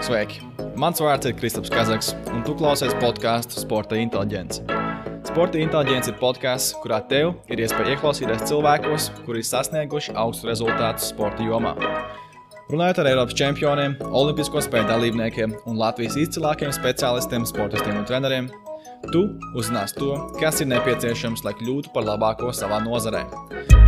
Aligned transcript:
Sveiki! 0.00 0.38
Mans 0.80 0.96
vārds 1.02 1.28
ir 1.28 1.34
Kristaps 1.36 1.68
Kazaks, 1.68 2.14
un 2.32 2.40
tu 2.46 2.54
klausies 2.56 2.94
podkāstu 3.02 3.60
Sporta 3.60 3.98
inteliģence. 4.00 4.62
Sporta 5.28 5.60
inteliģence 5.60 6.08
ir 6.08 6.16
podkāsts, 6.16 6.72
kurā 6.80 7.02
tev 7.10 7.34
ir 7.52 7.60
iespēja 7.60 7.98
ieklausīties 7.98 8.46
cilvēkos, 8.48 9.10
kuri 9.26 9.42
ir 9.42 9.48
sasnieguši 9.50 10.16
augstu 10.22 10.48
rezultātu 10.48 11.04
sporta 11.04 11.44
jomā. 11.44 11.74
Runājot 12.72 13.02
ar 13.02 13.10
Eiropas 13.10 13.36
čempioniem, 13.36 13.98
Olimpisko 14.08 14.64
spēļu 14.64 14.88
dalībniekiem 14.88 15.58
un 15.68 15.76
Latvijas 15.76 16.16
izcilākajiem 16.24 16.72
specialistiem, 16.72 17.44
sportistiem 17.44 18.00
un 18.00 18.08
treneriem, 18.08 18.48
tu 19.08 19.24
uzzināsi 19.56 19.96
to, 19.98 20.12
kas 20.40 20.60
ir 20.60 20.70
nepieciešams, 20.72 21.44
lai 21.46 21.56
kļūtu 21.58 21.94
par 21.94 22.06
labāko 22.08 22.52
savā 22.56 22.82
nozarē. 22.84 23.24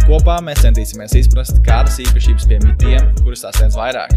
Kopā 0.08 0.40
mēs 0.44 0.64
centīsimies 0.64 1.16
izprast, 1.22 1.62
kādas 1.66 2.00
īpašības 2.08 2.48
piemīt 2.50 2.80
tiem, 2.82 3.12
kurus 3.22 3.44
sasniedz 3.46 3.78
vairāk 3.78 4.16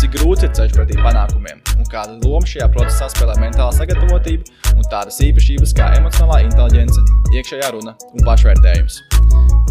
cik 0.00 0.12
grūts 0.12 0.44
ir 0.44 0.52
ceļš 0.56 0.74
pretī 0.76 0.96
panākumiem 1.00 1.60
un 1.76 1.88
kāda 1.88 2.16
loma 2.20 2.44
šajā 2.48 2.66
procesā 2.74 3.08
spēlē 3.12 3.36
mentāla 3.40 3.72
sagatavotība 3.76 4.74
un 4.74 4.88
tādas 4.92 5.18
īpašības 5.24 5.72
kā 5.76 5.88
emocionālā 5.96 6.42
inteligence, 6.44 7.00
iekšējā 7.32 7.72
runa 7.74 7.96
un 8.12 8.26
pašvērtējums. 8.26 9.00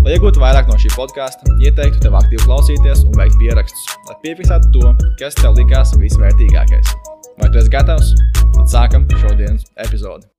Lai 0.05 0.16
iegūtu 0.17 0.41
vairāk 0.41 0.69
no 0.69 0.77
šī 0.81 0.94
podkāsta, 0.95 1.58
ieteiktu 1.61 2.03
tev 2.05 2.17
aktīvi 2.22 2.45
klausīties 2.45 3.05
un 3.05 3.17
veikt 3.19 3.39
pierakstus, 3.41 3.97
lai 4.09 4.19
piefiksētu 4.25 4.72
to, 4.75 4.94
kas 5.22 5.38
tev 5.41 5.58
likās 5.59 5.94
visvērtīgākais. 6.02 6.95
Vai 7.41 7.52
tu 7.52 7.61
esi 7.61 7.73
gatavs? 7.73 8.16
Tad 8.55 8.72
sākam 8.72 9.09
šodienas 9.19 9.67
epizodi. 9.85 10.34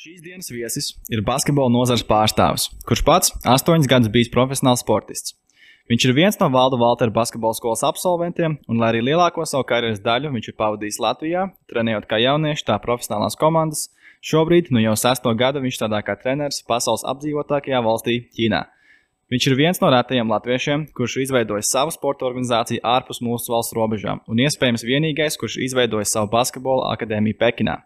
Šīs 0.00 0.22
dienas 0.24 0.46
viesis 0.48 0.86
ir 1.12 1.20
basketbola 1.20 1.68
nozares 1.68 2.00
pārstāvis, 2.08 2.62
kurš 2.88 3.00
pats 3.04 3.32
astoņus 3.44 3.88
gadus 3.90 4.08
bijis 4.14 4.30
profesionāls 4.32 4.80
sportists. 4.80 5.34
Viņš 5.92 6.06
ir 6.06 6.14
viens 6.16 6.38
no 6.40 6.46
Valda 6.54 6.78
Valtera 6.80 7.12
basketbola 7.12 7.52
skolas 7.58 7.82
absolventiem, 7.84 8.54
un 8.64 8.80
lai 8.80 8.94
arī 8.94 9.02
lielāko 9.10 9.44
savu 9.44 9.66
karjeras 9.68 10.00
daļu 10.00 10.30
viņš 10.32 10.48
ir 10.48 10.56
pavadījis 10.56 10.98
Latvijā, 11.04 11.42
trenējot 11.68 12.08
kā 12.08 12.16
jaunieši, 12.22 12.64
tā 12.70 12.78
profesionālās 12.80 13.36
komandas, 13.36 13.90
šobrīd, 14.24 14.70
nu 14.72 14.80
jau 14.80 14.96
sesto 14.96 15.34
gadu, 15.36 15.60
viņš 15.66 15.76
strādā 15.82 16.00
kā 16.06 16.16
treneris 16.22 16.62
pasaules 16.64 17.04
apdzīvotākajā 17.12 17.82
valstī, 17.84 18.16
Ķīnā. 18.38 18.62
Viņš 19.28 19.50
ir 19.50 19.58
viens 19.60 19.84
no 19.84 19.92
retajiem 19.92 20.32
latviešiem, 20.32 20.86
kurš 20.96 21.18
ir 21.18 21.26
izveidojis 21.26 21.74
savu 21.76 21.92
sporta 21.92 22.24
organizāciju 22.30 22.80
ārpus 22.96 23.20
mūsu 23.20 23.52
valsts 23.52 23.76
robežām, 23.76 24.24
un 24.24 24.40
iespējams 24.48 24.86
vienīgais, 24.88 25.36
kurš 25.36 25.60
ir 25.60 25.68
izveidojis 25.68 26.16
savu 26.16 26.32
basketbola 26.32 26.88
akadēmiju 26.96 27.36
Pekinā. 27.44 27.82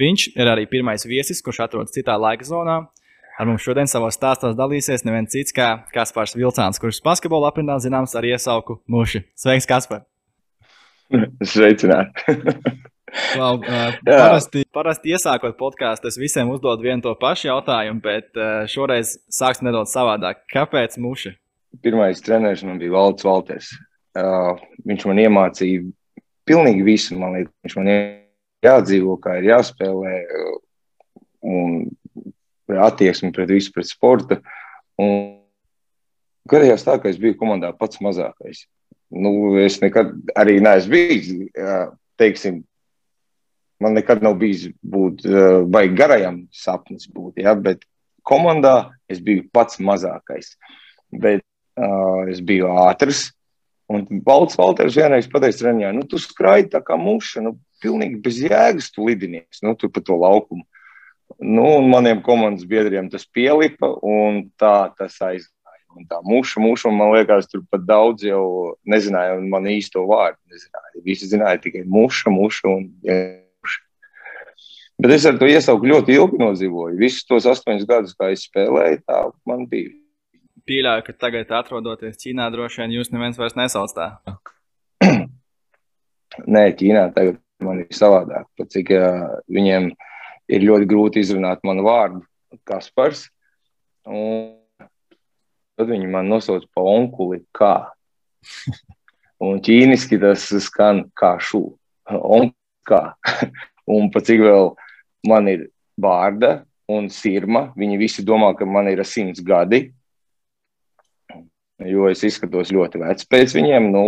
Viņš 0.00 0.26
ir 0.34 0.50
arī 0.50 0.66
pirmais 0.66 1.06
viesis, 1.06 1.42
kurš 1.44 1.64
atrodas 1.68 1.94
citā 1.94 2.16
laika 2.18 2.46
zonā, 2.46 2.82
Ar 3.34 3.48
mums 3.50 3.64
šodien 3.66 3.88
savos 3.90 4.14
stāstos 4.14 4.54
dalīsies 4.54 5.02
neviens 5.02 5.32
cits 5.34 5.54
kā 5.54 5.68
Kaspars 5.90 6.36
Vilcāns, 6.38 6.78
kurš 6.78 7.00
basketbola 7.02 7.48
aprindā 7.50 7.74
zināms 7.82 8.14
ar 8.14 8.26
iesauku 8.28 8.76
Muši. 8.86 9.24
Sveiks, 9.34 9.66
Kaspar! 9.66 10.04
Sveicināti! 11.42 12.38
Well, 13.34 13.58
uh, 13.58 13.90
parasti, 14.06 14.62
parasti 14.74 15.14
iesākot 15.14 15.58
podkāstu, 15.58 16.10
es 16.10 16.18
visiem 16.18 16.50
uzdodu 16.54 16.86
vienu 16.86 17.02
to 17.02 17.16
pašu 17.18 17.50
jautājumu, 17.50 18.02
bet 18.06 18.30
uh, 18.38 18.64
šoreiz 18.70 19.16
sāksim 19.30 19.66
nedaudz 19.66 19.90
savādāk. 19.94 20.44
Kāpēc 20.54 20.94
muši? 21.02 21.34
Pirmais 21.82 22.22
treneris 22.22 22.62
man 22.66 22.78
bija 22.78 22.94
Valds 22.94 23.26
Valters. 23.26 23.74
Uh, 24.14 24.54
viņš 24.86 25.08
man 25.10 25.22
iemācīja 25.26 25.82
pilnīgi 26.46 26.86
visu. 26.86 27.18
Man 27.18 27.34
liekas, 27.34 27.54
viņš 27.66 27.78
man 27.80 27.90
jādzīvo, 28.64 29.16
kā 29.22 29.38
ir 29.40 29.50
jāspēlē. 29.52 30.18
Un 31.44 31.88
attieksmi 32.80 33.32
pret 33.36 33.50
visu, 33.52 33.72
pret 33.74 33.88
sporta. 33.88 34.40
Un 35.00 35.40
gadījās 36.50 36.86
tā, 36.86 36.96
ka 37.00 37.10
es 37.10 37.20
biju 37.20 37.36
komandā 37.40 37.72
pats 37.76 38.00
mazākais. 38.04 38.64
Nu, 39.14 39.54
es 39.60 39.78
nekad 39.82 40.14
arī 40.38 40.58
neesmu 40.64 40.94
bijis, 40.94 41.28
teiksim, 42.18 42.62
man 43.82 43.94
nekad 43.98 44.24
nav 44.24 44.38
bijis 44.40 44.70
būt 44.80 45.26
baigi 45.70 45.98
garajam 45.98 46.40
sapnis 46.54 47.06
būt, 47.10 47.42
ja, 47.44 47.54
bet 47.54 47.84
komandā 48.26 48.94
es 49.10 49.20
biju 49.22 49.44
pats 49.52 49.78
mazākais. 49.78 50.54
Bet 51.12 51.44
uh, 51.78 52.24
es 52.30 52.40
biju 52.42 52.72
ātrs. 52.88 53.28
Un 53.92 54.06
Valds 54.24 54.56
Valters 54.56 54.96
vienreiz 54.96 55.26
pateica 55.28 55.60
treniņā, 55.60 55.90
nu, 55.92 56.06
tu 56.08 56.20
skraidi 56.20 56.72
tā 56.72 56.80
kā 56.84 56.96
muša, 56.96 57.42
nu, 57.44 57.56
pilnīgi 57.84 58.20
bez 58.24 58.38
jēgas 58.40 58.88
tu 58.94 59.04
lidinies, 59.08 59.60
nu, 59.64 59.74
tu 59.76 59.90
pa 59.92 60.00
to 60.04 60.16
laukumu. 60.16 60.64
Nu, 61.40 61.66
un 61.78 61.90
maniem 61.90 62.22
komandas 62.24 62.64
biedriem 62.68 63.10
tas 63.12 63.26
pielipa, 63.26 63.90
un 64.00 64.46
tā 64.60 64.92
tas 64.96 65.18
aizgāja. 65.20 65.52
Un 65.94 66.06
tā 66.10 66.18
muša, 66.26 66.58
muša, 66.58 66.90
man 66.90 67.12
liekas, 67.14 67.46
tur 67.50 67.62
pat 67.70 67.84
daudz 67.86 68.24
jau 68.26 68.74
nezināja 68.88 69.36
man 69.46 69.68
īsto 69.70 70.02
vārdu. 70.08 70.40
Nezināja. 70.50 71.02
Visi 71.06 71.28
zināja 71.30 71.60
tikai 71.62 71.84
muša, 71.86 72.32
muša 72.34 72.70
un 72.70 72.88
muša. 73.04 73.82
Bet 75.04 75.14
es 75.14 75.26
ar 75.30 75.38
to 75.38 75.46
iesauku 75.50 75.90
ļoti 75.90 76.16
ilgi 76.16 76.40
nodzīvoju. 76.42 76.98
Visus 76.98 77.28
tos 77.28 77.46
astoņus 77.50 77.86
gadus, 77.86 78.16
kā 78.18 78.32
es 78.34 78.46
spēlēju, 78.48 79.04
tā 79.06 79.20
man 79.46 79.68
bija. 79.70 79.92
Pieļauju, 80.64 81.04
ka 81.04 81.12
tagad, 81.20 81.50
atrodoties 81.52 82.16
Ķīnā, 82.22 82.46
droši 82.52 82.80
vien 82.80 82.94
jūs 82.96 83.10
neviens 83.12 83.36
vairs 83.36 83.56
nesauc 83.58 83.92
tā. 83.92 84.06
Nē, 86.54 86.62
Ķīnā 86.78 87.02
tagad 87.12 87.36
man 87.64 87.82
ir 87.82 87.90
savādāk. 87.92 88.46
Pat 88.56 88.70
cik 88.72 88.92
uh, 88.96 89.26
viņiem 89.52 89.90
ir 90.56 90.64
ļoti 90.64 90.88
grūti 90.88 91.20
izrunāt 91.20 91.60
manu 91.68 91.84
vārdu, 91.84 92.22
Kaspars. 92.64 93.26
Un 94.08 94.54
tad 95.76 95.90
viņi 95.90 96.08
man 96.08 96.30
nosauc 96.32 96.64
par 96.72 96.88
onkuli 96.94 97.42
kā. 97.52 97.74
Un 99.44 99.60
ķīniski 99.64 100.16
tas 100.22 100.46
skan 100.64 101.02
kā 101.18 101.34
šu. 101.44 101.66
Kā. 102.88 103.02
Un 103.94 104.08
pat 104.14 104.30
cik 104.30 104.40
vēl 104.46 104.72
man 105.28 105.50
ir 105.52 105.68
vārda 106.00 106.62
un 106.88 107.10
sirma, 107.12 107.66
viņi 107.76 108.00
visi 108.00 108.24
domā, 108.24 108.50
ka 108.56 108.64
man 108.68 108.88
ir 108.88 109.00
simts 109.08 109.44
gadi. 109.44 109.90
Jo 111.84 112.08
es 112.10 112.22
izskatos 112.24 112.72
ļoti 112.74 113.00
vecs 113.02 113.28
pēc 113.28 113.54
viņiem. 113.56 113.90
Nu, 113.92 114.04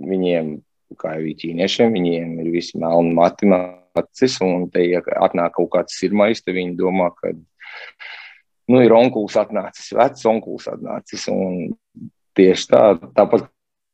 viņiem, 0.00 0.54
kā 1.00 1.16
jau 1.18 1.34
ķīniešiem, 1.42 1.94
viņiem 1.96 2.38
ir 2.42 2.50
visi 2.54 2.80
melni 2.80 3.14
mati, 3.16 3.48
acis, 3.98 4.38
un 4.44 4.68
te, 4.72 4.84
ja 4.88 5.02
atnāk 5.24 5.56
kaut 5.58 5.70
kāds 5.74 5.98
sirmais, 5.98 6.42
tad 6.44 6.56
viņi 6.56 6.76
domā, 6.78 7.10
ka 7.16 7.32
nu, 8.70 8.80
ir 8.82 8.94
onkulis 8.94 9.38
atnācis, 9.40 9.92
vecs 9.96 10.26
onkulis 10.30 10.68
atnācis. 10.70 11.26
Un 11.32 11.72
tieši 12.38 12.68
tā, 12.70 12.82
tāpat 13.16 13.48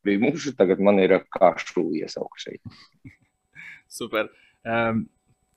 bija 0.07 0.23
mūžs, 0.23 0.55
tagad 0.59 0.83
man 0.83 1.01
ir 1.03 1.19
kāšu 1.35 1.89
iesaukt 2.01 2.43
šeit. 2.45 2.63
Super. 3.99 4.31
Um, 4.67 5.07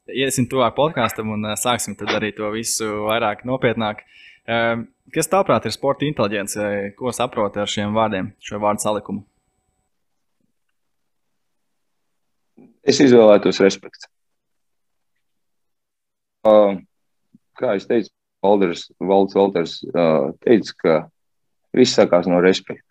iesim 0.09 0.47
tuvāk 0.49 0.75
podkāstam 0.77 1.33
un 1.35 1.49
uh, 1.49 1.57
sāksim 1.59 1.97
arī 2.15 2.31
to 2.37 2.49
visu 2.53 2.87
vairāk 3.09 3.45
nopietnāk. 3.47 4.05
Um, 4.05 4.38
kas 5.15 5.29
tavuprāt 5.31 5.67
ir 5.69 5.75
sporta 5.75 6.07
inteliģence? 6.07 6.69
Ko 6.97 7.13
saproti 7.15 7.61
ar 7.61 7.69
šiem 7.69 7.93
vārdiem, 7.97 8.31
šo 8.43 8.61
vārdu 8.63 8.85
salikumu? 8.85 9.25
Es 12.89 12.97
izvēlētos 13.03 13.61
respektu 13.61 14.09
kā 17.59 17.75
es 17.77 17.87
teicu, 17.89 18.11
Valders, 18.43 18.85
Valds 19.03 19.35
Valters 19.35 19.73
teica, 20.45 20.75
ka 20.79 20.93
viss 21.75 21.97
sākās 21.97 22.29
no 22.31 22.39
respekta. 22.43 22.85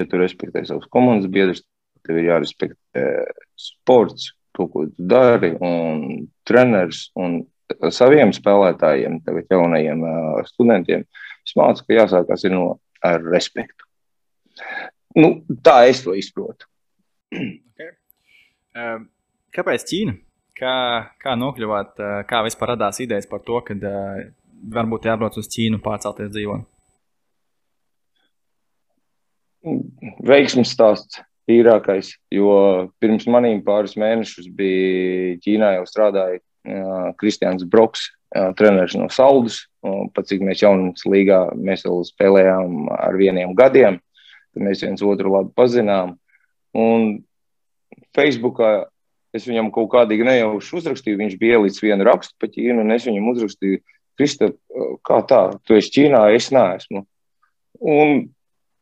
Ja 0.00 0.06
tu 0.08 0.20
respektē 0.20 0.64
savus 0.68 0.88
komandas 0.92 1.30
biedrus, 1.32 1.62
tev 2.04 2.18
ir 2.20 2.28
jārespektē 2.28 3.06
sports, 3.56 4.32
to, 4.56 4.66
ko 4.68 4.84
tu 4.90 5.06
dari, 5.08 5.54
un 5.64 6.26
treneris, 6.48 7.06
un 7.16 7.40
saviem 7.94 8.32
spēlētājiem, 8.34 9.20
tagad 9.26 9.50
jaunajiem 9.52 10.02
studentiem. 10.48 11.06
Es 11.42 11.54
mācu, 11.58 11.86
ka 11.86 11.96
jāsākās 11.96 12.46
no, 12.52 12.66
ar 13.04 13.22
respektu. 13.32 13.86
Nu, 15.18 15.34
tā 15.64 15.82
es 15.90 16.04
to 16.04 16.16
izprotu. 16.18 16.68
Okay. 17.72 17.88
Um, 18.76 19.06
kāpēc 19.56 19.86
Ķīna? 19.88 20.12
Kā, 20.60 20.74
kā 21.16 21.32
nokļuvāt, 21.40 22.02
kā 22.28 22.42
vispār 22.44 22.74
radās 22.74 23.00
idejas 23.00 23.24
par 23.30 23.40
to, 23.46 23.56
ka 23.64 23.72
uh, 23.72 24.18
varbūt 24.76 25.08
jābrauc 25.08 25.38
uz 25.40 25.48
Ķīnu 25.54 25.80
pārcelties 25.82 26.28
dzīvot? 26.34 26.68
Veiksmes 30.28 30.74
stāsts 30.76 31.22
tīrākais, 31.48 32.12
jo 32.36 32.52
pirms 33.00 33.24
maniem 33.32 33.64
pāris 33.64 33.96
mēnešus 33.96 34.52
bija 34.52 35.40
Ķīnā 35.42 35.72
jau 35.78 35.88
strādāja 35.88 36.42
uh, 36.42 36.46
Kristians 37.18 37.64
Broks, 37.68 38.06
treneris 38.58 38.94
no 38.98 39.08
Saldus. 39.12 39.64
Pat 40.14 40.28
cik 40.30 40.44
mēs 40.46 40.62
jaunums 40.62 41.02
līgā 41.08 41.44
mēs 41.58 41.82
vēl 41.88 42.04
spēlējām 42.06 42.86
ar 42.94 43.18
vieniem 43.18 43.56
gadiem, 43.58 43.98
tad 44.54 44.64
mēs 44.68 44.84
viens 44.86 45.02
otru 45.02 45.34
labi 45.34 45.50
pazinām. 45.58 46.16
Un 46.78 47.22
Facebookā 48.16 48.72
Es 49.32 49.46
viņam 49.48 49.70
kaut 49.72 49.88
kādīgi 49.94 50.26
nejauši 50.28 50.74
uzrakstīju, 50.76 51.16
viņš 51.22 51.38
bija 51.40 51.56
ielicis 51.56 51.80
vienu 51.80 52.04
rakstu 52.04 52.36
pa 52.40 52.50
Ķīnu, 52.52 52.82
un 52.84 52.92
es 52.92 53.08
viņam 53.08 53.30
uzrakstīju, 53.32 53.80
Kristap, 54.20 54.58
kā 55.08 55.22
tā, 55.24 55.40
tu 55.64 55.78
esi 55.78 55.94
Ķīnā, 55.94 56.20
es 56.36 56.50
neesmu. 56.52 57.06
Un 57.80 58.26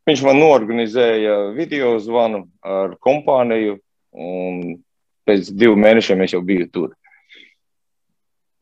viņš 0.09 0.23
man 0.27 0.41
norganizēja 0.43 1.37
video 1.55 1.93
zvanu 2.03 2.43
ar 2.67 2.97
kompāniju, 2.99 3.77
un 4.11 4.59
pēc 5.23 5.53
diviem 5.55 5.79
mēnešiem 5.87 6.25
es 6.25 6.35
jau 6.35 6.43
biju 6.43 6.67
tur. 6.67 6.91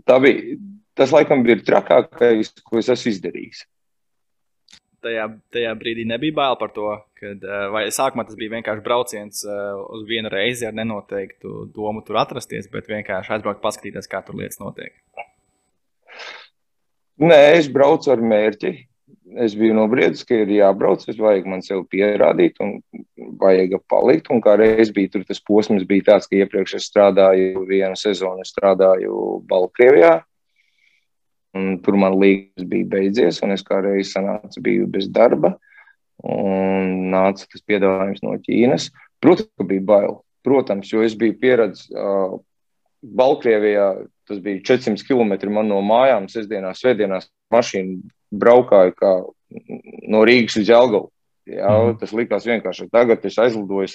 Bija, 0.09 0.57
tas 0.97 1.11
laikam 1.13 1.43
bija 1.45 1.59
trakākais, 1.65 2.53
ko 2.65 2.79
es 2.81 2.89
esmu 2.89 3.13
izdarījis. 3.13 3.65
Tajā, 4.99 5.29
tajā 5.53 5.71
brīdī 5.79 6.03
nebija 6.07 6.35
bail 6.35 6.57
par 6.59 6.73
to, 6.75 6.89
kad, 7.19 7.43
vai 7.71 7.85
sākumā 7.93 8.25
tas 8.27 8.35
bija 8.39 8.57
vienkārši 8.57 8.83
brauciens 8.83 9.45
uz 9.45 10.01
vienu 10.09 10.31
reizi 10.33 10.67
ar 10.67 10.75
nenoteiktu 10.75 11.69
domu 11.75 12.03
tur 12.03 12.19
atrasties, 12.19 12.67
bet 12.73 12.89
vienkārši 12.91 13.37
aizbraukt, 13.37 13.61
paskatīties, 13.63 14.09
kā 14.11 14.19
tur 14.27 14.35
lietas 14.41 14.59
notiek. 14.59 14.97
Nē, 17.19 17.39
es 17.59 17.71
braucu 17.71 18.11
ar 18.11 18.23
mērķi. 18.23 18.73
Es 19.37 19.53
biju 19.53 19.75
nobriedis, 19.77 20.23
ka 20.25 20.39
ir 20.41 20.49
jābrauc, 20.49 21.03
es 21.11 21.17
vajag 21.21 21.45
man 21.49 21.61
sev 21.61 21.83
pierādīt, 21.91 22.57
un 22.65 22.79
vajag 23.41 23.75
palikt. 23.91 24.31
Un 24.33 24.41
kā 24.41 24.55
reiz 24.57 24.89
bija 24.95 25.13
tur 25.13 25.25
tas 25.27 25.41
posms, 25.45 25.85
bija 25.89 26.07
tāds, 26.13 26.29
ka 26.29 26.39
iepriekš 26.39 26.79
es 26.79 26.87
strādāju 26.89 27.65
vienu 27.69 27.99
sezonu, 27.99 28.41
es 28.41 28.53
strādāju 28.55 29.43
Baltkrievijā. 29.49 30.15
Un 31.57 31.77
tur 31.85 31.97
man 31.97 32.17
līgums 32.21 32.65
bija 32.69 32.89
beidzies, 32.89 33.41
un 33.45 33.53
es 33.53 33.65
kā 33.65 33.81
reiz 33.85 34.13
sanācu, 34.15 34.63
biju 34.65 34.89
bez 34.89 35.09
darba. 35.13 35.55
Un 36.25 37.09
nāca 37.13 37.45
tas 37.45 37.63
piedāvājums 37.69 38.25
no 38.25 38.35
Ķīnas. 38.41 38.89
Protams, 39.21 39.53
ka 39.57 39.69
bija 39.69 39.85
bail. 39.93 40.21
Protams, 40.45 40.89
jo 40.89 41.03
es 41.05 41.17
biju 41.19 41.35
pieredzējis 41.41 41.91
uh, 41.93 42.37
Baltkrievijā 42.99 43.91
tas 44.27 44.39
bija 44.43 44.61
400 44.65 45.05
km 45.07 45.51
no 45.67 45.81
mājām. 45.85 46.27
Sestdienās, 46.31 46.81
svētdienās 46.81 47.29
mašīna 47.53 47.99
braukāja 48.31 48.93
kā 48.95 49.13
no 50.09 50.23
Rīgas 50.27 50.59
uz 50.61 50.69
Jelgavu. 50.69 51.09
Jā, 51.49 51.69
mm. 51.69 51.97
Tas 52.01 52.13
likās 52.13 52.45
vienkārši. 52.45 52.89
Tagad 52.93 53.23
es 53.25 53.39
aizlidoju 53.41 53.89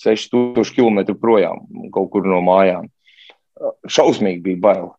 6000 0.00 0.74
km 0.74 1.14
projām 1.20 1.62
kaut 1.94 2.10
kur 2.14 2.26
no 2.26 2.40
mājām. 2.42 2.88
Šausmīgi 3.86 4.42
bija 4.48 4.62
bail. 4.64 4.92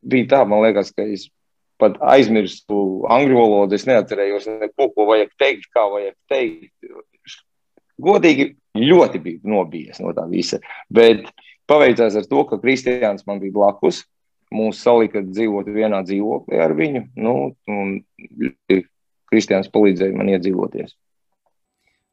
Bija 0.00 0.30
tā, 0.30 0.42
man 0.48 0.64
liekas, 0.64 0.92
ka 0.94 1.04
es 1.04 1.28
pat 1.80 1.98
aizmirstu 2.14 3.04
angļu 3.12 3.36
valodu. 3.38 3.76
Es 3.76 3.86
neatcerējos, 3.90 4.48
neko, 4.62 4.88
ko 4.94 5.08
vajag 5.10 5.34
teikt, 5.40 5.68
kā 5.74 5.84
vajag 5.92 6.16
teikt. 6.30 6.72
Godīgi, 8.04 8.54
ļoti 8.78 9.20
biju 9.22 9.52
nobijies 9.52 10.00
no 10.02 10.14
tā 10.16 10.24
visa. 10.30 10.58
Bet 10.90 11.28
Paveicās 11.70 12.16
ar 12.18 12.26
to, 12.28 12.42
ka 12.48 12.58
Kristiāns 12.60 13.24
man 13.28 13.40
bija 13.40 13.54
blakus. 13.54 14.02
Mūsu 14.54 14.78
salika 14.78 15.22
dzīvot 15.24 15.70
vienā 15.74 16.02
dzīvoklī 16.06 16.60
ar 16.62 16.74
viņu. 16.78 17.08
Nu, 17.18 17.34
un 17.70 17.96
Kristiāns 19.30 19.70
palīdzēja 19.74 20.14
man 20.14 20.30
iedzīvoties. 20.34 20.94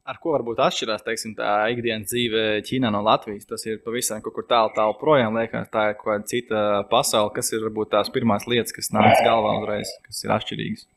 Ar 0.02 0.16
ko 0.18 0.32
varbūt 0.34 0.58
atšķirās 0.58 1.04
teiksim, 1.06 1.36
tā 1.38 1.50
ikdienas 1.70 2.10
dzīve 2.10 2.40
Ķīnā 2.66 2.90
no 2.90 3.04
Latvijas? 3.06 3.46
Tas 3.46 3.62
ir 3.68 3.78
pavisam 3.84 4.18
kaut 4.24 4.34
kur 4.34 4.48
tālu, 4.48 4.72
tālu 4.74 4.96
projām. 4.98 5.38
Liekas, 5.38 5.68
tā 5.70 5.92
ir 5.92 6.00
kaut 6.00 6.08
kāda 6.08 6.26
cita 6.32 6.64
pasaule. 6.90 7.30
Kas 7.36 7.52
ir 7.54 7.62
varbūt 7.68 7.92
tās 7.94 8.10
pirmās 8.10 8.48
lietas, 8.50 8.74
kas 8.74 8.90
nāca 8.90 9.22
galvā 9.22 9.54
uzreiz, 9.60 9.94
kas 10.08 10.24
ir 10.26 10.34
atšķirīgas? 10.34 10.88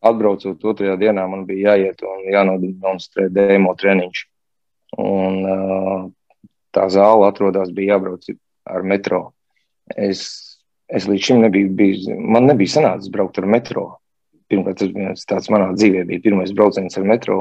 atbraucot 0.00 0.64
otrajā 0.72 0.96
dienā, 1.00 1.26
man 1.28 1.44
bija 1.48 1.74
jāiet 1.74 2.02
un 2.06 2.24
jānodemonstrē 2.32 3.28
demo 3.32 3.74
treniņš. 3.78 4.22
Un, 5.00 5.36
uh, 5.44 6.06
tā 6.74 6.86
zāle 6.92 7.28
atrodas, 7.28 7.72
bija 7.74 7.96
jābrauc 7.96 8.26
ar 8.70 8.86
metro. 8.86 9.22
Es, 9.96 10.26
es 10.90 11.08
līdz 11.10 11.26
šim 11.26 11.40
nebiju 11.44 11.72
bijis, 11.78 12.10
man 12.10 12.46
nebija 12.50 12.76
sanācis 12.76 13.12
braukt 13.12 13.40
ar 13.40 13.48
metro. 13.50 13.86
Pirmkārt, 14.50 14.82
tas 14.82 15.26
tāds 15.30 15.50
manā 15.52 15.70
dzīvē, 15.76 16.04
bija 16.08 16.24
pirmais 16.24 16.52
brauciens 16.56 16.98
ar 16.98 17.06
metro. 17.06 17.38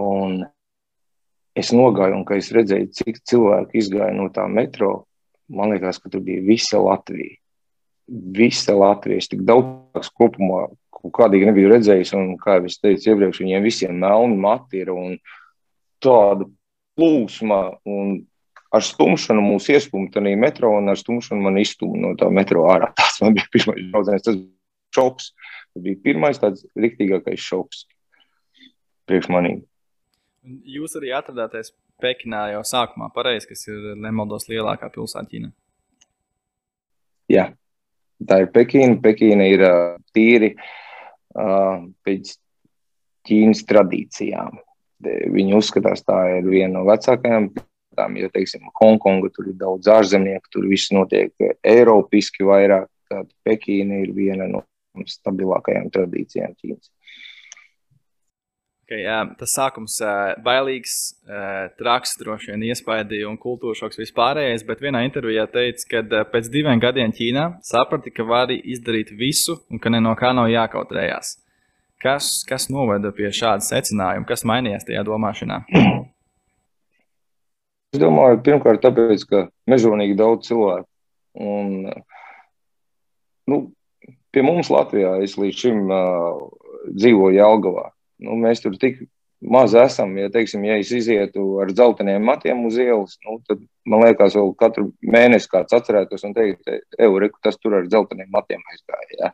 Es 1.58 1.74
nogāju, 1.74 2.20
un 2.20 2.26
kad 2.28 2.42
es 2.42 2.52
redzēju, 2.54 2.92
cik 2.96 3.24
cilvēki 3.28 3.80
izgāja 3.82 4.14
no 4.16 4.30
tā 4.34 4.46
metro, 4.50 5.08
man 5.50 5.74
liekas, 5.74 5.98
ka 6.02 6.12
tur 6.14 6.22
bija 6.26 6.44
visa 6.46 6.82
Latvija. 6.82 7.36
Visa 8.38 8.76
Latvija. 8.78 9.22
Es 9.22 9.30
tik 9.30 9.42
daudz 9.46 10.12
kopumā 10.18 10.68
kādīgi 11.16 11.50
nebiju 11.50 11.74
redzējis. 11.74 12.14
Un, 12.18 12.34
kā 12.42 12.60
jau 12.60 12.70
es 12.70 12.80
teicu 12.82 13.12
iepriekš, 13.12 13.42
viņiem 13.44 13.66
visiem 13.66 14.00
melni 14.02 14.38
mati 14.42 14.84
ir 14.84 14.94
un 14.94 15.18
tāda 16.04 16.48
plūsma. 17.00 17.62
Un 17.90 18.20
ar 18.76 18.86
stumšanu 18.86 19.44
mūs 19.44 19.70
iestūmīja 19.74 20.18
tādā 20.18 20.34
metro, 20.40 20.74
un 20.78 20.92
ar 20.92 21.00
stumšanu 21.00 21.46
man 21.46 21.60
izstūmīja 21.62 22.04
no 22.04 22.14
tā 22.20 22.30
metro 22.34 22.68
ārā. 22.70 22.92
Tas 23.00 23.22
man 23.24 23.38
bija 23.38 23.50
pirmais 23.54 23.86
brauciens, 23.94 24.26
tas 24.26 24.38
bija 24.38 24.98
šoks. 24.98 25.32
Tas 25.74 25.86
bija 25.86 26.02
pirmais 26.04 26.42
tāds 26.42 26.66
riktīgākais 26.78 27.42
šoks 27.46 27.86
priekš 29.10 29.30
manīm. 29.34 29.64
Jūs 30.46 30.96
arī 31.00 31.14
atradāties 31.18 31.74
Pekinā 32.00 32.46
jau 32.54 32.62
sākumā, 32.64 33.10
pareizi, 33.12 33.50
kas 33.50 33.66
ir 33.68 33.96
Nemaldos 34.00 34.48
lielākā 34.48 34.88
pilsēta 34.94 35.28
Ķīnā. 35.28 35.50
Jā, 37.30 37.50
tā 38.26 38.38
ir 38.46 38.54
Pekīna. 38.56 38.96
Pekīna 39.04 39.50
ir 39.52 39.66
tīri 40.16 40.54
uh, 40.56 41.84
pēc 42.08 42.32
Ķīnas 43.28 43.66
tradīcijām. 43.68 44.62
Viņi 45.36 45.58
uzskatās, 45.60 46.06
tā 46.08 46.22
ir 46.38 46.48
viena 46.48 46.78
no 46.78 46.86
vecākajām 46.88 47.52
pilsētām. 47.90 48.18
Ja, 48.18 48.30
teiksim, 48.30 48.70
Hongkonga 48.82 49.30
tur 49.34 49.48
ir 49.50 49.58
daudz 49.58 49.88
ārzemnieku, 49.88 50.50
tur 50.52 50.68
viss 50.68 50.92
notiek 50.92 51.34
eiropiski 51.64 52.44
vairāk. 52.44 52.90
Tad 53.10 53.28
Pekīna 53.44 54.04
ir 54.04 54.14
viena 54.14 54.48
no 54.48 54.64
stabilākajām 54.96 55.90
tradīcijām 55.90 56.54
Ķīnas. 56.54 56.92
Okay, 58.86 59.04
jā, 59.04 59.20
tas 59.38 59.54
sākums 59.54 60.00
bailīgs, 60.42 61.16
traks, 61.78 62.16
droši 62.18 62.52
vien 62.52 62.64
iespaidīja 62.70 63.28
un 63.30 63.38
kultūra 63.38 63.78
šoks 63.78 64.00
vispārējais, 64.02 64.66
bet 64.66 64.82
vienā 64.82 65.04
intervijā 65.06 65.46
teica, 65.50 65.86
ka 65.90 66.24
pēc 66.30 66.50
diviem 66.50 66.82
gadiem 66.82 67.14
Ķīnā 67.14 67.62
saprati, 67.66 68.14
ka 68.14 68.26
vari 68.26 68.60
izdarīt 68.62 69.14
visu 69.18 69.60
un 69.70 69.82
ka 69.82 69.90
ne 69.90 70.02
no 70.02 70.16
kā 70.18 70.34
nav 70.34 70.50
jākautrējās. 70.50 71.38
Kas, 72.02 72.44
kas 72.50 72.70
noveda 72.70 73.12
pie 73.12 73.30
šāda 73.34 73.66
secinājuma, 73.66 74.26
kas 74.26 74.46
mainījās 74.48 74.86
tajā 74.88 75.02
domāšanā? 75.06 75.64
Es 77.94 78.02
domāju, 78.02 78.42
pirmkārt, 78.46 78.84
tāpēc, 78.84 79.26
ka 79.30 79.46
mežonīgi 79.70 80.18
daudz 80.18 80.50
cilvēku. 80.50 80.88
Un, 81.40 81.88
nu, 83.50 83.62
pie 84.34 84.44
mums 84.46 84.70
Latvijā 84.74 85.16
es 85.26 85.38
līdz 85.42 85.64
šim 85.64 85.88
uh, 85.90 86.44
dzīvoju 86.90 87.38
Jelgavā 87.40 87.88
nu, 88.24 88.36
mēs 88.40 88.64
tur 88.64 88.76
tik 88.80 89.02
maz 89.40 89.76
esam. 89.78 90.16
Ja, 90.20 90.30
teiksim, 90.34 90.66
ja 90.68 90.78
es 90.80 90.92
izietu 90.96 91.46
ar 91.64 91.72
dzelteniem 91.74 92.26
matiem 92.26 92.66
uz 92.68 92.80
ielas, 92.80 93.18
nu, 93.26 93.40
tad 93.48 93.62
man 93.90 94.04
liekas, 94.06 94.38
vēl 94.38 94.54
katru 94.60 94.90
mēnesi 95.02 95.52
kāds 95.52 95.76
atcerētos 95.76 96.26
un 96.28 96.36
teikt, 96.38 96.68
Euriku, 97.00 97.40
tas 97.46 97.60
tur 97.60 97.80
ar 97.80 97.88
dzelteniem 97.88 98.32
matiem 98.34 98.64
aizgāja. 98.74 99.12
Ja. 99.20 99.32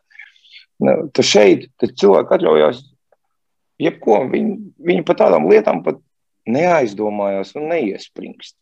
Nu, 0.83 0.97
tad 1.15 1.27
šeit 1.27 1.69
tad 1.81 1.95
cilvēki 2.00 2.38
atļaujās 2.38 2.83
jebko. 3.81 4.19
Viņi, 4.31 4.57
viņi 4.88 5.05
par 5.07 5.19
tādām 5.24 5.47
lietām 5.50 5.81
pat 5.85 6.01
neaizdomājās 6.49 7.55
un 7.59 7.69
neiespringst. 7.71 8.55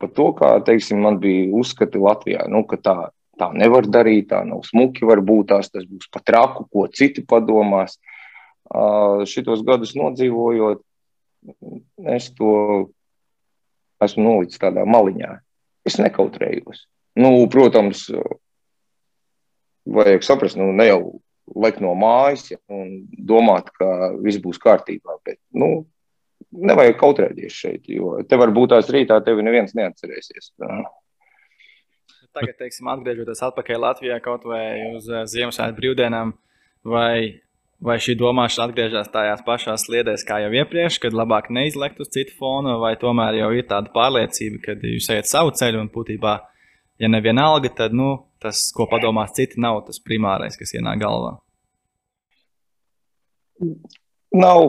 Par 0.00 0.10
to, 0.12 0.30
kā 0.36 0.50
teiksim, 0.64 1.00
man 1.04 1.20
bija 1.20 1.48
uzskati 1.56 2.00
Latvijā, 2.00 2.44
nu, 2.52 2.62
ka 2.68 2.76
tā, 2.80 2.96
tā 3.40 3.48
nevar 3.56 3.88
darīt, 3.88 4.28
tā 4.32 4.42
nav 4.44 4.64
smuki, 4.68 5.06
varbūt 5.08 5.52
tās 5.54 5.72
tas 5.72 5.86
būs 5.88 6.10
pat 6.12 6.26
traku, 6.28 6.66
ko 6.72 6.84
citi 6.92 7.24
padomās. 7.24 7.96
Šitos 9.30 9.62
gadus 9.64 9.94
nodzīvojot, 9.96 10.82
es 12.16 12.28
to 12.36 12.52
esmu 14.02 14.26
nolicis 14.26 14.60
tādā 14.60 14.84
maliņā. 14.88 15.36
Es 15.86 16.00
nekautrējos. 16.02 16.82
Nu, 17.16 17.30
protams, 17.48 18.08
vajag 19.86 20.26
saprast, 20.26 20.58
nu, 20.58 20.72
ne 20.76 20.88
jau 20.90 21.00
lekt 21.54 21.80
no 21.80 21.94
mājas 21.96 22.50
ja, 22.50 22.58
un 22.72 23.06
domāt, 23.28 23.70
ka 23.78 24.10
viss 24.18 24.42
būs 24.42 24.58
kārtībā. 24.62 25.20
Bet, 25.24 25.38
nu, 25.54 25.86
nevajag 26.56 26.98
kautrēties 27.00 27.56
šeit, 27.56 27.88
jo 27.90 28.16
te 28.28 28.38
var 28.40 28.52
būt 28.54 28.74
tās 28.74 28.92
rītā, 28.92 29.18
tevi 29.24 29.44
neviens 29.46 29.76
neatcerēsies. 29.78 30.52
Tagad, 32.36 32.56
teiksim, 32.60 32.88
atgriežoties 32.92 33.40
atpakaļ 33.46 33.80
Latvijā 33.80 34.20
kaut 34.24 34.44
vai 34.48 34.66
uz 34.92 35.08
Ziemassvētku 35.32 35.80
brīvdienām, 35.80 36.34
vai 36.84 37.40
Vai 37.76 37.98
šī 38.00 38.14
domāšana 38.16 38.70
atgriežas 38.70 39.10
tajās 39.12 39.42
pašās 39.44 39.82
sliedēs, 39.84 40.22
kā 40.24 40.38
jau 40.40 40.52
iepriekš, 40.54 40.96
kad 41.02 41.16
labāk 41.16 41.50
neizlekt 41.52 41.98
uz 42.00 42.08
citu 42.14 42.32
fonu, 42.38 42.78
vai 42.80 42.94
tomēr 42.96 43.36
jau 43.36 43.50
ir 43.52 43.66
tāda 43.68 43.92
pārliecība, 43.92 44.60
ka 44.62 44.76
jūs 44.80 45.10
ejat 45.12 45.28
savu 45.28 45.52
ceļu 45.52 45.82
un 45.84 45.90
būtībā, 45.92 46.32
ja 47.04 47.10
nevienalga, 47.12 47.68
tad 47.76 47.92
nu, 47.92 48.14
tas, 48.40 48.62
ko 48.72 48.88
padomās 48.88 49.36
citi, 49.36 49.60
nav 49.60 49.82
tas 49.90 50.00
primārais, 50.00 50.56
kas 50.56 50.72
ienāk 50.72 51.02
galvā? 51.04 51.34
Nav. 54.40 54.64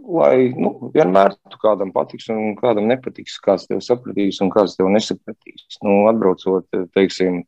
Lai 0.00 0.50
nu, 0.56 0.90
vienmēr 0.94 1.34
tu 1.50 1.58
kādam 1.60 1.92
patiks 1.94 2.28
un 2.32 2.54
kādam 2.58 2.88
nepatiks, 2.90 3.38
kāds 3.44 3.66
tev 3.68 3.82
sapratīs 3.84 4.40
un 4.44 4.50
kāds 4.52 4.76
tev 4.78 4.88
nesapratīs. 4.92 5.78
Nu, 5.84 6.06
atbraucot, 6.10 6.66
teiksim, 6.96 7.42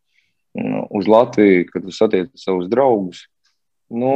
nu, 0.58 0.82
uz 0.98 1.08
Latviju, 1.10 1.66
kad 1.72 1.86
tu 1.86 1.94
satiec 1.94 2.30
savus 2.38 2.68
draugus, 2.70 3.24
nu, 3.92 4.14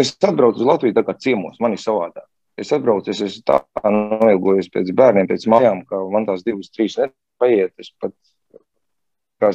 es 0.00 0.14
atbraucu 0.16 0.64
uz 0.64 0.70
Latviju 0.72 0.96
tā 0.96 1.04
kā 1.06 1.16
ciemos, 1.20 1.60
man 1.62 1.76
ir 1.76 1.82
savādāk. 1.82 2.26
Es 2.60 2.72
atbraucu, 2.74 3.12
es 3.12 3.22
esmu 3.24 3.46
tā 3.48 3.60
noilgojies 3.88 4.68
pēc 4.72 4.90
bērniem, 4.96 5.28
pēc 5.30 5.46
mājām, 5.48 5.86
ka 5.88 6.02
man 6.12 6.28
tās 6.28 6.44
divas, 6.44 6.72
trīs 6.72 6.98
nedēļas 7.00 7.40
paiet. 7.40 7.72
Es 7.80 7.92
pat 8.00 8.12
kā 9.42 9.52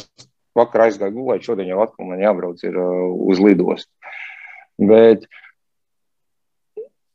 vakar 0.58 0.88
aizgāju 0.88 1.16
gulēt, 1.20 1.46
šodien 1.46 1.70
jau 1.72 1.84
atkal 1.84 2.10
man 2.10 2.24
jābrauc 2.24 2.64
ir, 2.66 2.78
uh, 2.82 3.12
uz 3.30 3.42
lidostu. 3.44 3.92
Bet 4.78 5.28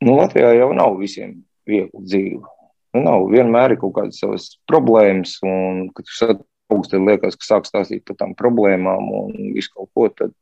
nu, 0.02 0.16
Latvijā 0.18 0.52
jau 0.59 0.73
nav 0.76 0.99
visiem 1.00 1.38
viegli 1.68 2.06
dzīve. 2.06 2.42
Nu, 2.92 3.04
nav 3.06 3.28
vienmēr 3.32 3.75
ir 3.75 3.80
kaut 3.80 3.94
kādas 3.97 4.21
savas 4.21 4.49
problēmas, 4.68 5.38
un 5.47 5.87
kad 5.97 6.09
tu 6.09 6.16
sāc 6.16 6.42
tad 6.88 7.04
liekas, 7.04 7.37
ka 7.37 7.44
sāk 7.44 7.68
stāstīt 7.68 8.04
par 8.09 8.16
tām 8.21 8.35
problēmām 8.38 9.09
un 9.12 9.52
visu 9.52 9.73
kaut 9.75 9.90
ko, 9.94 10.09
tad 10.09 10.32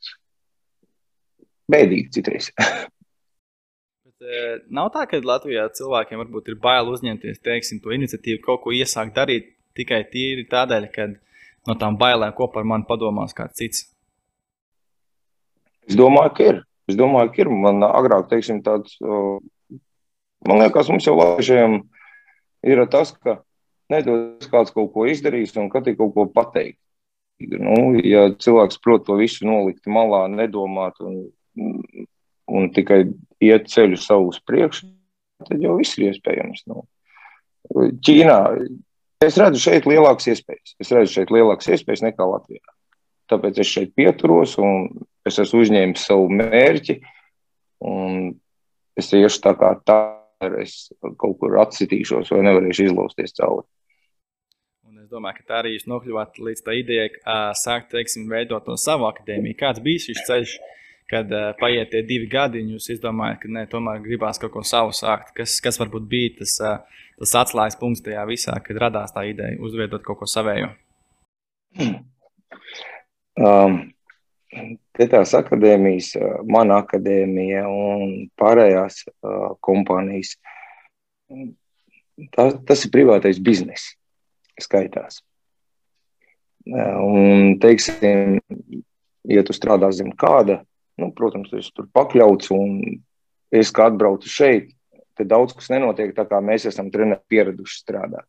bēdīgi 1.70 2.12
citreiz. 2.14 2.50
Bet, 4.04 4.16
e, 4.22 4.42
nav 4.70 4.92
tā, 4.94 5.06
ka 5.10 5.20
Latvijā 5.24 5.66
cilvēkiem 5.76 6.22
varbūt 6.22 6.52
ir 6.52 6.60
bail 6.62 6.90
uzņemties 6.92 7.42
teiksim, 7.42 7.82
to 7.82 7.94
iniciatīvu, 7.96 8.42
kaut 8.46 8.62
ko 8.64 8.74
iesākt 8.74 9.16
darīt 9.16 9.54
tikai 9.78 10.04
tīri 10.12 10.46
tādēļ, 10.50 10.88
ka 10.94 11.08
no 11.68 11.76
tām 11.78 11.98
bailēm 12.00 12.34
kopā 12.36 12.62
ar 12.62 12.68
mani 12.68 12.88
padomās 12.88 13.36
kāds 13.36 13.58
cits. 13.60 13.86
Es 15.88 15.96
domāju, 15.98 16.34
ka 16.36 16.50
ir. 16.52 16.60
Es 16.90 16.99
domāju, 16.99 17.32
ka 17.35 17.42
ir. 17.44 17.52
Man 17.64 17.85
agrāk, 17.87 18.28
teiksim, 18.30 18.61
tāds, 18.66 18.99
man 19.00 20.62
liekas, 20.62 20.90
mums 20.92 21.06
jau 21.06 21.16
latviešiem 21.18 21.80
ir 22.70 22.85
tas, 22.92 23.14
ka 23.16 23.40
nedos 23.90 24.50
kāds 24.50 24.75
kaut 24.75 24.92
ko 24.94 25.09
izdarīs 25.11 25.56
un 25.59 25.70
kad 25.73 25.88
ir 25.90 25.99
kaut 25.99 26.14
ko 26.16 26.26
pateikt. 26.30 26.78
Nu, 27.40 27.94
ja 28.04 28.28
cilvēks 28.37 28.82
prot 28.85 29.06
to 29.06 29.16
visu 29.16 29.47
nolikt 29.49 29.88
malā, 29.88 30.26
nedomāt 30.28 30.99
un, 31.00 31.23
un 32.52 32.68
tikai 32.76 33.06
iet 33.40 33.70
ceļu 33.73 33.97
savu 33.97 34.28
uz 34.35 34.42
priekšu, 34.44 34.90
tad 35.49 35.64
jau 35.64 35.78
viss 35.78 35.97
ir 35.97 36.11
iespējams. 36.11 36.66
Nu. 36.68 36.85
Ķīnā 38.04 38.40
Es 39.20 39.37
redzu 39.37 39.61
šeit 39.61 39.85
lielākas 39.85 40.30
iespējas. 40.32 40.76
Es 40.80 40.90
redzu 40.97 41.12
šeit 41.12 41.32
lielākas 41.35 41.68
iespējas 41.75 42.00
nekā 42.06 42.25
Latvijā. 42.25 42.62
Tāpēc 43.28 43.59
es 43.61 43.68
šeit 43.68 43.90
pieturos 43.92 44.54
un 44.59 44.87
es 45.28 45.40
esmu 45.42 45.64
uzņēmis 45.64 46.06
savu 46.08 46.30
mērķi. 46.40 47.00
Es 49.00 49.10
tieši 49.12 49.42
tā 49.44 49.54
kā 49.58 49.74
tā, 49.86 49.98
es 50.60 50.90
kaut 51.20 51.38
kur 51.40 51.58
atsitīšos 51.62 52.32
vai 52.34 52.42
nevarēšu 52.48 52.90
izlausties 52.90 53.36
cauri. 53.38 53.66
Un 54.88 55.00
es 55.04 55.08
domāju, 55.12 55.40
ka 55.40 55.48
tā 55.48 55.60
arī 55.62 55.76
jūs 55.76 55.88
nokļuvāt 55.88 56.40
līdz 56.40 56.64
tā 56.66 56.76
idejai, 56.80 57.08
ka 57.14 57.38
sākt, 57.58 57.92
teiksim, 57.94 58.28
veidot 58.30 58.68
no 58.68 58.76
savu 58.80 59.08
akadēmiju. 59.08 59.58
Kāds 59.60 59.82
bija 59.84 60.04
šis 60.06 60.24
ceļš, 60.28 60.56
kad 61.10 61.32
paiet 61.60 61.90
tie 61.92 62.02
divi 62.06 62.28
gadi, 62.30 62.62
un 62.62 62.76
jūs 62.76 62.90
izdomājat, 62.94 63.40
ka 63.42 63.52
nē, 63.52 63.66
tomēr 63.72 64.02
gribās 64.04 64.38
kaut 64.42 64.52
ko 64.54 64.64
savu 64.66 64.92
sākt? 64.96 65.32
Kas, 65.36 65.56
kas 65.64 65.80
varbūt 65.80 66.08
bija 66.10 66.40
tas 66.42 66.58
tas 67.20 67.34
atslēgas 67.42 67.76
punkts 67.80 68.04
tajā 68.04 68.22
visā, 68.28 68.54
kad 68.64 68.78
radās 68.80 69.12
tā 69.12 69.26
ideja 69.28 69.60
uzveidot 69.60 70.04
kaut 70.06 70.22
ko 70.22 70.28
savējo? 70.30 70.70
Hmm. 71.76 71.98
Um, 74.50 74.73
tās 74.99 75.30
akadēmijas, 75.38 76.14
mana 76.50 76.80
akadēmija 76.83 77.62
un 77.71 78.14
pārējās 78.40 79.04
uh, 79.07 79.52
kompānijas, 79.62 80.35
tā, 82.35 82.49
tas 82.66 82.83
ir 82.83 82.90
privātais 82.90 83.38
bizness, 83.38 83.92
skaitās. 84.59 85.21
Uh, 86.66 86.99
un, 87.07 87.54
teiksim, 87.62 88.40
ja 89.30 89.47
tu 89.47 89.54
strādā 89.54 89.92
zem 89.95 90.11
kāda, 90.19 90.61
nu, 90.99 91.12
protams, 91.14 91.52
tu 91.52 91.62
esi 91.62 91.71
tur 91.76 91.87
pakļauts 91.95 92.50
un 92.57 92.83
es 93.54 93.71
kā 93.75 93.87
atbraucu 93.87 94.28
šeit, 94.30 94.75
te 95.14 95.30
daudz 95.30 95.54
kas 95.54 95.71
nenotiek 95.71 96.12
tā, 96.16 96.26
kā 96.26 96.42
mēs 96.42 96.66
esam 96.71 96.90
treneri 96.90 97.23
pieraduši 97.30 97.83
strādāt. 97.85 98.26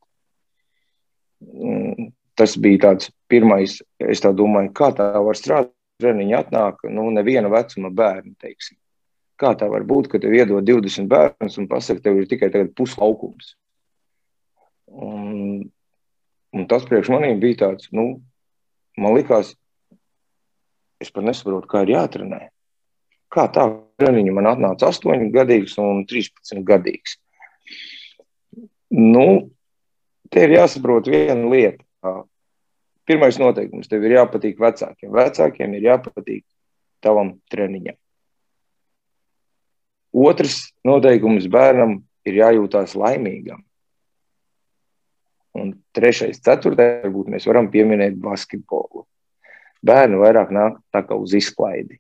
Mm, 1.41 2.11
tas 2.37 2.53
bija 2.61 2.85
tāds 2.91 3.09
pirmais, 3.31 3.79
es 3.97 4.21
tā 4.21 4.29
domāju, 4.37 4.69
kā 4.77 4.93
tā 4.93 5.13
var 5.17 5.39
strādāt. 5.39 5.73
Treniņi 6.01 6.37
atnāk, 6.37 6.85
nu, 6.89 7.07
neviena 7.13 7.51
vecuma 7.53 7.91
bērni, 7.93 8.33
teiksim. 8.41 8.77
Kā 9.41 9.53
tā 9.57 9.67
var 9.71 9.85
būt, 9.89 10.09
ka 10.11 10.21
tev 10.21 10.33
iedod 10.37 10.65
20 10.65 11.09
bērnus 11.09 11.57
un 11.61 11.67
pasaka, 11.69 12.03
tev 12.05 12.19
ir 12.21 12.29
tikai 12.29 12.49
puslaukums? 12.77 13.55
Un, 14.91 15.63
un 16.53 16.67
tas 16.69 16.85
priekš 16.85 17.09
maniem 17.13 17.39
bija 17.41 17.63
tāds, 17.63 17.89
nu, 17.95 18.19
man 18.99 19.15
likās, 19.15 19.53
es 21.01 21.13
pat 21.13 21.25
nesaprotu, 21.25 21.69
kā 21.71 21.85
ir 21.85 21.95
jātrenē. 21.95 22.41
Kā 23.31 23.47
tā 23.53 23.69
treniņa 24.01 24.33
man 24.35 24.49
atnāca 24.51 24.91
8 24.91 25.31
gadīgs 25.33 25.77
un 25.81 26.03
13 26.09 26.65
gadīgs. 26.67 27.15
Nu, 28.91 29.27
te 30.29 30.43
ir 30.45 30.57
jāsaprot 30.57 31.07
viena 31.07 31.47
lieta. 31.47 31.85
Pirmais 33.11 33.35
noteikums 33.35 33.89
tev 33.91 34.05
ir 34.07 34.13
jāpatīk 34.15 34.61
vecākiem. 34.61 35.09
Vecākiem 35.11 35.73
ir 35.75 35.89
jāpatīk 35.89 36.45
tavam 37.03 37.33
treniņam. 37.51 37.97
Otrs 40.15 40.61
noteikums 40.87 41.49
bērnam 41.51 41.97
ir 42.23 42.39
jājūtās 42.39 42.95
laimīgam. 42.95 43.59
Un 45.59 45.73
trešais, 45.91 46.39
ceturtais, 46.39 47.01
varbūt 47.03 47.33
mēs 47.33 47.49
varam 47.51 47.67
pieminēt 47.73 48.15
basketbolu. 48.23 49.03
Bērni 49.83 50.21
vairāk 50.23 50.55
nāk 50.55 50.79
tā 50.95 51.03
kā 51.03 51.19
uz 51.19 51.35
izklaidi. 51.35 51.99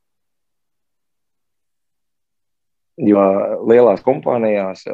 Jo 3.03 3.19
lielās 3.67 3.99
kompānijās 4.07 4.87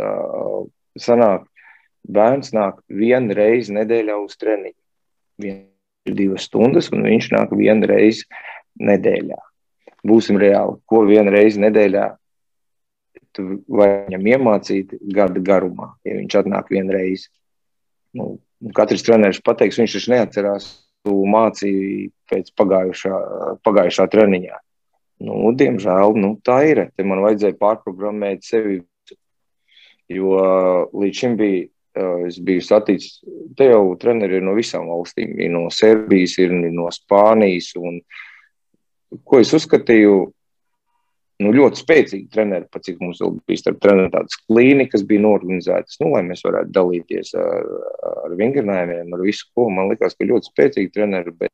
sanāk, 0.98 1.46
bērns 2.10 2.56
nāk 2.58 2.82
vienu 2.90 3.38
reizi 3.38 3.78
nedēļā 3.78 4.18
uz 4.26 4.38
treniņu. 4.42 4.80
Vien 5.38 5.58
ir 5.62 5.77
divas 6.16 6.48
stundas, 6.48 6.92
un 6.94 7.04
viņš 7.08 7.32
nāk 7.34 7.52
vienu 7.58 7.90
reizi 7.90 8.28
nedēļā. 8.80 9.40
Būsim 10.08 10.40
reāli, 10.40 10.78
ko 10.88 11.04
vienu 11.08 11.34
reizi 11.34 11.62
nedēļā 11.64 12.08
tu 13.38 13.46
vari 13.70 14.08
viņam 14.08 14.28
iemācīt 14.34 14.98
gada 15.14 15.42
garumā, 15.44 15.92
ja 16.08 16.18
viņš 16.18 16.40
atnāk 16.42 16.72
vienu 16.74 16.96
reizi. 16.96 17.30
Nu, 18.18 18.38
katrs 18.76 19.06
treneris 19.06 19.44
pateiks, 19.46 19.78
viņš 19.82 19.98
taču 19.98 20.14
neatcerās, 20.16 20.70
tu 21.06 21.16
mācīji 21.30 22.10
pēc 22.32 22.52
pagājušā, 22.58 23.22
pagājušā 23.68 24.08
treniņā. 24.14 24.60
Nu, 25.28 25.54
diemžēl 25.58 26.18
nu, 26.18 26.36
tā 26.46 26.60
ir. 26.70 26.84
Te 26.94 27.06
man 27.08 27.24
vajadzēja 27.26 27.58
pārprogrammēt 27.62 28.46
sevi. 28.46 28.84
Jo 30.14 30.38
līdz 30.96 31.20
šim 31.20 31.34
bija, 31.40 31.66
es 32.28 32.40
biju 32.44 32.64
saticis, 32.66 33.20
te 33.58 33.70
jau 33.72 33.96
treneri 34.00 34.42
no 34.44 34.56
visām 34.58 34.90
valstīm. 34.92 35.36
Ir 35.42 35.54
no 35.54 35.68
Serbijas, 35.74 36.38
ir 36.42 36.54
no 36.54 36.90
Spānijas. 36.94 37.74
Un, 37.80 38.00
ko 39.28 39.40
es 39.42 39.54
uzskatīju, 39.56 40.16
nu, 41.44 41.54
ļoti 41.54 41.82
spēcīgi 41.84 42.32
treneri, 42.34 42.68
pat 42.74 42.88
cik 42.88 43.02
mums 43.04 43.22
bija 43.48 43.62
starp 43.62 43.82
treneriem 43.84 44.14
tādas 44.14 44.40
klīnikas, 44.46 45.06
bija 45.08 45.26
norganizētas, 45.26 46.00
nu, 46.02 46.12
lai 46.16 46.24
mēs 46.28 46.44
varētu 46.46 46.74
dalīties 46.76 47.34
ar, 47.38 47.70
ar 48.26 48.38
vingrinājumiem, 48.40 49.14
ar 49.14 49.26
visu, 49.26 49.48
ko 49.56 49.70
man 49.74 49.92
likās, 49.92 50.18
ka 50.18 50.28
ļoti 50.28 50.52
spēcīgi 50.52 50.94
treneri, 50.96 51.36
bet 51.38 51.54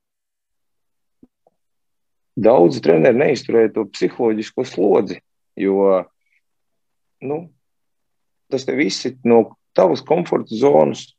daudzi 2.39 2.81
treneri 2.83 3.19
neizturēja 3.19 3.73
to 3.75 3.85
psiholoģisko 3.91 4.65
slodzi, 4.65 5.19
jo 5.59 6.03
nu, 7.23 7.43
tas 8.51 8.65
te 8.67 8.75
viss 8.77 9.05
ir 9.09 9.19
no 9.27 9.43
tavas 9.77 10.03
komforta 10.05 10.55
zonas. 10.57 11.11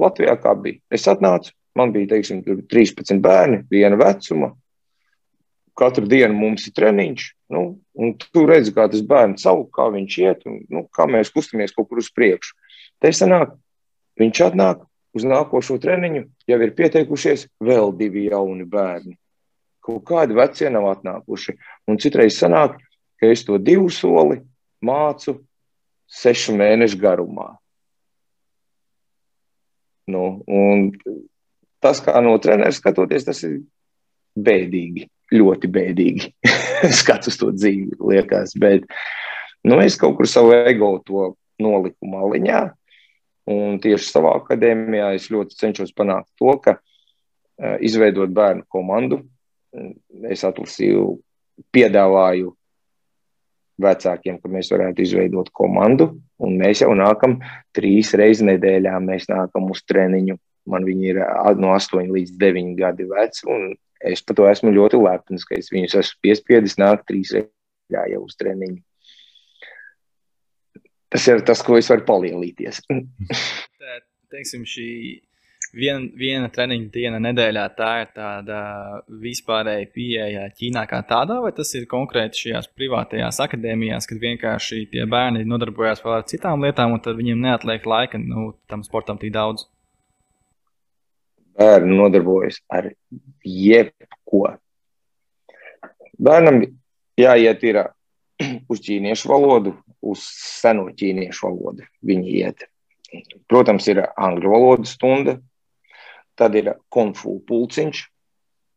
Latvijā 0.00 0.36
kā 0.40 0.54
bija. 0.56 0.80
Es 0.92 1.04
atnācu, 1.10 1.52
man 1.76 1.92
bija 1.92 2.14
teiksim, 2.14 2.40
13 2.44 3.20
bērni, 3.20 3.62
viena 3.70 3.98
vecuma. 4.00 4.54
Katru 5.76 6.06
dienu 6.08 6.36
mums 6.36 6.66
ir 6.68 6.74
treniņš, 6.76 7.26
nu, 7.54 7.62
un 7.96 8.14
tu 8.20 8.44
redzi, 8.48 8.72
kā 8.76 8.86
tas 8.90 9.04
bērns 9.06 9.44
savu, 9.46 9.66
kā 9.72 9.86
viņš 9.92 10.16
iet, 10.20 10.44
un 10.48 10.60
nu, 10.72 10.84
kā 10.92 11.06
mēs 11.08 11.32
kustamies 11.32 11.72
kaut 11.76 11.88
kur 11.88 12.00
uz 12.02 12.10
priekšu. 12.12 12.56
Te 13.00 13.12
sanāk, 13.16 13.54
viņš 14.20 14.42
atnāk 14.50 14.84
uz 15.16 15.24
nākošo 15.28 15.78
treniņu, 15.80 16.26
jau 16.50 16.60
ir 16.60 16.76
pieteikušies 16.76 17.46
vēl 17.64 17.94
divi 17.96 18.28
jauni 18.28 18.68
bērni 18.68 19.16
kaut 19.90 20.04
kādi 20.06 20.36
veci 20.36 20.68
nav 20.70 20.88
atnākuši. 20.94 21.56
Un 21.88 21.98
citreiz 22.00 22.38
sanāk, 22.38 22.78
ka 23.20 23.30
es 23.30 23.44
to 23.46 23.58
divu 23.58 23.90
soli 23.92 24.40
mācu 24.84 25.40
sešu 26.10 26.56
mēnešu 26.58 27.00
garumā. 27.00 27.54
Nu, 30.10 30.24
tas, 31.82 32.00
kā 32.04 32.20
no 32.24 32.36
treneris 32.42 32.80
skatoties, 32.80 33.26
tas 33.28 33.42
ir 33.46 33.60
bēdīgi, 34.40 35.06
ļoti 35.34 35.70
bēdīgi. 35.72 36.32
Skats 37.00 37.30
uz 37.30 37.38
to 37.40 37.50
dzīvi, 37.54 37.98
liekas. 38.12 38.54
Bet 38.60 38.86
nu, 39.66 39.80
es 39.82 39.98
kaut 40.00 40.18
kur 40.18 40.28
savu 40.30 40.54
ego 40.56 40.96
to 41.06 41.32
noliku 41.60 42.10
maliņā. 42.10 42.62
Un 43.50 43.80
tieši 43.82 44.06
savā 44.06 44.36
akadēmijā 44.38 45.14
es 45.16 45.30
ļoti 45.32 45.56
cenšos 45.58 45.94
panākt 45.96 46.28
to, 46.38 46.52
ka 46.62 46.76
uh, 46.76 47.76
izveidot 47.82 48.30
bērnu 48.36 48.66
komandu, 48.70 49.24
es 50.30 50.44
atlasīju, 50.46 51.16
piedāvāju 51.74 52.54
vecākiem, 53.82 54.38
ka 54.40 54.50
mēs 54.52 54.70
varētu 54.72 55.04
izveidot 55.04 55.50
komandu. 55.56 56.10
Un 56.40 56.56
mēs 56.60 56.82
jau 56.84 56.92
nākam 56.96 57.38
trīs 57.76 58.12
reizes 58.18 58.44
nedēļā. 58.48 58.96
Mēs 59.04 59.28
nākam 59.30 59.70
uz 59.72 59.82
treniņu. 59.88 60.36
Man 60.70 60.84
viņi 60.86 61.14
ir 61.14 61.22
no 61.60 61.72
8 61.74 62.12
līdz 62.12 62.36
9 62.40 62.76
gadi 62.78 63.08
veci. 63.10 63.48
Es 64.00 64.22
par 64.24 64.38
to 64.38 64.46
esmu 64.48 64.72
ļoti 64.72 65.00
lepns, 65.00 65.44
ka 65.48 65.58
es 65.58 65.72
viņus 65.72 65.98
esmu 66.00 66.22
piespiedis 66.24 66.78
nākt 66.80 67.08
trīs 67.08 67.34
reizes 67.36 67.50
jau 67.90 68.22
uz 68.24 68.36
treniņu. 68.40 68.80
Tas 71.10 71.26
ir 71.26 71.42
tas, 71.42 71.62
ko 71.66 71.74
es 71.80 71.90
varu 71.90 72.06
palielīties. 72.06 72.84
Tā, 72.86 73.96
teiksim, 74.30 74.62
šī 74.68 74.86
viena, 75.76 76.06
viena 76.16 76.48
treniņa 76.52 76.88
diena 76.92 77.18
nedēļā, 77.22 77.64
tā 77.76 77.90
ir 78.02 78.10
tāda 78.14 78.60
vispārēja 79.22 79.88
pieeja 79.94 80.46
Ķīnā 80.56 80.84
kā 80.90 81.00
tādā, 81.08 81.40
vai 81.44 81.52
tas 81.56 81.72
ir 81.78 81.88
konkrēti 81.90 82.44
šajās 82.44 82.70
privātajās 82.76 83.40
akadēmijās, 83.44 84.08
kad 84.10 84.22
vienkārši 84.22 84.84
tie 84.92 85.06
bērni 85.10 85.44
nodarbojas 85.48 86.02
vēl 86.04 86.16
ar 86.18 86.26
citām 86.30 86.64
lietām, 86.66 86.96
un 86.96 87.04
tad 87.04 87.18
viņiem 87.20 87.44
neatliek 87.46 87.86
laika 87.86 88.20
nu, 88.22 88.50
tam 88.70 88.84
sportam 88.86 89.20
tik 89.20 89.34
daudz? 89.36 89.66
Bērni 91.60 91.96
nodarbojas 91.98 92.60
ar 92.72 92.90
jebko. 93.44 94.46
Bērnam 96.20 96.62
jāiet 97.20 97.64
ir 97.68 97.82
uz 98.72 98.82
ķīniešu 98.86 99.30
valodu, 99.30 99.76
uz 100.00 100.24
seno 100.24 100.88
ķīniešu 100.96 101.46
valodu. 101.46 101.86
Viņi 102.06 102.36
iet. 102.40 102.66
Protams, 103.50 103.88
ir 103.90 104.04
angļu 104.06 104.52
valodas 104.52 104.92
stunda, 104.94 105.40
tad 106.40 106.56
ir 106.56 106.72
konfu 106.92 107.38
pulciņš. 107.48 108.02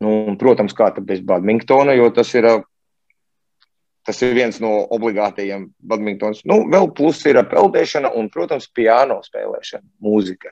Nu, 0.03 0.13
un, 0.27 0.38
protams, 0.39 0.75
kā 0.75 0.89
bez 1.00 1.22
badmintona, 1.24 1.96
jo 1.96 2.10
tas 2.12 2.34
ir, 2.36 2.48
tas 4.03 4.20
ir 4.25 4.34
viens 4.36 4.60
no 4.60 4.74
obligātajiem 4.91 5.70
badmintons. 5.79 6.43
Nu, 6.50 6.63
vēl 6.72 6.89
plus 6.98 7.22
ir 7.29 7.39
peldēšana 7.48 8.12
un, 8.20 8.27
protams, 8.34 8.67
piano 8.67 9.22
spēlēšana, 9.24 9.88
mūzika. 10.03 10.51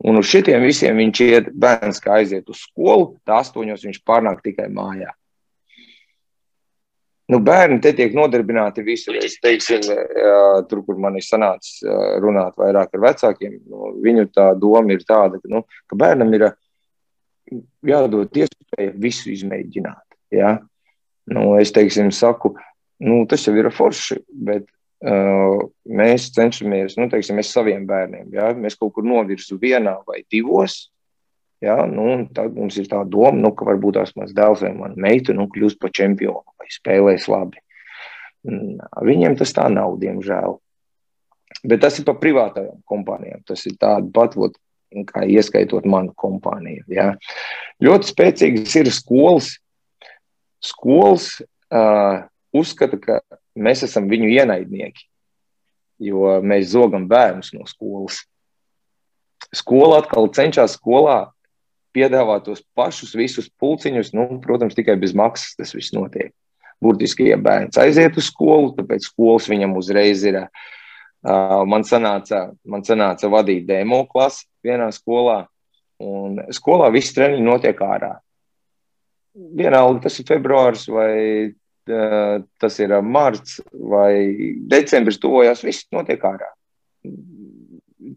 Un 0.00 0.16
uz 0.16 0.30
šitiem 0.32 0.64
visiem 0.64 0.96
viņš 0.96 1.22
iet, 1.26 1.48
bērns 1.52 2.00
kā 2.02 2.18
aiziet 2.18 2.48
uz 2.50 2.64
skolu, 2.64 3.18
tā 3.28 3.42
astoņos 3.44 3.84
viņš 3.84 4.02
pārnāk 4.08 4.40
tikai 4.42 4.70
mājā. 4.72 5.12
Nu, 7.30 7.38
bērni 7.46 7.78
te 7.82 7.92
tiek 7.94 8.14
nodarbināti 8.16 8.82
visur. 8.82 9.18
Es 9.20 9.36
teiksim, 9.42 9.84
tur, 10.70 10.80
kur 10.86 10.98
man 10.98 11.18
ir 11.18 11.24
sanācis 11.26 11.78
runāt 12.22 12.56
vairāk 12.58 12.96
ar 12.96 13.04
vecākiem, 13.04 13.60
nu, 13.70 13.92
viņu 14.02 14.26
tā 14.34 14.50
doma 14.58 14.96
ir 14.96 15.04
tāda, 15.06 15.38
ka, 15.38 15.50
nu, 15.52 15.62
ka 15.90 15.98
bērnam 16.00 16.34
ir 16.34 16.48
jādod 17.86 18.42
iespēja 18.42 18.96
visu 18.98 19.30
izmēģināt. 19.34 20.04
Ja? 20.34 20.56
Nu, 21.30 21.54
es 21.60 21.72
teiksim, 21.74 22.10
saku, 22.14 22.54
nu, 23.04 23.22
tas 23.30 23.46
jau 23.46 23.54
ir 23.58 23.70
forši, 23.74 24.20
bet 24.46 24.66
uh, 24.66 25.60
mēs 25.86 26.30
cenšamies, 26.36 26.96
nu, 26.98 27.08
teiksim, 27.12 27.38
mēs 27.38 27.52
saviem 27.54 27.86
bērniem, 27.88 28.30
ja? 28.34 28.50
mēs 28.56 28.78
kaut 28.80 28.96
kur 28.96 29.06
novirzu 29.06 29.58
vienā 29.60 30.00
vai 30.06 30.22
divos, 30.30 30.88
Ja, 31.60 31.82
nu, 31.84 32.24
tad 32.32 32.54
mums 32.56 32.78
ir 32.80 32.86
tā 32.88 33.02
doma, 33.04 33.36
nu, 33.36 33.50
ka 33.52 33.66
varbūt 33.68 33.98
tās 33.98 34.14
mans 34.16 34.32
dēls 34.36 34.62
vai 34.64 34.72
mana 34.72 34.96
meita 34.96 35.34
nu, 35.36 35.44
kļūs 35.52 35.76
par 35.80 35.92
čempionu 35.92 36.56
vai 36.56 36.70
spēlēs 36.72 37.26
labi. 37.28 37.60
Viņiem 39.04 39.36
tas 39.36 39.52
tā 39.52 39.66
nav, 39.68 39.98
diemžēl. 40.00 40.56
Bet 41.68 41.82
tas 41.84 41.98
ir 42.00 42.06
par 42.08 42.16
privātajām 42.22 42.78
kompānijām. 42.88 43.42
Tas 43.44 43.66
ir 43.68 43.74
tāds 43.80 44.08
pat, 44.16 44.36
vot, 44.40 44.56
kā 45.10 45.26
ieskaitot 45.28 45.84
manu 45.84 46.14
kompāniju. 46.16 46.86
Ja. 46.88 47.12
Ļoti 47.84 48.08
spēcīgas 48.14 48.76
ir 48.80 48.90
skolas. 48.94 49.52
Skolas 50.64 51.28
uh, 51.40 52.24
uzskata, 52.56 52.96
ka 53.00 53.20
mēs 53.56 53.84
esam 53.86 54.08
viņu 54.10 54.28
ienaidnieki, 54.32 55.06
jo 56.04 56.38
mēs 56.44 56.72
zogam 56.72 57.06
bērnus 57.08 57.52
no 57.56 57.68
skolas. 57.68 58.22
Skola 59.56 60.00
atkal 60.02 60.28
cenšas 60.36 60.76
skolā 60.76 61.30
piedāvā 61.96 62.38
tos 62.44 62.62
pašus 62.76 63.14
visus 63.18 63.48
pulciņus, 63.60 64.12
nu, 64.16 64.26
protams, 64.44 64.76
tikai 64.78 64.96
bez 65.00 65.14
maksas 65.16 65.56
tas 65.58 65.74
viss 65.76 65.94
notiek. 65.96 66.32
Burtiski, 66.80 67.28
ja 67.28 67.36
bērns 67.36 67.76
aiziet 67.80 68.16
uz 68.16 68.30
skolu, 68.30 68.72
tāpēc 68.78 69.04
skolas 69.10 69.50
viņam 69.50 69.76
uzreiz 69.76 70.24
ir. 70.24 70.46
Uh, 71.20 71.66
man, 71.68 71.84
sanāca, 71.84 72.46
man 72.64 72.80
sanāca 72.86 73.28
vadīt 73.28 73.66
demo 73.68 74.06
klasi 74.08 74.46
vienā 74.64 74.86
skolā, 74.96 75.42
un 76.00 76.38
skolā 76.56 76.88
viss 76.94 77.12
treniņi 77.12 77.44
notiek 77.44 77.82
ārā. 77.84 78.14
Vienalga, 79.36 80.06
tas 80.06 80.16
ir 80.22 80.28
februāris 80.30 80.86
vai 80.88 81.16
tas 82.60 82.76
ir 82.78 82.92
marts 83.02 83.58
vai 83.72 84.54
decembris, 84.70 85.18
tuvojās, 85.20 85.64
viss 85.66 85.88
notiek 85.92 86.22
ārā 86.24 86.48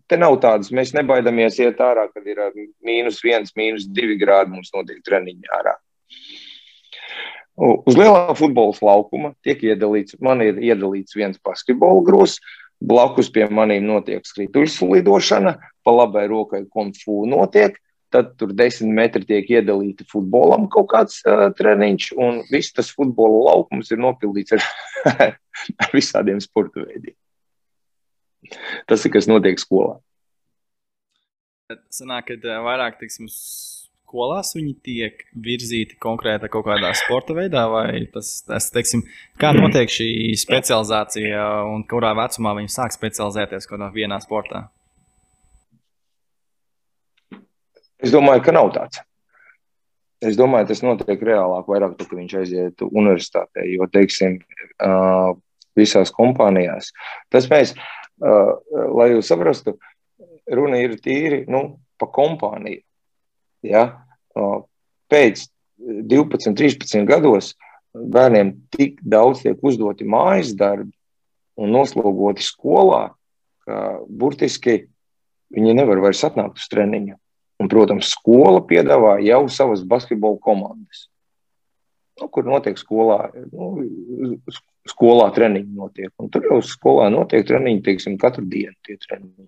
te 0.09 0.19
nav 0.19 0.37
tādas, 0.43 0.71
mēs 0.75 0.93
nebaidāmies 0.95 1.59
iet 1.63 1.81
ārā, 1.83 2.07
kad 2.13 2.27
ir 2.27 2.41
mīnus 2.85 3.21
viens, 3.23 3.53
mīnus 3.57 3.87
divi 3.89 4.17
grādi. 4.21 4.53
Mums 4.53 4.73
notiek 4.75 5.01
treniņi 5.05 5.51
ārā. 5.59 5.77
Uz 7.53 7.97
lielā 7.97 8.33
futbola 8.33 8.73
laukuma 8.81 9.35
tiek 9.45 9.61
iedalīts, 9.61 10.17
man 10.25 10.41
ir 10.41 10.57
iedalīts 10.57 11.13
viens 11.13 11.37
basketbola 11.45 12.01
grozs, 12.05 12.39
blakus 12.81 13.29
pie 13.31 13.45
maniem 13.53 13.85
notiek 13.87 14.25
skrituļslidošana, 14.25 15.53
pa 15.85 15.93
labai 15.93 16.25
rokai 16.31 16.63
konfu 16.65 17.27
notiek, 17.29 17.77
tad 18.13 18.33
tur 18.37 18.53
desmit 18.57 18.93
metri 18.97 19.25
tiek 19.29 19.49
iedalīti 19.49 20.05
futbolam 20.09 20.67
kaut 20.73 20.89
kāds 20.91 21.21
uh, 21.25 21.47
treniņš, 21.57 22.11
un 22.17 22.41
viss 22.51 22.73
tas 22.75 22.91
futbola 22.93 23.51
laukums 23.51 23.89
ir 23.93 24.01
nopildīts 24.01 24.57
ar, 24.57 24.65
ar 25.81 25.93
visādiem 25.93 26.41
sporta 26.43 26.85
veidiem. 26.85 27.15
Tas 28.89 29.05
ir 29.05 29.13
kas 29.13 29.29
notiek 29.29 29.61
skolā. 29.61 29.97
Sanāk, 31.93 32.33
ka 32.33 32.57
vairāk 32.65 32.99
tiksim, 32.99 33.29
skolās 34.13 34.53
viņi 34.53 34.73
tiek 34.85 35.23
virzīti 35.45 35.97
konkrēti 36.01 36.49
kaut 36.53 36.67
kādā 36.67 36.91
sporta 36.97 37.33
veidā, 37.37 37.63
vai 37.71 38.03
tas, 38.13 38.35
tas 38.45 38.69
teiksim, 38.73 39.01
kā 39.41 39.53
notiek 39.57 39.89
šī 39.89 40.35
specializācija 40.37 41.47
un 41.71 41.81
kurā 41.89 42.13
vecumā 42.19 42.53
viņi 42.59 42.75
sāk 42.75 42.93
specializēties 42.93 43.69
kādā 43.71 43.89
vienā 43.95 44.19
sportā? 44.21 44.67
Es 48.03 48.11
domāju, 48.13 48.43
ka 48.43 48.53
nav 48.53 48.69
tāds. 48.75 49.01
Es 50.23 50.37
domāju, 50.39 50.69
tas 50.69 50.83
notiek 50.83 51.23
reālāk, 51.23 51.65
vairāk 51.67 51.97
tad, 51.97 52.07
kad 52.09 52.19
viņš 52.19 52.35
aiziet 52.39 52.83
universitātē, 52.85 53.65
jo, 53.71 53.87
teiksim, 53.91 54.37
visās 55.79 56.11
kompānijās. 56.15 56.91
Tas 57.33 57.49
mēs, 57.51 57.73
lai 58.23 59.09
jūs 59.11 59.29
saprastu, 59.31 59.75
runa 60.47 60.79
ir 60.83 60.97
tīri 61.03 61.43
nu, 61.51 61.63
pa 61.99 62.07
kompāniju. 62.11 62.83
Ja? 63.63 63.83
Uh, 64.33 64.63
pēc 65.11 65.45
12, 65.77 66.55
13 66.57 67.07
gados 67.09 67.53
bērniem 67.93 68.55
tik 68.73 68.99
daudz 69.05 69.43
tiek 69.43 69.59
uzdoti 69.61 70.07
mājas 70.07 70.53
darbi 70.57 70.93
un 71.59 71.73
noslogoti 71.73 72.45
skolā, 72.45 73.11
ka 73.67 73.99
burtiski 74.09 74.87
viņi 75.53 75.75
nevar 75.77 76.01
vairs 76.01 76.23
atnākt 76.25 76.57
uz 76.61 76.69
treniņu. 76.71 77.17
Un, 77.61 77.69
protams, 77.69 78.09
skola 78.11 78.63
piedāvā 78.65 79.19
jau 79.23 79.45
savas 79.53 79.83
basketbola 79.87 80.39
komandas, 80.41 81.05
nu, 82.19 82.27
kur 82.33 82.47
notiek 82.49 82.79
skolā. 82.81 83.29
Nu, 83.53 83.85
skolā 84.89 85.29
treniņi 85.35 85.75
notiek. 85.77 86.11
Un 86.19 86.29
tur 86.33 86.47
jau 86.49 86.59
skolā 86.65 87.09
notiek 87.13 87.45
treniņi, 87.47 87.83
teiksim, 87.85 88.17
katru 88.21 88.45
dienu 88.49 88.75
tie 88.85 88.97
treniņi. 88.97 89.47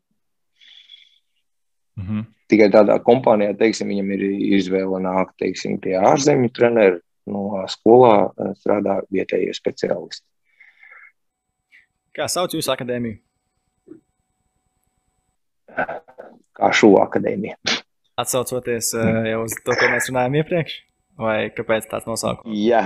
Mm 1.95 2.07
-hmm. 2.07 2.25
Tikai 2.47 2.69
tādā 2.69 2.99
kompānijā, 3.01 3.55
teiksim, 3.57 3.87
viņam 3.87 4.11
ir 4.13 4.23
izvēle 4.59 4.99
nākt, 5.01 5.35
teiksim, 5.41 5.79
pie 5.79 5.95
ārzemju 5.97 6.51
treneru, 6.53 6.99
no 7.25 7.65
skolā 7.71 8.29
eh, 8.29 8.53
strādā 8.59 8.99
vietējie 9.11 9.53
speciālisti. 9.53 10.25
Kā 12.15 12.27
sauc 12.31 12.53
jūsu 12.53 12.71
akadēmiju? 12.71 13.17
Kā 16.55 16.69
šo 16.71 16.93
akadēmiju. 17.01 17.57
Atsaucoties 18.15 18.93
uh, 18.95 19.25
jau 19.27 19.41
uz 19.43 19.57
to, 19.65 19.73
ko 19.75 19.89
mēs 19.91 20.07
runājām 20.07 20.37
iepriekš, 20.39 20.75
vai 21.19 21.49
kāpēc 21.51 21.89
tāds 21.91 22.07
nosaukums? 22.07 22.55
Jā, 22.55 22.85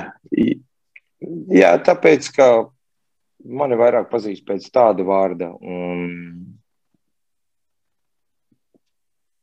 Jā, 1.20 1.74
tāpēc, 1.84 2.30
ka 2.36 2.48
mani 3.44 3.78
vairāk 3.80 4.10
pazīst 4.12 4.46
pēc 4.48 4.70
tāda 4.72 5.04
vārda. 5.08 5.52
Un, 5.60 6.08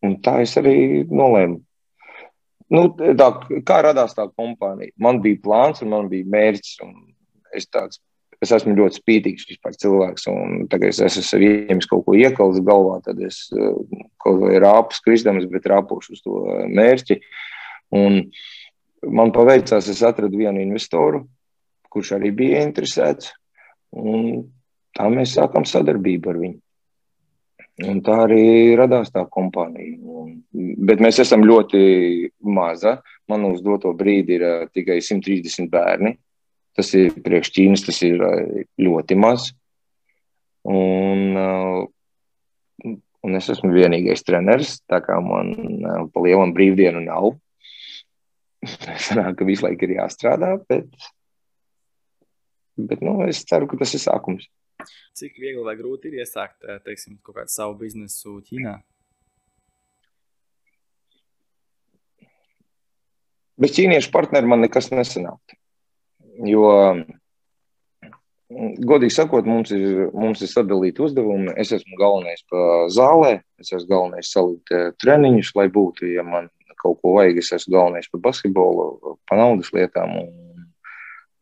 un 0.04 0.18
tā 0.24 0.40
es 0.44 0.56
arī 0.60 1.04
nolēmu. 1.04 1.60
Nu, 2.72 2.88
tā, 2.98 3.28
kā 3.68 3.78
radās 3.84 4.16
tā 4.16 4.26
kompānija? 4.32 4.94
Man 4.98 5.20
bija 5.22 5.42
plāns 5.44 5.84
un 5.84 5.92
man 5.92 6.08
bija 6.10 6.26
mērķis. 6.32 6.80
Es, 7.54 7.68
tāds, 7.70 8.00
es 8.42 8.50
esmu 8.56 8.74
ļoti 8.78 8.98
spītīgs 9.02 9.46
vispār 9.52 9.76
cilvēks. 9.78 10.26
Tagad 10.72 10.90
es 10.90 11.02
esmu 11.06 11.22
sev 11.28 11.44
ieņemis 11.46 11.88
kaut 11.92 12.06
ko 12.08 12.16
iekals 12.18 12.58
galvā, 12.66 12.98
tad 13.04 13.20
es 13.22 13.44
kaut 13.52 14.42
vai 14.42 14.56
rāpu 14.64 14.96
skrizdams, 14.98 15.46
bet 15.52 15.68
rāpošu 15.70 16.16
uz 16.16 16.24
to 16.24 16.42
mērķi. 16.72 17.20
Un 17.94 18.24
man 19.06 19.30
paveicās, 19.36 19.86
es 19.92 20.02
atradu 20.02 20.40
vienu 20.40 20.64
investoru, 20.64 21.22
kurš 21.96 22.12
arī 22.18 22.30
bija 22.36 22.60
interesēts. 22.66 23.32
Tā 24.96 25.10
mēs 25.12 25.34
sākām 25.36 25.64
sadarbību 25.68 26.32
ar 26.32 26.40
viņu. 26.44 26.60
Un 27.84 27.98
tā 28.00 28.22
arī 28.24 28.72
radās 28.78 29.10
tā 29.12 29.26
kompānija. 29.28 29.98
Un, 30.00 30.30
bet 30.88 31.02
mēs 31.04 31.20
esam 31.20 31.44
ļoti 31.44 31.80
maza. 32.48 32.96
Man 33.28 33.44
uz 33.50 33.60
doto 33.64 33.92
brīdi 33.96 34.38
ir 34.38 34.44
uh, 34.46 34.62
tikai 34.72 34.96
130 35.04 35.68
bērni. 35.72 36.14
Tas 36.76 36.92
ir 36.96 37.18
priekš 37.24 37.52
Ķīnas, 37.52 37.84
tas 37.84 38.00
ir 38.06 38.22
uh, 38.24 38.62
ļoti 38.80 39.18
maz. 39.20 39.50
Un, 40.72 41.36
uh, 41.36 42.94
un 43.26 43.38
es 43.38 43.50
esmu 43.52 43.74
vienīgais 43.74 44.24
treneris, 44.24 44.78
tā 44.88 45.02
kā 45.04 45.20
man 45.20 45.52
uh, 45.76 46.06
pa 46.12 46.24
lielam 46.24 46.56
brīvdienu 46.56 47.04
nav. 47.04 47.34
Sanāk, 49.06 49.36
ka 49.36 49.48
visu 49.48 49.68
laiku 49.68 49.84
ir 49.84 49.98
jāstrādā, 49.98 50.54
bet, 50.70 50.88
bet 52.76 53.02
nu, 53.04 53.18
es 53.26 53.44
ceru, 53.48 53.68
ka 53.70 53.80
tas 53.80 53.94
ir 53.96 54.02
sākums. 54.02 54.48
Cik 55.16 55.38
viegli 55.40 55.64
vai 55.64 55.76
grūti 55.78 56.10
ir 56.10 56.20
iesākt 56.20 56.66
eh, 56.68 56.80
teiksim, 56.84 57.16
kaut 57.24 57.38
kādu 57.38 57.52
savu 57.52 57.78
biznesu 57.80 58.38
Ķīnā? 58.46 58.76
Bez 63.56 63.72
ķīniešu 63.72 64.10
partneri 64.12 64.48
man 64.50 64.60
nekas 64.60 64.90
nesanāktu. 64.92 65.56
Jo, 66.44 66.66
godīgi 68.90 69.14
sakot, 69.14 69.48
mums 69.48 69.72
ir, 69.72 70.10
mums 70.12 70.42
ir 70.44 70.50
sadalīti 70.50 71.00
uzdevumi. 71.06 71.54
Es 71.56 71.72
esmu 71.72 71.96
galvenais 71.96 72.44
pa 72.52 72.84
zālē, 72.92 73.38
es 73.62 73.72
esmu 73.72 73.88
galvenais 73.94 74.32
salikt 74.32 74.74
eh, 74.76 74.90
treniņus, 75.00 75.54
lai 75.56 75.70
būtu, 75.72 76.12
ja 76.12 76.26
man 76.26 76.50
kaut 76.82 77.00
ko 77.00 77.16
vajag, 77.16 77.40
es 77.40 77.54
esmu 77.56 77.78
galvenais 77.78 78.12
par 78.12 78.22
basketbolu, 78.28 79.16
pa 79.24 79.40
naudas 79.40 79.72
lietām 79.72 80.12
un 80.20 80.28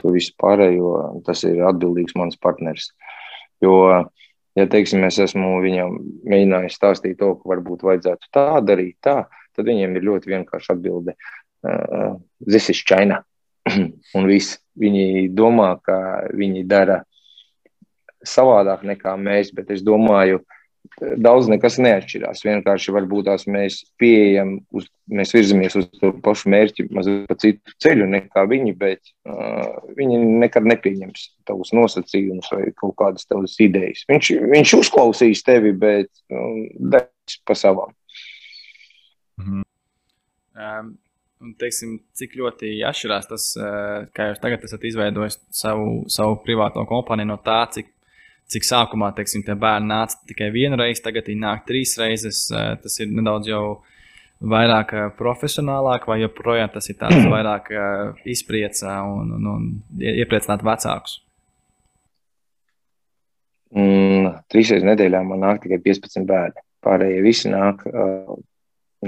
to 0.04 0.12
visu 0.14 0.34
pārējo. 0.40 0.94
Tas 1.26 1.42
ir 1.48 1.64
atbildīgs 1.66 2.16
mans 2.20 2.38
partneris. 2.40 2.90
Jo, 3.64 3.74
ja 4.58 4.66
teiksim, 4.70 5.04
es 5.08 5.18
esmu 5.24 5.56
viņam 5.64 5.96
mēģinājis 6.28 6.76
stāstīt 6.78 7.18
to, 7.22 7.34
ka 7.40 7.54
varbūt 7.54 7.86
vajadzētu 7.86 8.32
tā 8.34 8.48
darīt, 8.66 8.98
tā, 9.04 9.22
tad 9.56 9.70
viņiem 9.70 9.96
ir 9.96 10.08
ļoti 10.10 10.34
vienkārši 10.36 10.74
atbilde. 10.76 11.16
Uh, 11.64 12.20
this 12.44 12.68
is 12.68 12.82
China. 12.84 13.22
un 14.18 14.28
viss. 14.28 14.60
Viņi 14.74 15.28
domā, 15.30 15.76
ka 15.86 15.96
viņi 16.34 16.64
dara 16.66 17.04
savādāk 18.26 18.82
nekā 18.88 19.12
mēs, 19.20 19.52
bet 19.54 19.70
es 19.70 19.84
domāju, 19.86 20.40
daudz 21.00 21.48
nekas 21.50 21.76
neatšķirās. 21.82 22.42
Vienkārši 22.46 22.94
varbūt 22.94 23.28
tās 23.28 23.46
mēs 23.50 23.80
pieejam, 24.00 24.56
uz, 24.76 24.86
mēs 25.10 25.34
virzamies 25.34 25.76
uz 25.80 25.88
to 25.98 26.12
pašu 26.24 26.50
mērķi, 26.52 26.86
mazliet 26.94 27.26
pa 27.30 27.36
citu 27.40 27.74
ceļu 27.82 28.08
nekā 28.12 28.44
viņi, 28.50 28.74
bet 28.78 29.00
uh, 29.28 29.80
viņi 29.98 30.20
nekad 30.44 30.68
nepieņems 30.70 31.26
tavus 31.48 31.74
nosacījumus 31.76 32.50
vai 32.54 32.68
kaut 32.78 32.96
kādas 33.00 33.28
tavas 33.30 33.56
idejas. 33.64 34.04
Viņš, 34.10 34.32
viņš 34.54 34.74
uzklausīs 34.80 35.44
tevi, 35.46 35.74
bet 35.76 36.10
um, 36.30 36.66
darīs 36.94 37.40
pa 37.48 37.58
savām. 37.58 37.94
Mhm. 39.40 39.64
Um, 40.54 40.92
un, 41.42 41.54
teiksim, 41.58 41.96
cik 42.14 42.36
ļoti 42.38 42.76
atšķirās 42.86 43.26
tas, 43.32 43.48
kā 44.14 44.30
jūs 44.30 44.40
tagad 44.42 44.62
esat 44.68 44.86
izveidojis 44.86 45.40
savu, 45.52 46.04
savu 46.12 46.38
privāto 46.44 46.84
kompāniju 46.88 47.32
no 47.32 47.40
tā, 47.42 47.64
cik 47.74 47.90
cik 48.52 48.66
sākumā 48.66 49.11
teiksim, 49.16 49.44
tie 49.46 49.57
bērni 49.59 49.90
nāca 49.90 50.20
tikai 50.28 50.50
vienu 50.54 50.78
reizi, 50.80 51.02
tagad 51.04 51.28
viņi 51.30 51.42
nāk 51.42 51.64
trīs 51.68 51.96
reizes. 52.00 52.46
Eh, 52.52 52.74
tas 52.83 53.00
ir 53.00 53.11
nedaudz 53.12 53.50
jau 53.50 53.64
vairāk 54.54 54.94
eh, 54.94 55.11
profesionālāk, 55.18 56.09
vai 56.11 56.20
joprojām 56.22 56.72
tas 56.74 56.90
ir 56.90 56.98
tāds 57.00 57.24
vairāk 57.35 57.70
eh, 57.72 58.24
izpriecā 58.37 58.98
un, 59.09 59.35
un, 59.38 59.52
un 59.54 59.68
iepriecināt 60.14 60.64
vecākus? 60.66 61.20
Mm, 63.74 64.35
trīs 64.52 64.70
reizes 64.70 64.87
nedēļā 64.87 65.24
man 65.26 65.42
nāk 65.42 65.64
tikai 65.64 65.80
15 65.83 66.28
bērni. 66.28 66.61
Pārējie 66.85 67.22
visi 67.24 67.48
nāk, 67.48 67.80
uh, 67.88 68.35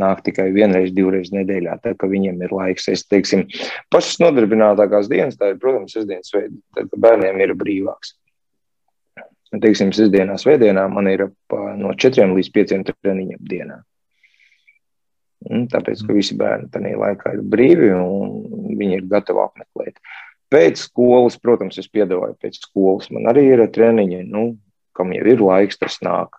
nāk 0.01 0.23
tikai 0.25 0.47
vienreiz, 0.55 0.89
divreiz 0.97 1.29
nedēļā, 1.31 1.75
tā 1.85 1.93
ka 2.01 2.09
viņiem 2.09 2.41
ir 2.41 2.55
laiks. 2.57 2.89
Es 2.89 3.05
teiksim, 3.05 3.45
pašas 3.93 4.17
nodarbinātākās 4.25 5.11
dienas, 5.13 5.37
tā 5.37 5.53
ir, 5.53 5.59
protams, 5.61 5.93
sestdienas 5.93 6.33
veidi, 6.33 6.57
tad 6.75 6.97
bērniem 7.05 7.45
ir 7.45 7.53
brīvāks 7.61 8.17
teiksim, 9.55 9.93
sestdienā, 9.95 10.37
svētdienā 10.41 10.87
man 10.93 11.11
ir 11.11 11.29
no 11.81 11.93
4 11.95 12.27
līdz 12.37 12.53
5 12.55 12.77
treniņiem 12.93 13.43
dienā. 13.51 13.81
Un 15.47 15.67
tāpēc, 15.71 16.03
ka 16.07 16.17
visi 16.17 16.35
bērni 16.39 16.71
tajā 16.73 16.97
laikā 16.99 17.37
ir 17.37 17.45
brīvi 17.47 17.93
un 17.95 18.73
viņi 18.79 18.99
ir 18.99 19.11
gatavi 19.11 19.43
apmeklēt. 19.45 20.01
Pēc 20.51 20.81
skolas, 20.89 21.37
protams, 21.43 21.79
es 21.79 21.91
piedāvāju 21.91 22.37
pēc 22.43 22.59
skolas. 22.63 23.11
Man 23.15 23.29
arī 23.31 23.45
ir 23.53 23.63
treniņi, 23.71 24.25
nu, 24.31 24.49
kam 24.97 25.13
jau 25.15 25.23
ir 25.27 25.43
laiks, 25.43 25.79
tas 25.79 25.99
nāk. 26.07 26.39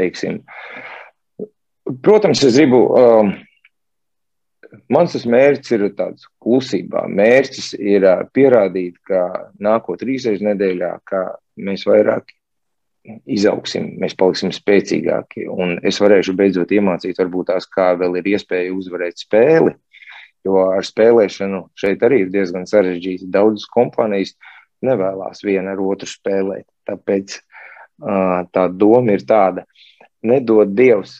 Teiksim. 0.00 0.40
Protams, 2.04 2.44
es 2.46 2.56
gribu 2.56 2.84
um, 2.96 3.32
Mans 4.90 5.14
mērķis 5.26 5.72
ir 5.74 5.84
tāds 5.98 6.26
klusībā. 6.42 7.04
Mērķis 7.10 7.72
ir 7.74 8.06
pierādīt, 8.34 9.00
ka 9.06 9.50
nākot 9.62 9.98
trīsreiz 10.02 10.42
nedēļā, 10.46 10.92
ka 11.06 11.22
mēs 11.66 11.86
vairāk 11.88 12.32
izaugsim, 13.30 13.94
mēs 14.00 14.16
paliksim 14.18 14.52
spēcīgāki. 14.54 15.46
Un 15.50 15.78
es 15.86 16.00
varēšu 16.02 16.34
beidzot 16.38 16.72
iemācīt, 16.76 17.18
varbūt 17.20 17.50
tās 17.52 17.68
kā 17.70 17.92
vēl 18.00 18.20
ir 18.20 18.32
iespēja 18.34 18.74
uzvarēt 18.76 19.22
spēli. 19.22 19.74
Jo 20.44 20.70
ar 20.72 20.86
spēlēšanu 20.86 21.66
šeit 21.76 22.02
arī 22.06 22.24
ir 22.24 22.32
diezgan 22.32 22.64
sarežģīti. 22.68 23.28
Daudzas 23.32 23.68
kompānijas 23.72 24.34
nevēlas 24.84 25.44
viena 25.44 25.74
ar 25.74 25.82
otru 25.84 26.08
spēlēt. 26.08 26.64
Tāpēc 26.88 27.36
tā 28.54 28.66
doma 28.72 29.16
ir 29.16 29.24
tāda, 29.28 29.66
nedod 30.24 30.72
Dievs, 30.76 31.18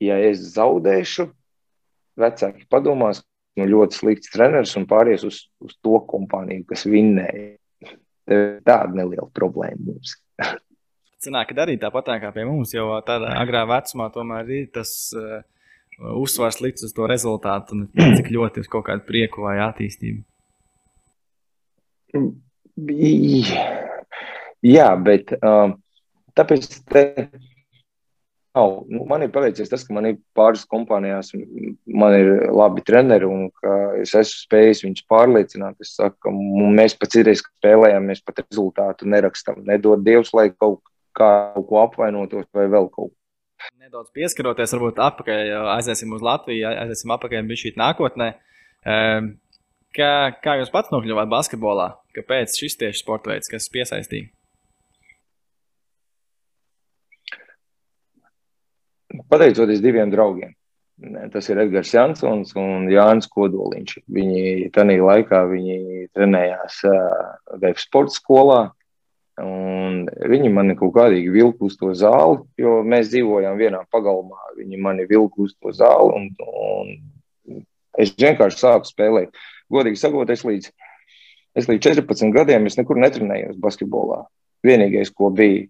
ja 0.00 0.16
es 0.24 0.40
zaudēšu, 0.54 1.28
vecāki 2.20 2.64
padomās, 2.70 3.20
nu 3.58 3.66
ļoti 3.68 3.98
slikts 4.00 4.32
treneris 4.32 4.74
un 4.78 4.88
pāries 4.90 5.24
uz, 5.26 5.44
uz 5.62 5.76
to 5.84 6.00
kompāniju, 6.08 6.64
kas 6.70 6.86
vinnēja. 6.88 7.54
Tāda 8.24 8.92
neliela 8.94 9.28
problēma 9.36 9.90
mums. 9.90 10.16
Cenāk, 11.24 11.50
ka 11.50 11.64
arī 11.64 11.76
tāpat 11.80 12.10
kā 12.20 12.30
pie 12.34 12.44
mums, 12.48 12.74
jau 12.74 12.86
tādā 13.06 13.32
agrā 13.40 13.64
vecumā 13.68 14.10
tomēr 14.12 14.50
ir 14.52 14.66
tas 14.72 14.90
uh, 15.16 15.40
uzsvars 16.20 16.60
likts 16.60 16.84
uz 16.84 16.92
to 16.96 17.08
rezultātu 17.08 17.78
un 17.78 17.86
cik 18.18 18.28
ļoti 18.34 18.64
uz 18.64 18.70
kaut 18.72 18.86
kādu 18.88 19.06
prieku 19.08 19.46
vai 19.46 19.56
attīstību. 19.64 20.24
Jā, 24.64 24.88
bet 25.04 25.32
uh, 25.40 25.74
tāpēc 26.38 26.68
te, 26.90 27.04
nav. 28.54 28.78
Nu, 28.90 29.04
man 29.10 29.26
ir 29.26 29.32
paveicies 29.34 29.70
tas, 29.70 29.84
ka 29.86 29.94
man 29.96 30.08
ir 30.10 30.16
pāris 30.38 30.64
kompānijās, 30.70 31.34
man 31.86 32.16
ir 32.16 32.32
labi 32.54 32.84
treneri 32.86 33.28
un 33.28 33.48
ka 33.60 33.76
es 34.00 34.14
esmu 34.14 34.46
spējis 34.46 34.84
viņus 34.86 35.06
pārliecināt. 35.10 35.76
Es 35.82 35.96
saku, 35.98 36.16
ka 36.24 36.34
mēs 36.34 36.96
pat 36.98 37.14
citreiz 37.14 37.44
spēlējam, 37.44 38.10
mēs 38.10 38.24
pat 38.24 38.44
rezultātu 38.44 39.10
nerakstam. 39.10 39.62
Nedod 39.68 40.06
Dievs, 40.06 40.34
lai 40.36 40.50
kaut 40.54 40.82
kaut 41.14 41.68
ko 41.68 41.80
apvainotos 41.84 42.48
vai 42.54 42.66
vēl 42.70 42.90
kaut 42.90 43.12
ko. 43.12 43.16
Nedaudz 43.80 44.10
pieskaroties, 44.12 44.74
varbūt 44.74 44.98
atpakaļ, 45.00 45.52
aiziesim 45.76 46.12
uz 46.12 46.24
Latviju, 46.24 46.66
aiziesim 46.68 47.14
atpakaļ 47.14 47.46
bija 47.48 47.62
šī 47.62 47.74
nākotnē. 47.80 48.28
Kā, 49.94 50.10
kā 50.42 50.56
jūs 50.58 50.72
pats 50.74 50.90
nokļuvāt 50.92 51.30
basketbolā? 51.30 51.92
Kāpēc 52.16 52.58
šis 52.58 52.76
tieši 52.80 53.04
sporta 53.04 53.30
veids, 53.30 53.48
kas 53.50 53.70
piesaistīja? 53.72 54.28
Pateicoties 59.30 59.82
diviem 59.84 60.12
draugiem. 60.12 60.54
Tas 61.32 61.48
ir 61.50 61.58
Edgars 61.58 61.90
Jansons 61.90 62.52
un 62.58 62.86
Jānis 62.92 63.26
Kodoliņš. 63.30 63.96
Viņi 64.14 64.70
tajā 64.74 64.98
laikā 65.02 65.42
viņi 65.50 66.06
trenējās 66.14 66.80
Vēja 67.58 67.80
sporta 67.82 68.14
skolā. 68.14 68.60
Viņi 69.34 70.52
mani 70.54 70.76
kaut 70.78 70.92
kādīgi 70.94 71.32
vilka 71.34 71.66
uz 71.66 71.74
to 71.80 71.90
zāli, 71.98 72.44
jo 72.60 72.76
mēs 72.86 73.10
dzīvojām 73.10 73.58
vienā 73.58 73.82
pagalmā. 73.90 74.38
Viņi 74.60 74.78
mani 74.78 75.08
vilka 75.10 75.42
uz 75.42 75.56
to 75.58 75.74
zāli, 75.74 76.14
un, 76.14 76.28
un 76.46 77.64
es 77.98 78.14
vienkārši 78.14 78.62
sāku 78.62 78.86
spēlēt. 78.86 79.34
Godīgi 79.74 79.98
sakot, 79.98 80.30
es 80.30 80.46
līdz, 80.46 80.70
es 81.58 81.66
līdz 81.66 81.88
14 81.90 82.30
gadiem 82.36 82.70
nekur 82.70 83.02
netrenējos 83.02 83.58
basketbolā. 83.58 84.22
Vienīgais, 84.64 85.10
ko 85.10 85.32
bija, 85.34 85.66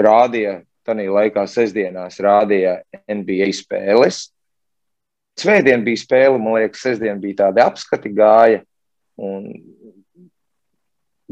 rādīja 0.00 0.62
Tanī 0.86 1.08
laikā 1.10 1.44
sestdienās 1.50 2.20
rādīja 2.22 2.78
NBA 3.10 3.50
spēles. 3.56 4.28
Svētdien 5.36 5.82
bija 5.84 6.00
spēle, 6.00 6.38
man 6.40 6.56
liekas, 6.56 6.84
sestdien 6.86 7.20
bija 7.20 7.42
tāda 7.44 7.66
apskati 7.68 8.12
gāja. 8.16 8.62
Un, 9.20 9.50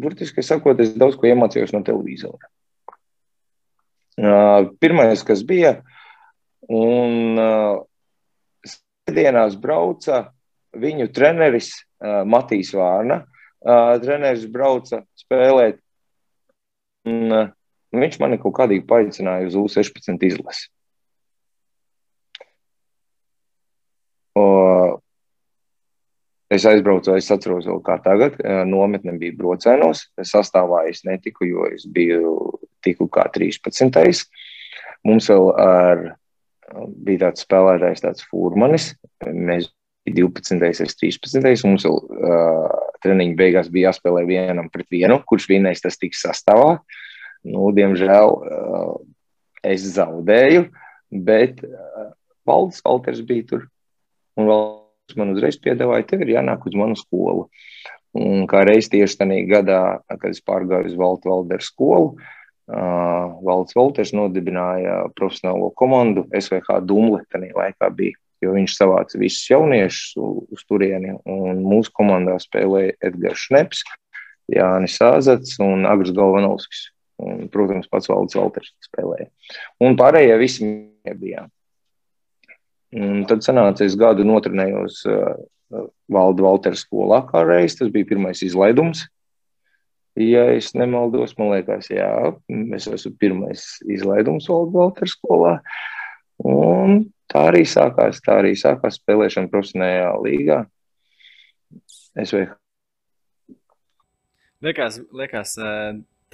burtiski 0.01 0.45
sakot, 0.45 0.81
es 0.83 0.93
daudz 0.99 1.17
ko 1.21 1.29
iemācījos 1.31 1.73
no 1.77 1.81
televizora. 1.87 2.51
Pirmais, 4.83 5.25
kas 5.27 5.43
bija, 5.47 5.79
un 6.71 7.39
sestdienās 8.67 9.57
brauca 9.61 10.27
viņu 10.75 11.09
treneris 11.15 11.73
Matīs 12.29 12.75
Vārna 12.77 13.23
treneris 13.65 14.47
brauca 14.51 15.03
spēlēt. 15.19 15.81
Un, 17.09 17.53
uh, 17.95 18.01
viņš 18.03 18.19
mani 18.23 18.41
kaut 18.43 18.57
kādīgi 18.59 18.87
paaicināja 18.91 19.49
uz 19.49 19.59
U16 19.59 20.27
izlasi. 20.29 20.69
O, 24.35 24.47
es 26.51 26.67
aizbraucu, 26.67 27.15
es 27.15 27.31
atceros, 27.31 27.69
kā 27.87 28.01
tagad. 28.03 28.41
Nometne 28.67 29.15
bija 29.21 29.37
brocēnos. 29.39 30.09
Sastāvā 30.27 30.85
es 30.91 31.05
netiku, 31.07 31.47
jo 31.47 31.69
es 31.71 31.87
biju 31.87 32.35
tiku 32.85 33.09
kā 33.09 33.29
13. 33.35 34.27
Mums 35.05 35.31
vēl 35.31 35.49
ar, 35.61 36.05
bija 37.07 37.29
tāds 37.29 37.47
spēlētājs, 37.47 38.03
tāds 38.05 38.27
Furmanis. 38.27 38.91
Mēs 39.29 39.71
12. 40.09 40.61
es 40.69 40.99
13. 41.01 41.65
Mums 41.69 41.87
vēl 41.87 41.97
uh, 42.03 42.75
treniņa 43.05 43.39
beigās 43.39 43.71
bija 43.73 43.91
jāspēlē 43.91 44.25
vienam 44.29 44.69
pret 44.73 44.89
vienu, 44.93 45.21
kurš 45.29 45.49
vienais 45.53 45.85
tas 45.85 46.01
tiks 46.01 46.25
sastāvā. 46.27 46.79
Nu, 47.45 47.69
diemžēl 47.77 48.31
uh, 48.35 48.95
es 49.65 49.85
zaudēju, 49.97 50.69
bet 51.27 51.61
uh, 51.67 52.11
Valdis 52.49 52.81
Valters 52.85 53.23
bija 53.27 53.49
tur. 53.53 53.67
Un 54.41 54.49
Valdis 54.51 55.19
man 55.21 55.35
uzreiz 55.35 55.59
piedāvāja, 55.61 56.09
tev 56.09 56.25
ir 56.25 56.37
jānāk 56.39 56.65
uz 56.69 56.77
manu 56.79 56.97
skolu. 56.99 57.49
Un 58.15 58.47
kā 58.51 58.63
reiz 58.65 58.89
tieši 58.93 59.21
tajā 59.21 59.43
gadā, 59.51 59.83
kad 60.09 60.31
es 60.31 60.41
pārgāju 60.45 60.93
uz 60.93 60.99
Valtu 60.99 61.33
Valderu 61.33 61.67
skolu, 61.67 62.11
uh, 62.15 63.39
Valds 63.45 63.77
Valters 63.77 64.15
nodibināja 64.17 65.03
profesionālo 65.19 65.73
komandu 65.77 66.29
SVH 66.33 66.81
Dumle, 66.87 67.25
tajā 67.35 67.53
laikā 67.59 67.91
bija 67.93 68.19
jo 68.45 68.55
viņš 68.55 68.77
savāca 68.77 69.21
visus 69.21 69.49
jauniešus 69.51 70.15
uz 70.55 70.65
turieni. 70.69 71.17
Mūsu 71.25 71.93
komandā 71.97 72.37
spēlēja 72.43 72.97
Edgars 73.09 73.47
Šneps, 73.49 73.85
Jānis 74.53 74.99
Sāzats 75.01 75.57
un 75.65 75.87
Agris 75.89 76.13
Galvanovskis. 76.17 76.91
Un, 77.23 77.47
protams, 77.53 77.87
pats 77.91 78.11
Valdis 78.11 78.37
Valters 78.39 78.73
spēlēja. 78.83 79.29
Un 79.85 79.95
pārējie 79.99 80.39
visi 80.41 80.69
bijām. 81.07 81.51
Un 82.95 83.25
tad 83.31 83.45
sanāca, 83.47 83.87
es 83.87 83.97
gadu 83.99 84.27
notrenējos 84.27 85.01
uh, 85.11 85.35
Valdu 86.11 86.47
Valteru 86.47 86.79
skolā 86.79 87.23
kā 87.29 87.43
reiz. 87.47 87.77
Tas 87.79 87.91
bija 87.95 88.11
pirmais 88.13 88.43
izlaidums. 88.47 89.07
Ja 90.19 90.45
es 90.55 90.71
nemaldos, 90.79 91.33
man 91.41 91.51
liekas, 91.51 91.89
jā, 91.91 92.07
es 92.77 92.85
esmu 92.87 93.17
pirmais 93.19 93.65
izlaidums 93.91 94.47
Valdu 94.51 94.79
Valteru 94.79 95.11
skolā. 95.11 95.55
Un 96.39 97.01
tā 97.31 97.49
arī 97.51 97.65
sākās. 97.67 98.23
Tā 98.23 98.39
arī 98.43 98.55
sākās 98.59 99.01
spēlēšana 99.01 99.51
profesionālajā 99.51 100.13
līgā. 100.27 100.61
SVH. 102.15 102.55
Liekas, 104.65 105.01
liekas 105.13 105.59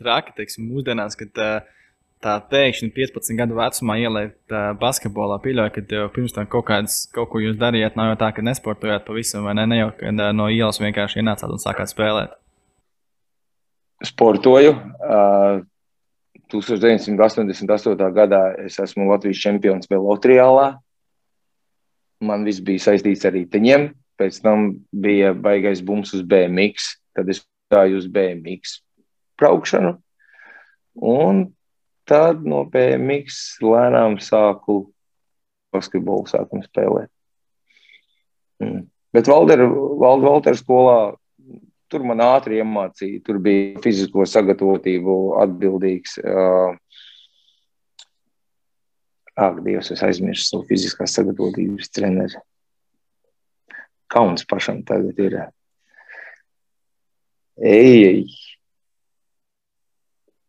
traki, 0.01 0.35
teiksim, 0.39 0.67
mūsdienās, 0.73 1.17
kad 1.21 1.45
tā 2.21 2.35
pēkšņi 2.51 2.91
15 2.97 3.39
gadu 3.39 3.57
vecumā 3.57 3.97
ielikt 4.03 4.55
basketbolā, 4.81 5.41
pieļauju, 5.45 5.73
ka 5.77 5.85
jau 5.97 6.11
pirms 6.15 6.37
tam 6.37 6.49
kaut, 6.51 6.67
kāds, 6.69 7.03
kaut 7.15 7.31
ko 7.33 7.41
jūs 7.41 7.57
darījāt, 7.61 7.97
nav 7.97 8.13
jau 8.13 8.21
tā, 8.25 8.31
ka 8.37 8.45
nesportojāt 8.45 9.07
pavisam, 9.07 9.47
vai 9.49 9.57
ne, 9.57 9.67
ne 9.71 9.81
jau, 9.81 9.91
kad 10.01 10.23
no 10.37 10.51
ielas 10.53 10.81
vienkārši 10.83 11.23
ienācāt 11.23 11.49
un 11.53 11.63
sākāt 11.63 11.93
spēlēt. 11.93 12.37
Sportoju. 14.11 14.77
Uh, 15.01 15.61
1988. 16.51 18.11
gadā 18.17 18.43
es 18.65 18.79
esmu 18.83 19.07
Latvijas 19.11 19.41
čempions 19.43 19.91
vēl 19.91 20.03
Latvijā. 20.03 20.49
Man 22.25 22.45
viss 22.45 22.63
bija 22.65 22.91
saistīts 22.91 23.25
ar 23.29 23.37
riteņiem. 23.37 23.91
Pēc 24.21 24.41
tam 24.45 24.73
bija 24.93 25.33
baigais 25.33 25.81
bums 25.85 26.13
uz 26.17 26.25
BMX. 26.27 26.97
Tad 27.17 27.31
es 27.33 27.45
gāju 27.73 28.01
uz 28.03 28.09
BMX 28.11 28.81
braukšanu. 29.40 29.94
Un 31.00 31.46
tad 32.09 32.44
no 32.46 32.64
BMX 32.68 33.61
lēnām 33.64 34.18
sāku 34.22 34.83
basketbolu 35.74 36.26
sākumu 36.29 36.66
spēlēt. 36.66 37.11
Mm. 38.61 38.85
Bet 39.14 39.31
Valdera, 39.31 39.66
Valdera 39.66 40.59
skolā 40.59 40.98
tur 41.90 42.05
man 42.07 42.22
ātri 42.22 42.61
iemācīja. 42.61 43.22
Tur 43.26 43.40
bija 43.42 43.81
fizisko 43.85 44.26
sagatavotību 44.29 45.16
atbildīgs. 45.42 46.18
Ak, 49.40 49.62
Dievs, 49.64 49.90
es 49.94 50.03
aizmirsu 50.05 50.46
savu 50.46 50.66
fiziskās 50.68 51.14
sagatavotības 51.16 51.90
treneri. 51.94 52.42
Kauns 54.11 54.44
pašam 54.46 54.83
tagad 54.87 55.18
ir. 55.22 55.38
Ej, 57.57 57.96
ej. 58.11 58.24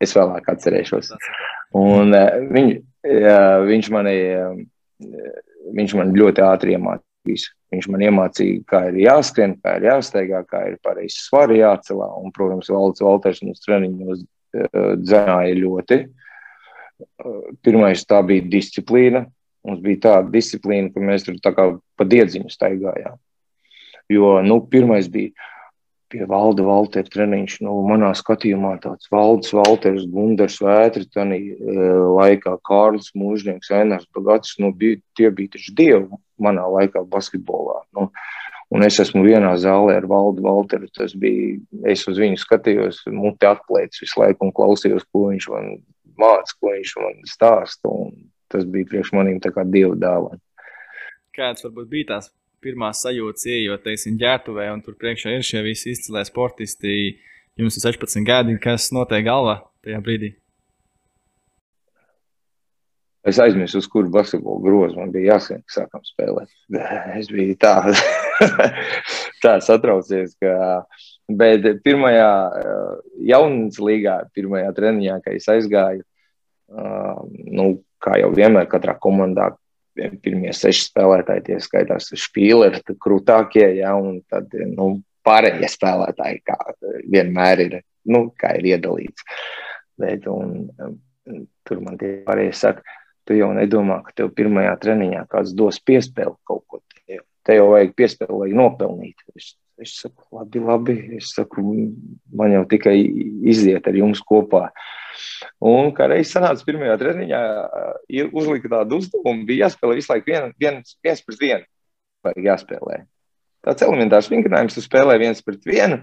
Es 0.01 0.15
vēlāk 0.17 0.49
atcerēšos. 0.51 1.13
Un 1.77 2.15
uh, 2.17 2.41
viņ, 2.51 2.73
uh, 3.05 3.61
viņš, 3.69 3.91
mani, 3.93 4.17
uh, 4.35 5.31
viņš 5.77 5.97
man 5.99 6.13
ļoti 6.17 6.45
ātri 6.45 6.77
iemācīja 6.77 7.07
visu. 7.27 7.51
Viņš 7.71 7.87
man 7.91 8.03
iemācīja, 8.03 8.61
kā 8.67 8.81
ir 8.89 8.97
jāskrien, 9.05 9.55
kā 9.63 9.77
ir 9.79 9.87
jāsteigā, 9.87 10.41
kā 10.49 10.63
ir 10.71 10.79
pareizi 10.83 11.21
svari 11.23 11.61
jācelā. 11.61 12.09
Un, 12.19 12.33
protams, 12.35 12.71
Valds 12.71 13.03
Valters 13.03 13.41
mums 13.45 13.63
treniņos 13.63 14.23
eh, 14.23 14.79
dzināja 14.99 15.59
ļoti. 15.59 15.99
Eh, 16.01 17.37
pirmais 17.63 18.03
tā 18.07 18.19
bija 18.27 18.47
disciplīna. 18.57 19.25
Mums 19.67 19.83
bija 19.85 20.01
tāda 20.07 20.33
disciplīna, 20.33 20.89
ka 20.91 21.03
mēs 21.05 21.27
tur 21.27 21.37
tā 21.43 21.53
kā 21.55 21.67
pa 21.95 22.07
diedziņu 22.09 22.49
staigājām. 22.51 23.19
Jo, 24.11 24.39
nu, 24.43 24.57
pirmais 24.67 25.07
bija 25.11 25.31
pie 26.11 26.25
valda 26.29 26.65
Valtera 26.67 27.07
treniņš. 27.11 27.57
Nu, 27.65 27.77
manā 27.87 28.11
skatījumā 28.17 28.75
tāds 28.83 29.09
valdes 29.13 29.53
Valters, 29.55 30.05
Gundars 30.11 30.59
Vētri, 30.63 31.07
tanī 31.13 31.39
e, 31.53 31.75
laikā 32.17 32.57
Kārlis 32.67 33.11
Mūžnieks, 33.17 33.71
Ainars 33.75 34.07
Bagats, 34.15 34.57
nu, 34.61 34.73
bija, 34.75 34.99
tie 35.17 35.31
bija 35.35 35.55
taču 35.55 35.75
dievi 35.77 36.21
manā 36.41 36.65
laikā 36.75 37.03
basketbolā. 37.11 37.79
Nu, 37.97 38.09
un 38.71 38.87
es 38.87 38.99
esmu 39.03 39.23
vienā 39.25 39.53
zālē 39.61 39.97
ar 40.01 40.09
valdu 40.11 40.43
Valteru, 40.45 40.89
tas 40.97 41.15
bija, 41.17 41.55
es 41.91 42.03
uz 42.09 42.19
viņu 42.21 42.41
skatījos, 42.41 43.03
muti 43.13 43.49
atplēcis 43.49 44.05
visu 44.05 44.21
laiku 44.23 44.47
un 44.47 44.55
klausījos, 44.55 45.07
ko 45.11 45.29
viņš 45.31 45.49
man 45.53 45.73
māca, 46.21 46.57
ko 46.59 46.75
viņš 46.75 46.95
man 47.01 47.25
stāsta, 47.29 47.91
un 47.91 48.13
tas 48.51 48.67
bija 48.67 48.89
priekš 48.89 49.15
manīm 49.15 49.39
tā 49.43 49.53
kā 49.55 49.65
dievu 49.67 49.95
dāvana. 49.99 50.41
Kāds 51.31 51.63
varbūt 51.63 51.87
bija 51.91 52.09
tās 52.15 52.31
pirmās 52.63 53.01
sajūtas, 53.05 53.47
ieejot, 53.49 53.83
teiksim, 53.85 54.19
ģērbtuvē, 54.21 54.67
un 54.75 54.83
tur 54.85 54.97
priekšā 54.99 55.33
ir 55.35 55.45
šie 55.45 55.63
visi 55.65 55.95
izcilē 55.95 56.23
sportisti. 56.27 57.17
Jums 57.59 57.77
ir 57.77 57.87
16 57.89 58.25
gadi, 58.27 58.55
kas 58.61 58.91
notiek 58.95 59.25
galvā 59.27 59.59
tajā 59.83 59.99
brīdī? 60.05 60.35
Es 63.21 63.37
aizmirsu, 63.37 63.77
uz 63.77 63.87
kuru 63.89 64.09
basketbolu 64.09 64.63
grozu 64.65 64.97
man 64.97 65.11
bija 65.13 65.35
jāsaka, 65.35 65.61
ka 65.61 65.75
sākam 65.75 66.05
spēlēt. 66.05 66.49
Es 67.19 67.29
biju 67.29 67.53
tā, 67.61 67.75
tā 69.43 69.57
satraucies, 69.61 70.33
ka. 70.41 70.85
Bet 71.31 71.63
pirmajā 71.85 72.31
jaunas 73.29 73.77
līgā, 73.79 74.17
pirmajā 74.35 74.73
treniņā, 74.75 75.19
kad 75.23 75.37
es 75.37 75.45
aizgāju, 75.53 76.01
nu, 77.55 77.67
kā 78.03 78.17
jau 78.19 78.31
vienmēr, 78.35 78.65
katrā 78.71 78.97
komandā 78.99 79.51
pirmie 79.95 80.51
seši 80.55 80.87
spēlētāji, 80.89 81.45
tie 81.47 81.59
skaitās 81.63 82.11
spīleri, 82.19 82.81
krūtākie, 83.01 83.65
ja, 83.79 83.93
un 83.97 84.21
tad 84.31 84.53
nu, 84.73 84.93
pārējie 85.27 85.69
spēlētāji, 85.71 86.41
kā 86.47 86.57
vienmēr 87.11 87.65
ir, 87.65 87.77
nu, 88.11 88.25
kā 88.37 88.55
ir 88.59 88.71
iedalīts. 88.75 89.25
Bet, 90.01 90.25
un, 90.31 90.69
um, 90.81 91.43
tur 91.67 91.81
man 91.85 91.99
tie 92.01 92.19
pārējie 92.27 92.53
saka, 92.57 92.97
tu 93.27 93.37
jau 93.37 93.51
nedomā, 93.55 94.01
ka 94.05 94.15
tev 94.21 94.31
pirmajā 94.37 94.77
treniņā 94.81 95.25
kāds 95.31 95.53
dos 95.57 95.81
piespēli 95.85 96.33
kaut 96.47 96.65
ko. 96.67 96.81
Te, 97.41 97.55
jau 97.57 97.71
vajag 97.71 97.93
piespēli, 97.97 98.37
vajag 98.37 98.57
nopelnīt. 98.57 99.21
Es, 99.33 99.53
es 99.81 99.95
saku, 99.97 100.27
labi, 100.37 100.61
labi. 100.61 100.97
Es 101.17 101.31
saku, 101.33 101.63
man 102.37 102.53
jau 102.53 102.65
tikai 102.69 102.99
iziet 103.49 103.87
ar 103.89 103.97
jums 103.97 104.21
kopā. 104.25 104.67
Uh, 104.69 104.89
Un 105.71 105.91
kā 105.97 106.07
reiz 106.11 106.31
sanāca 106.33 106.65
pirmajā 106.67 106.97
treniņā, 107.01 107.41
uzlika 108.31 108.71
tādu 108.77 109.01
uzdevumu, 109.01 109.45
bija 109.47 109.67
jāspēlē 109.67 109.97
visu 109.99 110.13
laiku 110.13 110.31
vien, 110.31 110.53
viens, 110.61 110.95
viens 111.03 111.25
pret 111.25 111.43
vienu. 111.43 111.67
Jāspēlē. 112.45 113.03
Tāds 113.65 113.85
elementārs 113.85 114.29
vingrinājums, 114.31 114.77
tu 114.77 114.83
spēlē 114.85 115.19
viens 115.21 115.41
pret 115.45 115.61
vienu 115.69 116.01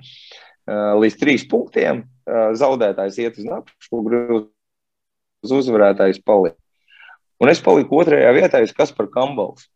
līdz 0.68 1.18
trīs 1.18 1.46
punktiem. 1.48 2.04
Zaudētājs 2.28 3.18
iet 3.22 3.38
uz 3.40 3.48
apakšu, 3.58 4.02
uz 5.46 5.54
uzvarētājs 5.58 6.20
paliek. 6.26 6.56
Un 7.38 7.50
es 7.52 7.62
paliku 7.62 8.00
otrajā 8.02 8.32
vietā, 8.34 8.60
kas 8.74 8.92
par 8.94 9.08
Kambals. 9.14 9.68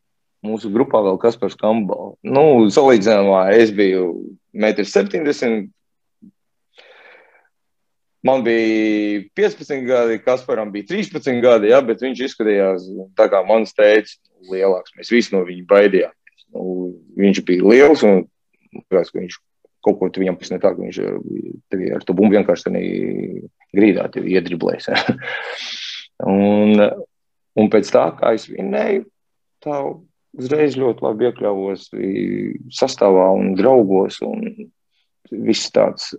Mūsu 0.42 0.72
grupā 0.74 0.98
vēl 1.04 1.20
kas 1.22 1.36
par 1.38 1.54
Kambals. 1.54 2.16
Nu, 2.26 2.66
salīdzinājumā 2.74 3.44
es 3.54 3.70
biju 3.74 4.08
1,70 4.58 5.46
m, 5.46 5.60
Man 8.22 8.44
bija 8.46 9.22
15 9.34 9.86
gadi, 9.86 10.18
Kasparam 10.22 10.70
bija 10.72 10.86
13 10.92 11.40
gadi, 11.42 11.72
ja, 11.72 11.80
bet 11.82 12.02
viņš 12.04 12.20
izskatījās 12.28 12.84
tā 13.18 13.26
kā 13.32 13.40
mans 13.46 13.74
teicis, 13.74 14.20
lielāks. 14.50 14.94
Mēs 14.98 15.10
visi 15.10 15.34
no 15.34 15.42
viņa 15.46 15.64
baidījāmies. 15.70 16.44
Nu, 16.54 16.92
viņš 17.18 17.40
bija 17.48 17.66
liels 17.66 18.04
un 18.06 18.22
liekas, 18.90 19.10
viņš 19.16 19.38
kaut 19.82 19.98
ko 19.98 20.10
viņam 20.14 20.38
pēc 20.38 20.52
tā, 20.52 20.60
ka 20.62 20.78
viņš 20.78 21.00
tevi 21.72 21.90
ar 21.96 22.04
to 22.06 22.14
bumbu 22.14 22.36
vienkārši 22.36 22.76
grīdā 23.74 24.06
iedriblēs. 24.22 24.86
un, 26.34 26.86
un 27.58 27.72
pēc 27.72 27.90
tā, 27.90 28.06
kā 28.20 28.34
es 28.38 28.46
vinēju, 28.50 29.08
tā 29.66 29.82
uzreiz 30.38 30.78
ļoti 30.78 31.06
labi 31.08 31.28
iekļāvos 31.28 31.90
sastāvā 32.78 33.32
un 33.34 33.56
draugos. 33.58 34.22
Un 34.22 34.70
viss 35.32 35.72
tāds 35.74 36.12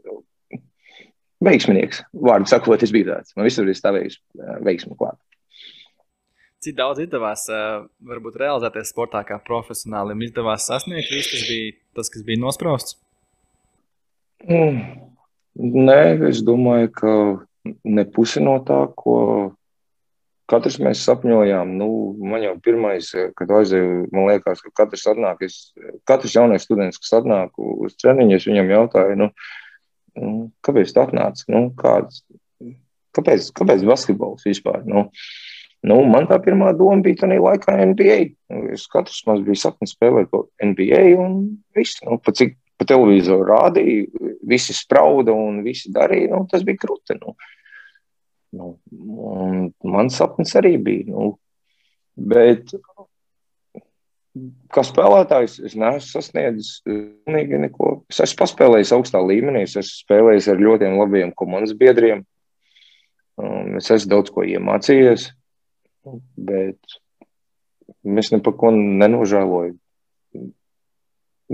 veiksminieks. 1.45 2.03
Vārdu 2.25 2.49
sakot, 2.51 2.83
es 2.83 2.93
biju 2.93 3.11
tāds. 3.11 3.35
Man 3.37 3.47
visur 3.47 3.69
ir 3.69 3.77
stāvējis 3.77 4.19
veiksmu 4.65 4.97
klāt. 4.99 5.19
Cik 6.63 6.77
daudz 6.77 7.01
izdevās, 7.03 7.43
varbūt 8.07 8.37
realizēties 8.39 8.93
sportā 8.93 9.25
kā 9.27 9.35
profesionālim, 9.43 10.21
izdevās 10.23 10.69
sasniegt 10.69 11.11
visu, 11.11 11.33
kas 11.33 11.47
bija 11.49 11.73
tas, 11.97 12.11
kas 12.13 12.23
bija 12.23 12.39
nosprausts? 12.39 12.95
Mm. 14.47 14.79
Nē, 15.59 15.99
es 16.29 16.39
domāju, 16.45 16.93
ka 16.95 17.11
ne 17.83 18.05
pusi 18.09 18.41
no 18.43 18.55
tā, 18.65 18.79
ko 18.95 19.17
katrs 20.49 20.79
mēs 20.83 21.03
sapņojām. 21.07 21.75
Nu, 21.79 21.89
man 22.19 22.43
jau 22.45 22.53
pirmais, 22.63 23.11
kad 23.37 23.51
aizēju, 23.59 24.07
man 24.15 24.31
liekas, 24.31 24.63
ka 24.63 24.71
katrs, 24.83 25.05
atnāk, 25.11 25.43
es, 25.45 25.59
katrs 26.09 26.35
jaunais 26.37 26.65
students, 26.65 26.99
kas 27.01 27.19
atnāk 27.19 27.59
uz 27.59 27.95
treniņu, 28.01 28.39
es 28.39 28.47
viņam 28.49 28.73
jautāju, 28.73 29.19
nu, 29.19 29.29
nu, 30.19 30.51
kāpēc 30.65 30.93
tu 30.93 31.03
atnāci? 31.03 31.47
Nu, 31.53 31.65
kāds, 31.79 32.23
kāpēc, 33.17 33.49
kāpēc 33.57 33.85
basketbols 33.87 34.47
vispār? 34.49 34.83
Nu, 34.89 35.09
Nu, 35.83 35.97
man 36.07 36.29
tā 36.29 36.37
pirmā 36.39 36.69
doma 36.79 37.03
bija 37.03 37.25
tā 37.25 37.27
laikā 37.27 37.73
NBA. 37.89 38.19
Es 38.71 38.85
katrs 38.87 39.19
mums 39.27 39.41
bija 39.43 39.65
sapnis 39.65 39.91
spēlēt 39.91 40.31
NBA 40.63 41.01
un 41.19 41.41
viss. 41.75 41.99
Nu, 42.07 42.15
pa 42.23 42.31
cik 42.31 42.55
pa 42.79 42.87
televizoru 42.87 43.45
rādīja, 43.49 44.31
visi 44.47 44.75
sprauda 44.75 45.35
un 45.35 45.61
visi 45.65 45.91
darīja, 45.93 46.31
nu, 46.31 46.47
tas 46.51 46.63
bija 46.67 46.79
krūti. 46.85 47.17
Nu. 47.19 47.35
Nu, 48.53 48.69
mans 49.89 50.17
sapnis 50.19 50.55
arī 50.59 50.77
bija. 50.81 51.09
Nu, 51.11 51.33
bet 52.15 52.71
kā 54.73 54.83
spēlētājs, 54.85 55.59
es 55.67 55.75
neesmu 55.77 56.07
sasniedzis 56.07 56.79
pilnīgi 56.87 57.59
neko. 57.67 57.93
Es 58.09 58.23
esmu 58.25 58.43
paspēlējis 58.43 58.93
augstā 58.97 59.21
līmenī, 59.21 59.67
es 59.67 59.77
esmu 59.77 59.99
spēlējis 60.05 60.49
ar 60.53 60.63
ļoti 60.63 60.89
labiem 60.97 61.33
komandas 61.37 61.75
biedriem. 61.77 62.25
Es 63.77 63.89
esmu 63.93 64.15
daudz 64.15 64.33
ko 64.33 64.45
iemācījies 64.45 65.31
bet 66.35 66.99
es 68.19 68.31
ne 68.31 68.39
par 68.43 68.55
ko 68.59 68.71
nenožēloju. 68.75 69.75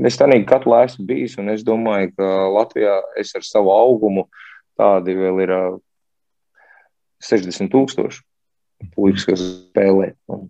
Es 0.08 0.18
tā 0.20 0.30
kā 0.30 0.38
katru 0.48 0.78
esmu 0.80 1.06
bijis, 1.10 1.36
un 1.42 1.52
es 1.54 1.66
domāju, 1.68 2.14
ka 2.18 2.28
Latvijā 2.56 2.96
es 3.20 3.34
ar 3.36 3.44
savu 3.46 3.74
augumu 3.74 4.28
tādi 4.80 5.16
vēl 5.18 5.44
ir 5.44 5.54
60 7.26 7.72
tūkstoši 7.74 8.24
puikas, 8.96 9.26
kas 9.28 9.44
spēlē. 9.44 10.14
Un 10.32 10.48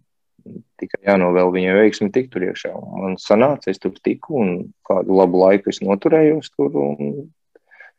tikai 0.81 1.01
jānovēl 1.07 1.51
viņai 1.55 1.75
veiksmi 1.79 2.09
tikt 2.15 2.33
tur 2.33 2.45
iekšā. 2.47 2.71
Man 3.01 3.19
sanāca, 3.21 3.71
es 3.71 3.81
tur 3.81 3.93
tiku, 4.03 4.39
un 4.43 4.55
kādu 4.87 5.17
labu 5.19 5.43
laiku 5.43 5.73
es 5.73 5.81
noturējos 5.85 6.51
tur, 6.55 6.75
un 6.75 7.29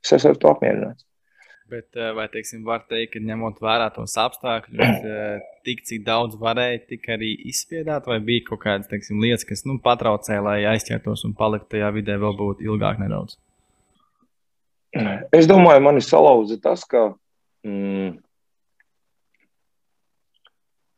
es 0.04 0.16
esmu 0.16 0.34
ar 0.34 0.42
to 0.42 0.52
apmierināts. 0.52 1.06
Bet, 1.70 1.86
eh, 1.94 2.10
vai 2.16 2.26
teiksim, 2.26 2.64
var 2.66 2.80
teikt, 2.90 3.12
ka 3.12 3.20
ņemot 3.22 3.60
vērā 3.62 3.92
tos 3.94 4.16
apstākļus, 4.18 5.04
eh, 5.06 5.44
tik 5.62 5.84
cik 5.86 6.02
daudz 6.02 6.34
varēja, 6.40 6.80
tik 6.88 7.06
arī 7.14 7.28
izspiedāt, 7.46 8.08
vai 8.10 8.18
bija 8.18 8.48
kaut 8.48 8.64
kādas 8.64 8.90
teiksim, 8.90 9.20
lietas, 9.22 9.46
kas 9.46 9.62
nu, 9.68 9.78
patraucēja, 9.78 10.42
lai 10.42 10.56
aizķertos 10.72 11.22
un 11.28 11.36
paliktu 11.38 11.76
tajā 11.76 11.92
vidē 11.94 12.18
vēl 12.18 12.34
būt 12.40 12.64
ilgāk 12.66 12.98
nedaudz? 12.98 13.38
Es 15.32 15.46
domāju, 15.46 15.82
man 15.84 16.00
ir 16.00 16.02
salauza 16.02 16.58
tas, 16.58 16.82
ka 16.82 17.14
mm, 17.62 18.18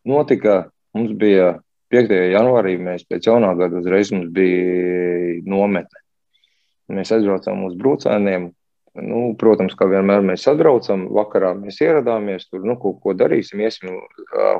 notika, 0.08 0.71
mums 0.96 1.12
bija 1.18 1.54
5. 1.92 2.14
janvārī, 2.32 2.78
mēs 2.80 3.04
pēc 3.08 3.28
jaunā 3.28 3.52
gada 3.58 3.80
uzreiz 3.80 4.12
mums 4.14 4.32
bija 4.32 5.42
nometne. 5.48 6.02
Mēs 6.92 7.12
aizbraucām 7.14 7.64
uz 7.68 7.76
brūcēniem, 7.78 8.50
Nu, 8.92 9.30
protams, 9.40 9.72
kā 9.72 9.86
vienmēr 9.88 10.20
mēs 10.20 10.44
atbraucam, 10.50 11.06
vakarā 11.16 11.54
mēs 11.56 11.78
ieradāmies, 11.80 12.44
tur 12.50 12.64
nu, 12.68 12.76
kaut 12.80 12.98
ko 13.00 13.14
darīsim, 13.16 13.62
iesim 13.64 13.94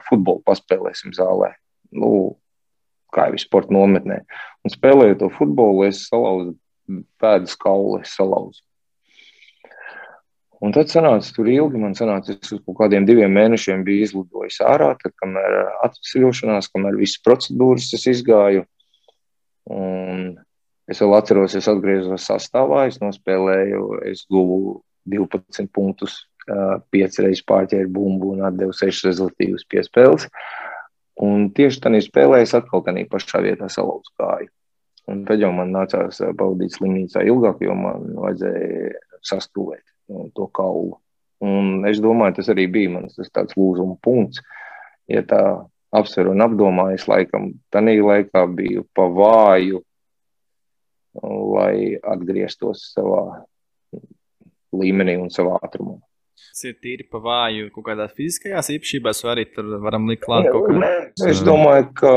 futbolu, 0.07 0.41
paspēlēsim 0.49 1.13
zālē. 1.13 1.51
Nu, 1.93 2.39
kā 3.13 3.29
jau 3.29 3.41
sporta 3.43 3.77
nometnē. 3.77 4.23
Un 4.65 4.73
spēlējot 4.73 5.21
to 5.21 5.29
futbolu, 5.37 5.85
es 5.85 6.07
salauzu 6.09 6.57
pēdas 7.21 7.59
kaulu, 7.61 7.99
es 8.01 8.15
salauzu. 8.17 8.65
Un 10.63 10.71
tad 10.75 10.93
sanāca 10.93 11.33
tur 11.35 11.49
ilgi, 11.51 11.81
man 11.83 11.97
sanāca, 11.99 12.37
es 12.37 12.53
uz 12.55 12.61
kaut 12.63 12.79
kādiem 12.85 13.07
diviem 13.09 13.33
mēnešiem 13.35 13.83
biju 13.87 14.07
izlidojis 14.07 14.61
ārā, 14.63 14.93
tad, 15.01 15.15
kamēr 15.19 15.59
atvesaļošanās, 15.89 16.71
kamēr 16.71 17.01
visas 17.01 17.19
procedūras 17.27 17.91
es 17.99 18.07
izgāju. 18.13 18.63
Un 19.73 20.37
Es 20.91 21.01
vēl 21.01 21.15
atceros, 21.17 21.55
es 21.57 21.69
atgriezos 21.71 22.27
sastāvā, 22.27 22.87
es 22.91 22.99
nospēlēju, 23.03 23.85
es 24.11 24.25
guvu 24.31 24.81
12 25.09 25.71
punktus, 25.75 26.19
5 26.45 27.21
reizes 27.23 27.45
pārķēru 27.47 27.91
bumbu 27.95 28.33
un 28.35 28.43
atdevu 28.49 28.75
6 28.75 29.07
rezultātus 29.07 29.65
piespēles. 29.71 30.27
Un 31.23 31.47
tieši 31.55 31.85
tādā 31.85 32.01
spēlē 32.03 32.43
es 32.43 32.55
atkal 32.59 32.83
tādā 32.83 33.05
pašā 33.13 33.45
vietā 33.45 33.71
salauzu 33.71 34.11
kāju. 34.19 34.51
Un 35.13 35.23
tad 35.29 35.43
jau 35.43 35.53
man 35.55 35.71
nācās 35.75 36.19
baudīt 36.39 36.75
slimnīcā 36.75 37.23
ilgāk, 37.31 37.63
jo 37.63 37.79
man 37.79 38.13
vajadzēja 38.19 38.99
sastūvēt 39.31 39.92
to 40.37 40.49
kaulu. 40.55 40.99
Un 41.43 41.87
es 41.91 41.99
domāju, 42.03 42.39
tas 42.39 42.51
arī 42.53 42.69
bija 42.71 42.93
mans 42.95 43.19
tāds 43.35 43.57
lūzuma 43.59 43.97
punkts. 44.03 44.43
Ja 45.11 45.25
tā 45.27 45.43
apsver 45.93 46.31
un 46.31 46.45
apdomājas, 46.45 47.09
laikam, 47.11 47.51
tajā 47.75 47.99
laikā 48.07 48.45
biju 48.55 48.87
pa 48.95 49.09
vāju 49.11 49.83
lai 51.21 51.99
atgrieztos 52.01 52.87
savā 52.95 53.45
līmenī 54.73 55.19
un 55.21 55.31
savā 55.33 55.59
ātrumā. 55.61 55.99
Tas 56.53 56.65
ir 56.69 56.77
tīri 56.83 57.05
pa 57.09 57.21
vāju 57.23 57.69
kaut 57.75 57.87
kādās 57.87 58.15
fiziskajās 58.17 58.71
īpašībās, 58.75 59.21
vai 59.25 59.35
arī 59.35 59.45
tur 59.53 59.69
varam 59.85 60.09
likt 60.11 60.25
klāt 60.25 60.49
kaut 60.49 60.67
ko 60.67 60.79
tādu? 60.81 61.29
Es 61.29 61.43
domāju, 61.45 61.89
ka, 62.01 62.15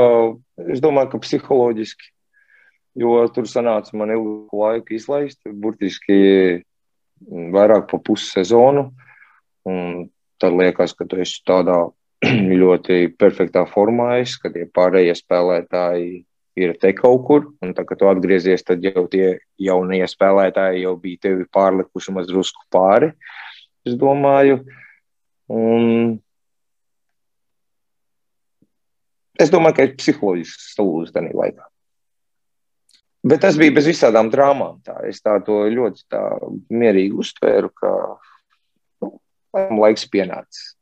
es 0.71 0.81
domāju, 0.83 1.11
ka 1.11 1.21
psiholoģiski, 1.25 2.09
jo 3.03 3.17
tur 3.35 3.49
sanāca 3.51 3.99
man 3.99 4.15
ilgu 4.15 4.61
laiku 4.61 4.95
izlaist, 4.95 5.41
burtiski 5.45 6.17
vairāk 7.55 7.87
pa 7.91 7.99
pussezonu, 8.03 8.89
tad 10.41 10.57
liekas, 10.59 10.93
ka 10.97 11.07
tu 11.09 11.19
esi 11.23 11.41
tādā 11.47 11.77
ļoti 12.61 13.15
perfektā 13.19 13.65
formā, 13.69 14.17
ka 14.41 14.51
tie 14.53 14.65
pārējie 14.71 15.15
spēlētāji 15.19 16.23
ir 16.55 16.75
te 16.79 16.93
kaut 16.95 17.25
kur, 17.27 17.47
un 17.63 17.73
tā, 17.75 17.83
kad 17.87 17.99
tu 17.99 18.07
atgriezies, 18.09 18.63
tad 18.63 18.83
jau 18.83 19.05
tie 19.11 19.37
jaunie 19.59 20.03
spēlētāji 20.07 20.85
jau 20.85 20.95
bija 20.99 21.25
tevi 21.27 21.47
pārlikuši 21.51 22.15
maz 22.15 22.29
drusku 22.31 22.63
pāri, 22.71 23.11
es 23.85 23.97
domāju. 23.99 24.61
Un 25.51 26.15
es 29.37 29.51
domāju, 29.53 29.77
ka 29.77 29.85
ir 29.85 29.97
psiholoģisks 29.99 30.71
salūzis 30.77 31.13
tajā 31.13 31.35
laikā. 31.35 31.67
Bet 33.25 33.41
tas 33.41 33.57
bija 33.57 33.73
bez 33.73 33.87
visādām 33.89 34.29
drāmām. 34.29 34.77
Tā. 34.85 34.99
Es 35.09 35.23
tā 35.25 35.39
to 35.45 35.63
ļoti 35.73 36.03
tā 36.13 36.21
mierīgi 36.69 37.15
uztvēru, 37.17 37.71
ka 37.73 37.91
nu, 39.01 39.15
laiks 39.81 40.05
pienācis. 40.13 40.75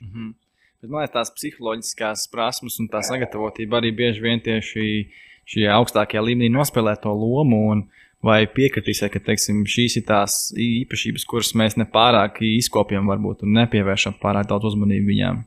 Mm 0.00 0.08
-hmm. 0.10 0.32
Bet 0.80 0.90
man 0.90 1.00
liekas, 1.00 1.14
tās 1.14 1.34
psiholoģiskās 1.34 2.28
prasmes 2.30 2.78
un 2.78 2.88
tā 2.92 3.00
sagatavotība 3.02 3.80
arī 3.80 3.90
bieži 3.96 4.20
vien 4.20 4.40
tieši 4.40 5.08
šajā 5.48 5.72
augstākajā 5.80 6.22
līmenī 6.22 6.50
nospēlē 6.52 6.94
to 7.00 7.12
lomu. 7.12 7.88
Vai 8.24 8.46
piekritīsiet, 8.46 9.10
ka 9.12 9.20
teiksim, 9.20 9.66
šīs 9.68 9.98
ir 10.00 10.04
tās 10.08 10.54
īpašības, 10.56 11.24
kuras 11.28 11.54
mēs 11.54 11.74
nepārāk 11.76 12.38
izkopjam, 12.40 13.06
varbūt 13.06 13.42
nepievēršam 13.42 14.14
pārāk 14.22 14.46
daudz 14.48 14.64
uzmanību 14.64 15.06
viņām? 15.06 15.42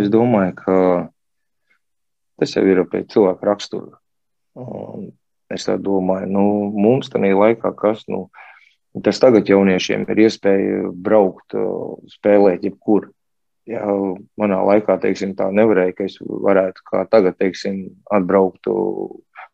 Es 0.00 0.10
domāju, 0.12 0.52
ka 0.54 0.74
tas 2.40 2.56
jau 2.56 2.64
ir 2.66 2.82
pēc 2.90 3.12
cilvēka 3.14 3.46
rakstura. 3.46 3.98
Es 5.50 5.66
domāju, 5.66 6.30
nu, 6.30 6.44
mums 6.74 7.10
tajā 7.12 7.36
laikā, 7.36 7.74
kas 7.78 8.06
nu, 8.10 8.28
Tas 9.04 9.20
tagad 9.22 9.46
jauniešiem 9.46 10.02
ir 10.10 10.20
iespēja 10.26 10.90
braukt, 10.90 11.54
spēlēt 12.10 12.64
jebkur. 12.66 13.12
Ja 13.70 13.84
manā 14.40 14.58
laikā, 14.66 14.96
teiksim, 14.98 15.36
tā 15.38 15.46
nevarēja, 15.54 15.94
ka 15.94 16.06
es 16.08 16.16
varētu 16.18 16.82
kā 16.90 17.04
tagad, 17.12 17.36
teiksim, 17.38 17.84
atbraukt, 18.10 18.66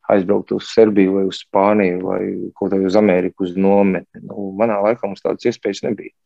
aizbraukt 0.09 0.55
uz 0.57 0.71
Serbiju 0.71 1.19
vai 1.19 1.25
uz 1.29 1.43
Spāniju 1.43 2.01
vai 2.07 2.21
kaut 2.57 2.73
kā 2.73 2.81
uz 2.81 2.97
Ameriku 2.97 3.45
uz 3.45 3.53
nometni. 3.61 4.23
Nu, 4.25 4.55
manā 4.57 4.79
laikā 4.87 5.05
mums 5.05 5.21
tādas 5.25 5.45
iespējas 5.51 5.85
nebija. 5.85 6.17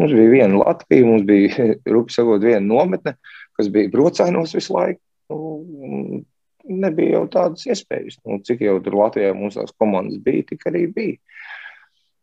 Mums 0.00 0.12
bija 0.16 0.34
viena 0.34 0.60
Latvija, 0.60 1.06
mums 1.08 1.24
bija, 1.28 1.70
rupi 1.94 2.12
sakot, 2.12 2.44
viena 2.44 2.60
nometne, 2.66 3.16
kas 3.56 3.72
bija 3.72 3.88
brocainos 3.94 4.52
visu 4.58 4.76
laiku. 4.76 5.00
Nu, 5.30 6.22
nebija 6.64 7.18
jau 7.18 7.24
tādas 7.32 7.66
iespējas. 7.68 8.18
Nu, 8.26 8.40
cik 8.44 8.64
jau 8.66 8.78
tur 8.84 8.98
Latvijā 8.98 9.32
mums 9.36 9.58
tās 9.58 9.74
komandas 9.78 10.20
bija, 10.24 10.46
tik 10.52 10.66
arī 10.70 10.86
bija. 10.92 11.18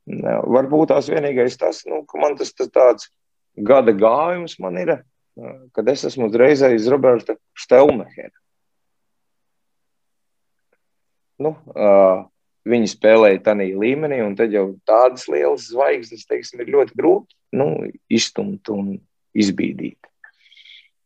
Varbūt 0.07 0.93
tās 0.93 1.09
vienīgais 1.11 1.57
tas, 1.59 1.83
nu, 1.89 2.03
ka 2.07 2.19
man 2.21 2.37
tas, 2.39 2.53
tas 2.55 2.71
tāds 2.71 3.09
gada 3.57 3.91
gājums 3.91 4.55
man 4.63 4.77
ir, 4.79 4.93
kad 5.75 5.89
es 5.91 6.05
esmu 6.07 6.29
uzreiz 6.29 6.63
aiz 6.63 6.87
Roberta 6.91 7.35
Stelmehera. 7.59 8.33
Nu, 11.43 11.51
uh, 11.75 12.23
viņi 12.67 12.89
spēlēja 12.89 13.43
tādā 13.49 13.67
līmenī, 13.77 14.23
un 14.25 14.33
tad 14.37 14.53
jau 14.55 14.71
tādas 14.87 15.27
lielas 15.29 15.67
zvaigznes, 15.69 16.25
teiksim, 16.29 16.63
ir 16.63 16.71
ļoti 16.73 16.97
grūti 16.97 17.35
nu, 17.59 17.67
izstumt 18.09 18.71
un 18.73 18.95
izbīdīt. 19.37 19.99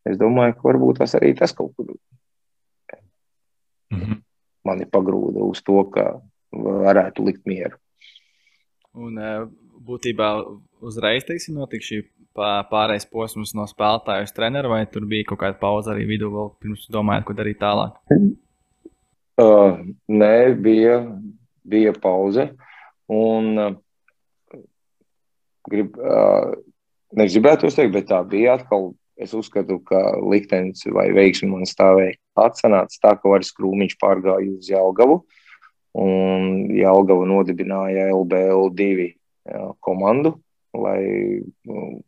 Es 0.08 0.18
domāju, 0.18 0.56
ka 0.58 0.68
varbūt 0.70 1.02
tas 1.04 1.14
arī 1.20 1.34
tas 1.38 1.54
kaut 1.54 1.76
kur 1.78 1.92
mm 3.92 4.00
-hmm. 4.00 4.22
mani 4.66 4.86
pagrūda 4.86 5.44
uz 5.46 5.62
to, 5.62 5.84
ka 5.94 6.22
varētu 6.52 7.26
likt 7.26 7.46
mieru. 7.46 7.78
Un 8.94 9.16
būtībā 9.86 10.58
uzreiz 10.82 11.24
teiksim, 11.24 11.56
notika 11.56 11.86
šī 11.86 12.02
pārējais 12.36 13.08
posms 13.12 13.54
no 13.58 13.66
spēlētāja 13.68 14.24
uz 14.24 14.32
treneru, 14.32 14.70
vai 14.70 14.86
tur 14.86 15.06
bija 15.06 15.28
kaut 15.28 15.40
kāda 15.40 15.60
pauze 15.60 15.92
arī 15.92 16.06
vidū, 16.08 16.32
vēl 16.32 16.52
pirms 16.64 16.88
domājot, 16.92 17.26
ko 17.28 17.34
darīt 17.34 17.60
tālāk? 17.60 17.98
Uh, 19.42 19.80
nē, 20.08 20.54
bija, 20.62 21.02
bija 21.68 21.94
pauze. 21.94 22.52
Un, 23.12 23.58
uh, 23.60 24.62
grib, 25.68 25.98
uh, 25.98 26.54
negribētu 27.18 27.72
teikt, 27.72 27.94
bet 27.96 28.10
tā 28.12 28.22
bija 28.28 28.58
atkal. 28.60 28.94
Es 29.22 29.36
uzskatu, 29.38 29.78
ka 29.86 30.00
liktenis 30.18 30.88
vai 30.90 31.12
veiksmi 31.14 31.52
man 31.52 31.68
stāvēja 31.70 32.18
atsanāts 32.42 32.98
tā, 33.02 33.14
ka 33.20 33.30
Varis 33.30 33.52
Krūmiņš 33.54 33.98
pārgāja 34.02 34.56
uz 34.56 34.70
Jelgavu. 34.72 35.22
Un 36.02 36.72
Jālgava 36.72 37.28
nodibināja 37.28 38.08
LBL2 38.16 38.88
jā, 39.04 39.66
komandu, 39.84 40.38
lai 40.74 41.02
nu, 41.68 42.00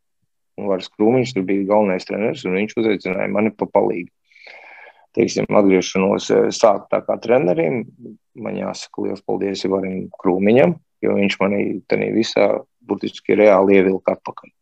Varas 0.57 0.89
Krūmiņš 0.93 1.35
tur 1.35 1.45
bija 1.49 1.67
galvenais 1.73 2.07
treneris, 2.07 2.45
un 2.47 2.57
viņš 2.57 2.77
uzaicināja 2.79 3.31
mani 3.33 3.51
pa 3.57 3.67
palīgu. 3.67 4.09
Teiksim, 5.13 5.45
atgriešanos 5.53 6.31
eh, 6.33 6.47
sākt 6.55 6.89
tā 6.93 7.03
kā 7.05 7.19
trenerim, 7.21 7.83
man 8.39 8.57
jāsaka 8.57 9.05
liels 9.05 9.21
paldies 9.25 9.65
Ivarim 9.67 10.07
Krūmiņam, 10.21 10.77
jo 11.05 11.17
viņš 11.19 11.39
mani 11.43 11.63
tajā 11.91 12.09
visā 12.15 12.49
burtiski 12.81 13.37
reāli 13.37 13.77
ievilka 13.81 14.15
atpakaļ. 14.17 14.53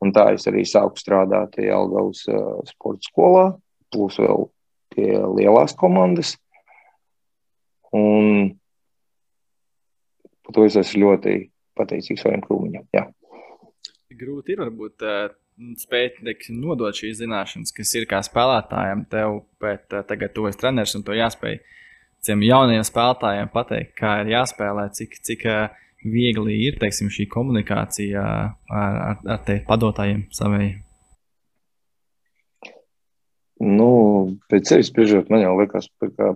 Un 0.00 0.14
tā 0.16 0.30
es 0.32 0.46
arī 0.48 0.62
sāku 0.64 0.96
strādāt 1.00 1.58
Jālgavas 1.60 2.22
uh, 2.32 2.60
sporta 2.68 3.04
skolā, 3.04 3.44
plus 3.92 4.16
vēl 4.20 4.46
pie 4.94 5.10
lielās 5.38 5.76
komandas– 5.76 6.36
Un 7.90 8.54
par 10.44 10.54
to 10.54 10.66
es 10.66 10.78
esmu 10.78 11.04
ļoti 11.04 11.34
pateicīgs 11.78 12.24
Varam 12.26 12.42
Krūmiņam. 12.44 12.86
Jā. 12.94 13.06
Grūti 14.20 14.54
ir 14.54 14.62
varbūt 14.62 15.04
spēt 15.80 16.20
teiksim, 16.24 16.60
nodot 16.62 16.96
šīs 16.96 17.20
zināšanas, 17.20 17.74
kas 17.74 17.92
ir 17.98 18.06
kā 18.10 18.22
spēlētājiem 18.24 19.04
tev, 19.10 19.42
bet 19.62 19.90
tagad 19.90 20.34
tu 20.36 20.46
esi 20.48 20.60
treneris 20.60 20.96
un 20.98 21.04
to 21.06 21.16
jāspēj 21.16 21.60
tiem 22.26 22.42
jaunajiem 22.44 22.86
spēlētājiem 22.86 23.50
pateikt, 23.52 23.94
kā 23.98 24.20
ir 24.22 24.34
jāspēlē, 24.34 24.88
cik, 24.96 25.18
cik 25.24 25.46
viegli 26.04 26.56
ir 26.66 26.78
teiksim, 26.80 27.10
šī 27.12 27.26
komunikācija 27.30 28.22
ar, 28.22 28.54
ar, 28.70 29.20
ar 29.36 29.42
te 29.46 29.60
padotājiem 29.68 30.26
savai. 30.34 30.70
Nu, 33.60 33.90
pēc 34.48 34.72
sevis 34.72 34.88
spriežot, 34.88 35.28
man 35.28 35.42
jau 35.44 35.52
liekas, 35.58 35.90
ka 36.16 36.32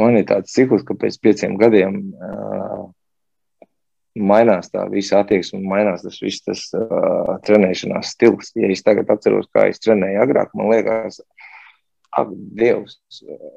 man 0.00 0.16
ir 0.16 0.28
tāds 0.30 0.54
cikls, 0.56 0.84
ka 0.86 0.96
pēc 0.96 1.18
pieciem 1.20 1.58
gadiem 1.60 1.98
uh, 2.16 2.86
mainās 4.16 4.70
tā 4.72 4.86
visa 4.88 5.20
attieksme, 5.20 5.60
mainās 5.60 6.06
tas 6.06 6.16
viss 6.22 6.44
tas 6.46 6.62
uh, 6.78 7.34
trenēšanās 7.44 8.14
stils. 8.16 8.54
Ja 8.56 8.70
es 8.72 8.84
tagad 8.86 9.12
atceros, 9.12 9.50
kā 9.52 9.68
es 9.68 9.82
trenēju 9.84 10.22
agrāk, 10.24 10.54
man 10.56 10.72
liekas, 10.72 11.20
ak, 12.14 12.30
Dievs, 12.58 12.96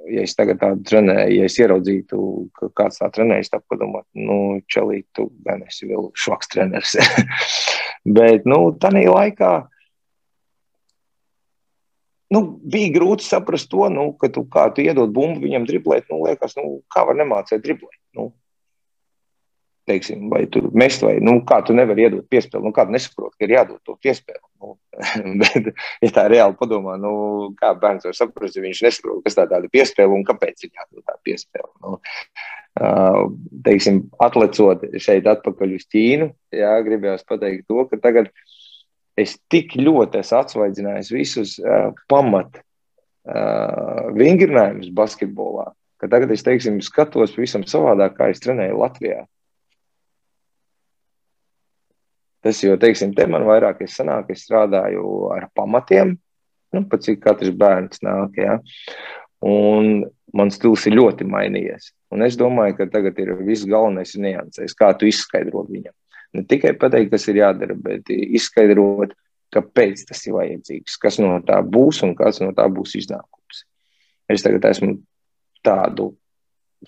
ja 0.10 0.26
es 0.26 0.36
tagad 0.38 0.60
tādu 0.62 0.84
trenēju, 0.90 1.38
ja 1.38 1.48
es 1.48 1.58
ieraudzītu, 1.62 2.20
ka 2.58 2.70
kāds 2.82 3.02
tā 3.02 3.10
trenējas, 3.14 3.52
tad 3.54 3.66
padomāt, 3.70 4.06
nu, 4.18 4.60
čelīt, 4.72 5.08
tu 5.18 5.30
gan 5.46 5.64
esi 5.68 5.90
vēl 5.90 6.12
švaks 6.18 6.54
treneris. 6.54 6.98
Bet, 8.18 8.48
nu, 8.50 8.60
tādā 8.82 9.04
laikā 9.08 9.52
nu, 12.34 12.42
bija 12.64 12.92
grūti 12.98 13.26
saprast 13.28 13.70
to, 13.72 13.88
nu, 13.94 14.10
ka 14.20 14.30
tu, 14.34 14.44
kā 14.52 14.68
tu 14.74 14.84
iedod 14.84 15.14
bumbu 15.16 15.46
viņam 15.46 15.68
driblēt. 15.70 16.10
Nu, 16.12 16.24
liekas, 16.26 16.58
nu, 16.60 16.82
kā 16.94 17.06
var 17.08 17.18
nemācīt 17.20 17.64
driblēt? 17.64 18.00
Nu, 18.18 18.32
teiksim, 19.88 20.28
vai 20.32 20.44
tur 20.52 20.68
mest, 20.78 21.04
vai 21.06 21.16
nu, 21.24 21.38
kā 21.48 21.62
tu 21.66 21.76
nevari 21.78 22.06
iedot 22.08 22.28
piespēli. 22.32 22.66
Nu, 22.66 22.74
kādu 22.76 22.96
nesaprot, 22.96 23.34
ka 23.36 23.48
ir 23.48 23.56
jādod 23.56 23.80
to 23.88 23.96
piespēli. 24.04 24.44
Nu, 24.62 24.76
bet, 25.42 25.72
ja 26.04 26.12
tā 26.16 26.28
reāli 26.32 26.58
padomā, 26.60 26.98
nu, 27.02 27.14
kā 27.60 27.72
bērns 27.80 28.10
var 28.10 28.18
saprast, 28.18 28.58
ja 28.58 28.66
viņš 28.66 28.84
nesaprot, 28.88 29.24
kas 29.26 29.40
tā 29.40 29.48
tāda 29.50 29.72
piespēle 29.72 30.14
un 30.16 30.28
kāpēc 30.28 30.68
ir 30.68 30.74
jādod 30.74 31.06
tā 31.08 31.18
piespēle. 31.28 31.72
Nu, 31.86 31.98
uh, 31.98 33.24
teiksim, 33.68 34.04
atlecot 34.24 34.86
šeit 35.02 35.30
atpakaļ 35.32 35.80
uz 35.80 35.88
Ķīnu, 35.94 36.30
jā, 36.56 36.76
gribējās 36.88 37.28
pateikt 37.30 37.68
to, 37.72 37.88
ka 37.92 38.02
tagad 38.04 38.32
uh, 38.32 38.46
es 39.18 39.36
tik 39.52 39.76
ļoti 39.80 40.22
esmu 40.22 40.40
atsvaidzinājis 40.42 41.10
visus 41.14 41.56
uh, 41.64 41.90
pamat 42.12 42.60
uh, 42.60 44.14
vingrinājumus 44.18 44.92
basketbolā, 44.96 45.72
ka 45.98 46.10
tagad 46.12 46.32
es 46.36 46.46
teiksim, 46.46 46.80
skatos 46.86 47.34
pavisam 47.36 47.66
savādāk, 47.68 48.18
kā 48.20 48.30
es 48.34 48.44
trenēju 48.44 48.78
Latvijā. 48.84 49.24
Tas 52.48 52.64
jau, 52.64 52.78
teiksim, 52.80 53.12
te 53.18 53.28
man 53.28 53.44
vairāk 53.48 53.84
ir 53.84 53.92
sanāk, 53.92 54.32
es 54.32 54.46
strādāju 54.48 55.28
ar 55.36 55.50
pamatiem, 55.58 56.16
nu, 56.72 56.84
pat 56.88 57.04
cik 57.04 57.20
katrs 57.26 57.52
bērns 57.52 58.00
nāk, 58.08 58.40
jā. 58.40 58.58
Un 59.44 60.06
mans 60.38 60.56
stils 60.56 60.88
ir 60.88 60.96
ļoti 60.96 61.28
mainījies. 61.28 61.92
Un 62.16 62.24
es 62.24 62.40
domāju, 62.40 62.78
ka 62.80 62.88
tagad 62.94 63.20
ir 63.20 63.36
viss 63.44 63.68
galvenais 63.68 64.16
niansēs, 64.16 64.76
kā 64.80 64.94
tu 64.96 65.10
izskaidro 65.12 65.66
viņam 65.68 65.92
ne 66.38 66.44
tikai 66.44 66.74
pateikt, 66.80 67.12
kas 67.14 67.28
ir 67.32 67.42
jādara, 67.42 67.76
bet 67.78 68.12
izskaidrot, 68.12 69.16
kāpēc 69.54 70.04
tas 70.10 70.24
ir 70.28 70.36
vajadzīgs, 70.36 70.98
kas 71.02 71.20
no 71.24 71.38
tā 71.48 71.60
būs 71.64 72.04
un 72.06 72.14
kāds 72.18 72.42
no 72.44 72.52
tā 72.56 72.68
būs 72.72 72.98
iznākums. 73.00 73.64
Es 74.28 74.44
tagad 74.44 74.68
esmu 74.70 74.98
tādu 75.66 76.12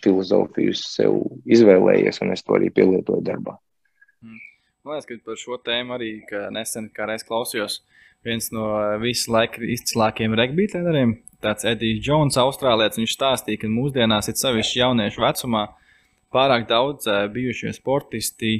filozofiju 0.03 0.76
sev 0.78 1.16
izvēlējies, 1.49 2.20
un 2.24 2.36
es 2.36 2.43
to 2.45 2.57
arī 2.57 2.70
pielietoju 2.74 3.24
darbā. 3.26 3.55
Man 4.86 4.95
liekas, 4.95 5.07
ka 5.09 5.15
par 5.27 5.39
šo 5.39 5.57
tēmu 5.59 5.95
arī 5.97 6.11
nesen 6.55 6.88
klausījos 6.95 7.82
viens 8.23 8.47
no 8.55 8.67
visu 9.01 9.32
laiku 9.32 9.65
izcilākajiem 9.75 10.36
regbija 10.39 10.75
treneriem, 10.75 11.17
tāds 11.43 11.67
Edijs 11.67 11.99
Jones, 12.07 12.38
austrālietis. 12.39 12.99
Viņš 13.01 13.15
stāstīja, 13.15 13.59
ka 13.63 13.71
mūsdienās 13.71 14.32
ir 14.32 14.38
sevišķi 14.39 14.80
jauniešu 14.80 15.23
vecumā 15.23 15.65
pārāk 16.34 16.67
daudz 16.69 17.07
eh, 17.11 17.25
bijušie 17.34 17.73
sportisti 17.75 18.53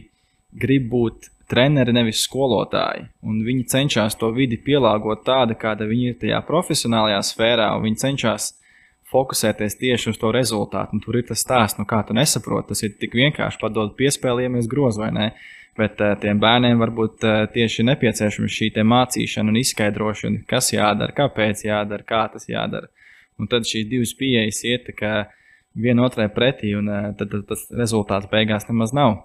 grib 0.60 0.90
būt 0.92 1.30
treneri, 1.50 1.94
nevis 1.96 2.24
skolotāji. 2.26 3.08
Un 3.26 3.42
viņi 3.46 3.68
cenšas 3.72 4.18
to 4.20 4.30
vidi 4.36 4.60
pielāgot 4.62 5.24
tādu, 5.26 5.58
kāda 5.60 5.88
viņi 5.90 6.12
ir 6.12 6.18
tajā 6.22 6.42
profesionālajā 6.46 7.22
sfērā, 7.32 7.70
un 7.78 7.88
viņi 7.88 8.02
cenšas 8.04 8.54
fokusēties 9.10 9.78
tieši 9.80 10.12
uz 10.12 10.20
to 10.22 10.34
rezultātu. 10.34 10.98
Un 10.98 11.04
tur 11.04 11.18
ir 11.18 11.26
tas 11.30 11.42
stāsts, 11.42 11.80
nu, 11.80 11.88
kā 11.90 12.04
tu 12.06 12.18
nesaproti. 12.18 12.70
Tas 12.74 12.84
ir 12.86 12.94
tik 13.02 13.16
vienkārši 13.18 13.62
padot 13.62 13.96
piespēlējamies 13.98 14.70
grozu 14.70 15.02
vai 15.02 15.10
ne. 15.16 15.32
Bet 15.78 16.02
uh, 16.02 16.16
tiem 16.20 16.40
bērniem 16.42 16.80
varbūt 16.82 17.26
uh, 17.28 17.44
tieši 17.54 17.86
nepieciešama 17.88 18.50
šī 18.52 18.72
mācīšana 18.84 19.52
un 19.54 19.60
izskaidrošana, 19.62 20.44
kas 20.50 20.74
jādara, 20.74 21.16
kāpēc 21.16 21.66
jādara, 21.68 22.04
kā 22.04 22.26
tas 22.34 22.50
jādara. 22.50 22.90
Un 23.40 23.48
tad 23.48 23.68
šīs 23.68 23.88
divas 23.88 24.12
pieejas 24.20 24.64
iet 24.68 24.90
vienotrai 25.80 26.28
pretī, 26.34 26.74
un 26.76 26.90
uh, 26.90 27.12
tad, 27.16 27.32
tad 27.32 27.46
tas 27.52 27.68
rezultāts 27.72 28.28
beigās 28.32 28.68
nemaz 28.68 28.92
nav. 28.96 29.22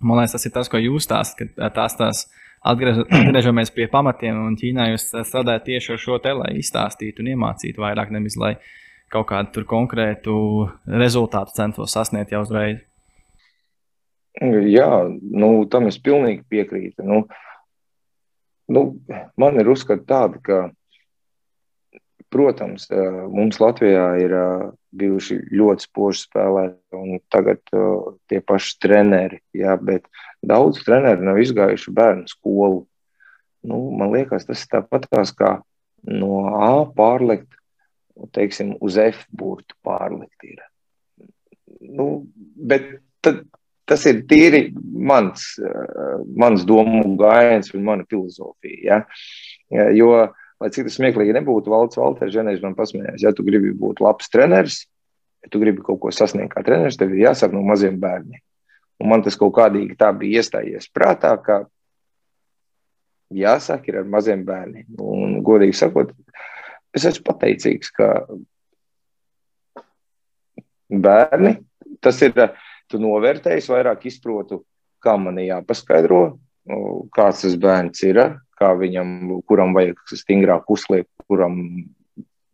Man 0.00 0.18
liekas, 0.20 0.36
tas 0.36 0.46
ir 0.48 0.54
tas, 0.54 0.70
ko 0.70 0.80
jūs 0.80 1.06
stāstāt, 1.06 1.52
ka 1.56 1.68
tās 1.74 1.98
tās 1.98 2.24
atgriež, 2.64 3.04
atgriežamies 3.20 3.72
pie 3.74 3.88
pamatiem, 3.92 4.40
un 4.48 4.56
Ķīnā 4.60 4.88
jūs 4.92 5.10
strādājat 5.12 5.68
tieši 5.68 5.94
ar 5.94 6.02
šo 6.06 6.18
te, 6.22 6.32
lai 6.36 6.54
izstāstītu 6.60 7.24
un 7.24 7.34
iemācītu 7.34 7.84
vairāk, 7.84 8.12
nevis 8.14 8.38
lai 8.40 8.56
kaut 9.12 9.28
kādu 9.30 9.64
konkrētu 9.68 10.34
rezultātu 10.88 11.54
centos 11.56 11.94
sasniegt 11.94 12.32
jau 12.34 12.42
uzreiz. 12.46 12.82
Jā, 14.42 14.90
nu, 15.10 15.50
tam 15.70 15.86
es 15.90 16.00
pilnīgi 16.02 16.42
piekrītu. 16.50 17.04
Nu, 17.06 17.20
nu, 18.72 18.82
man 19.38 19.60
ir 19.60 19.70
uzskata 19.70 20.04
tāda, 20.08 20.40
ka 20.42 20.64
Protams, 22.34 22.88
mums 23.30 23.60
Latvijā 23.62 24.08
ir 24.18 24.32
bijuši 24.98 25.36
ļoti 25.54 25.86
spoži 25.86 26.24
spēlētāji, 26.24 26.98
un 26.98 27.20
tagad 27.30 27.60
tie 28.26 28.40
paši 28.42 28.72
treneri, 28.82 29.38
jā, 29.54 29.76
bet 29.78 30.08
daudz 30.42 30.80
treneri 30.82 31.22
nav 31.22 31.38
izgājuši 31.38 31.94
bērnu 31.94 32.26
skolu. 32.32 32.80
Nu, 33.62 33.78
man 33.94 34.10
liekas, 34.16 34.48
tas 34.48 34.64
ir 34.66 34.72
tāpat 34.72 35.06
kā 35.38 35.52
no 36.10 36.32
A 36.58 36.72
pārlikt 36.90 37.54
teiksim, 38.34 38.74
uz 38.80 38.98
F 38.98 39.24
burtu 39.30 39.76
pārlikt. 39.86 40.46
Ir. 40.46 40.62
Nu, 41.80 42.26
bet 42.56 42.86
tad, 43.24 43.44
tas 43.88 44.04
ir 44.08 44.22
tīri 44.28 44.68
mans, 44.74 45.44
mans 46.36 46.64
domu 46.68 47.02
gājiens 47.20 47.72
un 47.76 47.84
mana 47.86 48.06
filozofija. 48.08 49.02
Ja? 49.70 49.90
Jo, 49.96 50.10
lai 50.62 50.70
cik 50.72 50.88
tas 50.88 50.96
smieklīgi 50.98 51.36
nebūtu, 51.36 51.72
Valds 51.72 52.00
Valters 52.00 52.36
vienreiz 52.36 52.62
man 52.64 52.76
pasmējās, 52.78 53.22
ja 53.26 53.34
tu 53.36 53.44
gribi 53.46 53.74
būt 53.76 54.00
labs 54.04 54.32
treneris, 54.32 54.84
ja 55.44 55.52
tu 55.52 55.60
gribi 55.60 55.84
kaut 55.84 56.00
ko 56.02 56.12
sasniegt 56.14 56.54
kā 56.54 56.64
treneris, 56.64 56.98
tev 57.00 57.12
ir 57.12 57.26
jāsāk 57.26 57.52
no 57.52 57.64
maziem 57.66 58.00
bērniem. 58.00 58.40
Un 59.02 59.10
man 59.10 59.24
tas 59.26 59.36
kaut 59.36 59.56
kādīgi 59.56 59.98
tā 59.98 60.12
bija 60.16 60.40
iestājies 60.40 60.88
prātā, 60.94 61.34
ka 61.42 61.64
jāsāk 63.34 63.88
ar 63.92 64.08
maziem 64.08 64.44
bērniem. 64.46 64.86
Un, 65.02 65.40
godīgi 65.44 65.76
sakot, 65.76 66.12
es 66.94 67.06
esmu 67.10 67.26
pateicīgs, 67.26 67.90
ka 67.96 68.10
bērni, 70.88 71.56
tas 72.04 72.20
ir, 72.22 72.36
tu 72.90 73.00
novērtējis, 73.02 73.70
vairāk 73.72 74.06
izprotu, 74.10 74.62
kā 75.04 75.16
man 75.20 75.40
jāpaskaidro, 75.42 76.22
kāds 77.14 77.44
tas 77.44 77.58
bērns 77.60 78.00
ir, 78.06 78.20
kā 78.58 78.70
viņam, 78.78 79.40
kuram 79.48 79.74
vajag 79.76 80.00
stingrāk 80.14 80.70
uzliekt, 80.72 81.10
kuram 81.28 81.60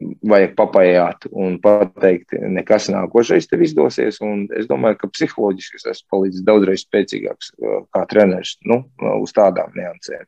vajag 0.01 0.55
papajāt 0.57 1.27
un 1.31 1.59
pateikt, 1.63 2.33
nekas 2.33 2.89
nākošais 2.93 3.49
tev 3.51 3.65
izdosies. 3.67 4.21
Un 4.25 4.47
es 4.57 4.69
domāju, 4.71 5.03
ka 5.03 5.11
psiholoģiski 5.13 5.81
es 5.81 5.87
esmu 5.93 6.15
palicis 6.15 6.47
daudzreiz 6.47 6.87
spēcīgāks 6.87 7.53
kā 7.93 8.05
treneris 8.09 8.57
nu, 8.69 8.83
uz 9.21 9.35
tādām 9.37 9.77
niansēm. 9.77 10.25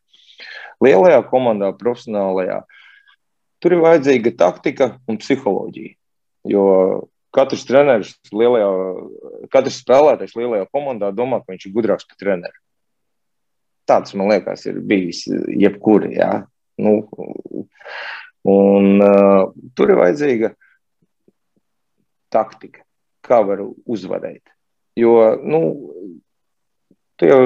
Lielajā 0.83 1.23
komandā, 1.31 1.71
profesionālajā, 1.79 2.61
tur 3.63 3.77
ir 3.77 3.85
vajadzīga 3.85 4.35
taktika 4.37 4.91
un 5.09 5.21
psiholoģija. 5.23 5.95
Jo 6.51 6.65
katrs 7.35 7.65
treneris, 7.69 8.13
lielajā, 8.33 8.69
katrs 9.53 9.81
spēlētājs 9.83 10.37
lielajā 10.39 10.69
komandā 10.73 11.13
domā, 11.17 11.41
ka 11.43 11.55
viņš 11.55 11.69
ir 11.69 11.75
gudrāks 11.75 12.09
par 12.09 12.21
treneru. 12.21 12.59
Tāds, 13.89 14.15
man 14.15 14.31
liekas, 14.31 14.67
ir 14.71 14.79
bijis 14.87 15.25
jebkur. 15.59 16.07
Jā. 16.13 16.45
Nu, 16.83 17.01
un, 18.49 18.87
uh, 19.03 19.51
tur 19.77 19.93
ir 19.93 20.01
vajadzīga 20.01 20.53
taktika, 22.33 22.85
kā 23.27 23.43
var 23.47 23.65
uzvarēt. 23.65 24.45
Jo 24.99 25.35
nu, 25.41 25.61
Tu 27.23 27.29
jau 27.31 27.43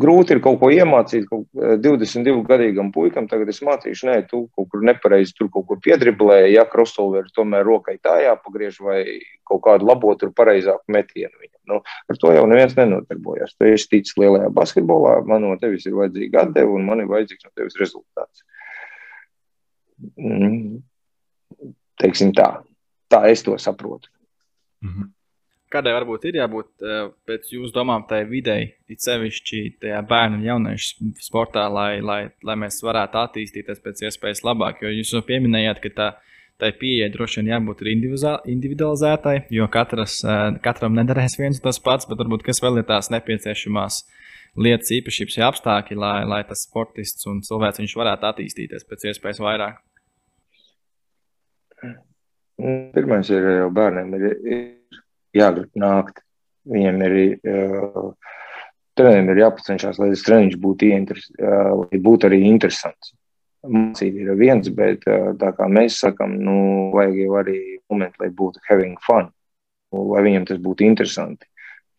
grūti 0.00 0.32
ir 0.32 0.38
kaut 0.40 0.56
ko 0.62 0.70
iemācīt. 0.72 1.26
Kaut 1.28 1.44
22 1.52 2.32
eh, 2.32 2.38
gadīgam 2.48 2.88
puikam 2.94 3.26
tagad 3.28 3.50
es 3.52 3.60
mācīšu, 3.66 4.06
nē, 4.08 4.14
tu 4.30 4.46
kaut 4.56 4.70
kur 4.72 4.84
nepareizi 4.88 5.34
tur 5.36 5.50
kaut 5.52 5.66
ko 5.68 5.76
piedriblēji, 5.84 6.54
ja 6.54 6.64
crossover 6.70 7.28
tomēr 7.36 7.66
rokai 7.68 7.98
tā 8.00 8.16
jāpagriež 8.24 8.78
vai 8.80 9.02
kaut 9.44 9.60
kādu 9.66 9.90
labo 9.90 10.14
tur 10.16 10.32
pareizāku 10.32 10.94
metienu 10.96 11.36
viņam. 11.36 11.60
Nu, 11.68 11.80
ar 11.84 12.20
to 12.22 12.32
jau 12.32 12.46
neviens 12.48 12.72
nenodarbojas. 12.78 13.52
Tu 13.58 13.74
esi 13.74 13.90
ticis 13.92 14.16
lielajā 14.22 14.48
basketbolā, 14.56 15.18
man 15.28 15.44
no 15.44 15.52
tevis 15.60 15.84
ir 15.84 15.98
vajadzīga 15.98 16.46
atdeve 16.46 16.72
un 16.78 16.88
man 16.88 17.04
ir 17.04 17.10
vajadzīgs 17.12 17.44
no 17.44 17.52
tevis 17.52 17.76
rezultāts. 17.80 18.46
Mm. 20.16 20.80
Teiksim 22.00 22.32
tā. 22.32 22.48
Tā 23.12 23.20
es 23.28 23.44
to 23.44 23.58
saprotu. 23.60 24.08
Mm 24.80 24.96
-hmm 24.96 25.12
kādai 25.74 25.94
varbūt 25.96 26.28
ir 26.28 26.38
jābūt 26.38 26.84
eh, 26.84 27.08
pēc 27.28 27.50
jūsu 27.56 27.74
domām 27.74 28.06
tai 28.08 28.22
videi, 28.28 28.70
it 28.90 29.02
sevišķi 29.04 29.62
tajā 29.82 30.00
bērnu 30.08 30.38
un 30.38 30.46
jauniešu 30.46 31.10
sportā, 31.26 31.66
lai, 31.72 31.98
lai, 32.04 32.20
lai 32.46 32.56
mēs 32.62 32.80
varētu 32.84 33.20
attīstīties 33.24 33.82
pēc 33.84 34.04
iespējas 34.08 34.44
labāk. 34.46 34.84
Jo 34.84 34.92
jūs 34.94 35.14
jau 35.16 35.22
pieminējāt, 35.26 35.82
ka 35.84 35.92
tā, 35.98 36.08
tai 36.62 36.70
pieeja 36.78 37.10
droši 37.14 37.42
vien 37.42 37.52
jābūt 37.54 37.82
individualizētai, 37.90 39.36
jo 39.54 39.68
katras, 39.72 40.20
eh, 40.24 40.44
katram 40.64 40.96
nedarēs 40.98 41.38
viens 41.40 41.62
tas 41.64 41.82
pats, 41.82 42.08
bet 42.10 42.22
varbūt 42.22 42.46
kas 42.46 42.62
vēl 42.64 42.82
ir 42.82 42.88
tās 42.88 43.10
nepieciešamās 43.14 44.04
lietas, 44.54 44.92
īpašības, 44.94 45.40
ja 45.40 45.50
apstākļi, 45.50 45.98
lai, 45.98 46.18
lai 46.30 46.44
tas 46.46 46.62
sportists 46.68 47.26
un 47.26 47.42
cilvēks 47.42 47.98
varētu 47.98 48.30
attīstīties 48.30 48.86
pēc 48.86 49.10
iespējas 49.10 49.42
vairāk. 49.42 49.82
Pirmais 52.94 53.28
ir 53.34 53.46
jau 53.50 53.70
bērniem. 53.74 54.14
Ir, 54.14 54.34
jāgrib 55.36 55.70
nākt. 55.78 56.22
Viņiem 56.64 57.02
ir, 57.04 57.16
uh, 57.44 58.14
trenerim 58.96 59.28
ir 59.34 59.42
jāpacenšas, 59.42 59.98
lai 60.00 60.10
tas 60.14 60.24
treniņš 60.24 60.56
būtu, 60.62 60.88
ieinteres, 60.88 61.28
uh, 61.36 61.84
lai 61.84 62.00
būtu 62.00 62.30
arī 62.30 62.40
interesants. 62.48 63.12
Mācīt 63.64 64.16
ir 64.20 64.32
viens, 64.40 64.68
bet 64.76 65.04
uh, 65.08 65.32
tā 65.40 65.52
kā 65.56 65.68
mēs 65.68 65.98
sakam, 66.04 66.36
nu, 66.40 66.56
vajag 66.94 67.18
jau 67.20 67.40
arī 67.40 67.58
momenti, 67.92 68.20
lai 68.22 68.30
būtu 68.32 68.64
having 68.68 68.96
fun, 69.04 69.28
lai 69.92 70.24
viņiem 70.24 70.48
tas 70.48 70.62
būtu 70.62 70.88
interesanti. 70.88 71.48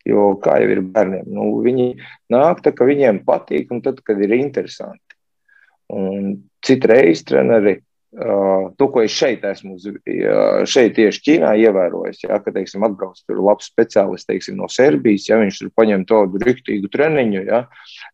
Jo 0.06 0.36
kā 0.42 0.60
jau 0.62 0.70
ir 0.70 0.84
bērniem, 0.94 1.26
nu, 1.34 1.48
viņi 1.64 1.88
nāk 2.30 2.62
tā, 2.62 2.70
ka 2.74 2.86
viņiem 2.86 3.24
patīk, 3.26 3.72
un 3.74 3.82
tad, 3.82 3.98
kad 4.06 4.20
ir 4.22 4.34
interesanti. 4.38 5.02
Un 5.90 6.36
citreiz 6.66 7.22
treneri 7.26 7.80
to, 8.14 8.86
ko 8.92 9.02
es 9.02 9.12
šeit 9.12 9.44
esmu, 9.44 9.76
šeit 10.68 10.94
tieši 10.96 11.22
Ķīnā 11.26 11.52
ievērojis, 11.66 12.22
ja, 12.24 12.38
ka, 12.42 12.52
teiksim, 12.54 12.84
atbrauc 12.86 13.18
tur 13.26 13.40
labs 13.44 13.68
speciālists, 13.68 14.28
teiksim, 14.28 14.56
no 14.60 14.68
Serbijas, 14.72 15.26
ja 15.28 15.40
viņš 15.40 15.58
tur 15.60 15.72
paņem 15.76 16.06
tādu 16.08 16.40
riktīgu 16.40 16.88
treniņu, 16.92 17.42
ja, 17.48 17.64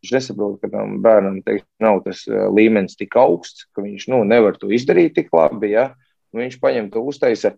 viņš 0.02 0.14
nesaprot, 0.16 0.56
ka 0.62 0.72
tam 0.72 0.96
bērnam, 1.04 1.42
teiksim, 1.46 1.68
nav 1.84 2.00
tas 2.06 2.24
līmenis 2.26 2.98
tik 2.98 3.14
augsts, 3.20 3.68
ka 3.76 3.84
viņš, 3.84 4.08
nu, 4.10 4.22
nevar 4.28 4.58
to 4.58 4.72
izdarīt 4.74 5.14
tik 5.18 5.30
labi, 5.36 5.74
ja, 5.76 5.92
nu, 6.32 6.42
viņš 6.42 6.58
paņem 6.62 6.90
to 6.94 7.04
uztaisa 7.12 7.54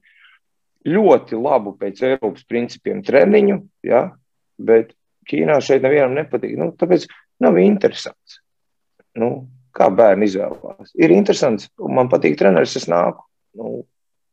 ļoti 0.85 1.41
labu 1.41 1.79
pēc 1.81 2.03
Eiropas 2.11 2.45
principiem 2.51 3.01
treniņu, 3.07 3.63
ja, 3.89 4.09
bet 4.61 4.93
Ķīnā 5.25 5.57
šeit 5.65 5.81
nevienam 5.87 6.19
nepatīk, 6.19 6.59
nu, 6.61 6.75
tāpēc 6.77 7.07
nav 7.41 7.57
interesants. 7.63 8.43
Nu, 9.17 9.47
kā 9.75 9.89
bērni 9.91 10.29
izvēlās. 10.29 10.95
Ir 10.95 11.15
interesants, 11.15 11.69
man 11.79 12.11
patīk 12.13 12.39
treneris, 12.41 12.77
es 12.79 12.87
nāku. 12.91 13.25
Nu, 13.59 13.83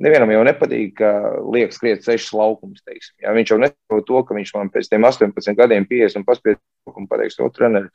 nevienam 0.02 0.32
jau 0.34 0.42
nepatīk, 0.48 0.96
ka 1.00 1.12
liekas 1.54 1.80
skriet 1.80 2.06
sešas 2.06 2.34
laukumus. 2.38 2.84
Teiksim. 2.86 3.16
Ja, 3.24 3.34
viņš 3.36 3.54
jau 3.54 3.60
nesaprot 3.62 4.08
to, 4.08 4.24
ka 4.28 4.38
viņš 4.38 4.54
man 4.58 4.72
pēc 4.74 4.89
tiem 4.92 5.08
18 5.08 5.58
gadiem 5.58 5.88
pieies 5.89 6.18
un 6.20 6.26
paspiež 6.28 6.60
laukumu 6.88 7.10
pateiks, 7.12 7.39
to 7.39 7.50
treneri. 7.56 7.92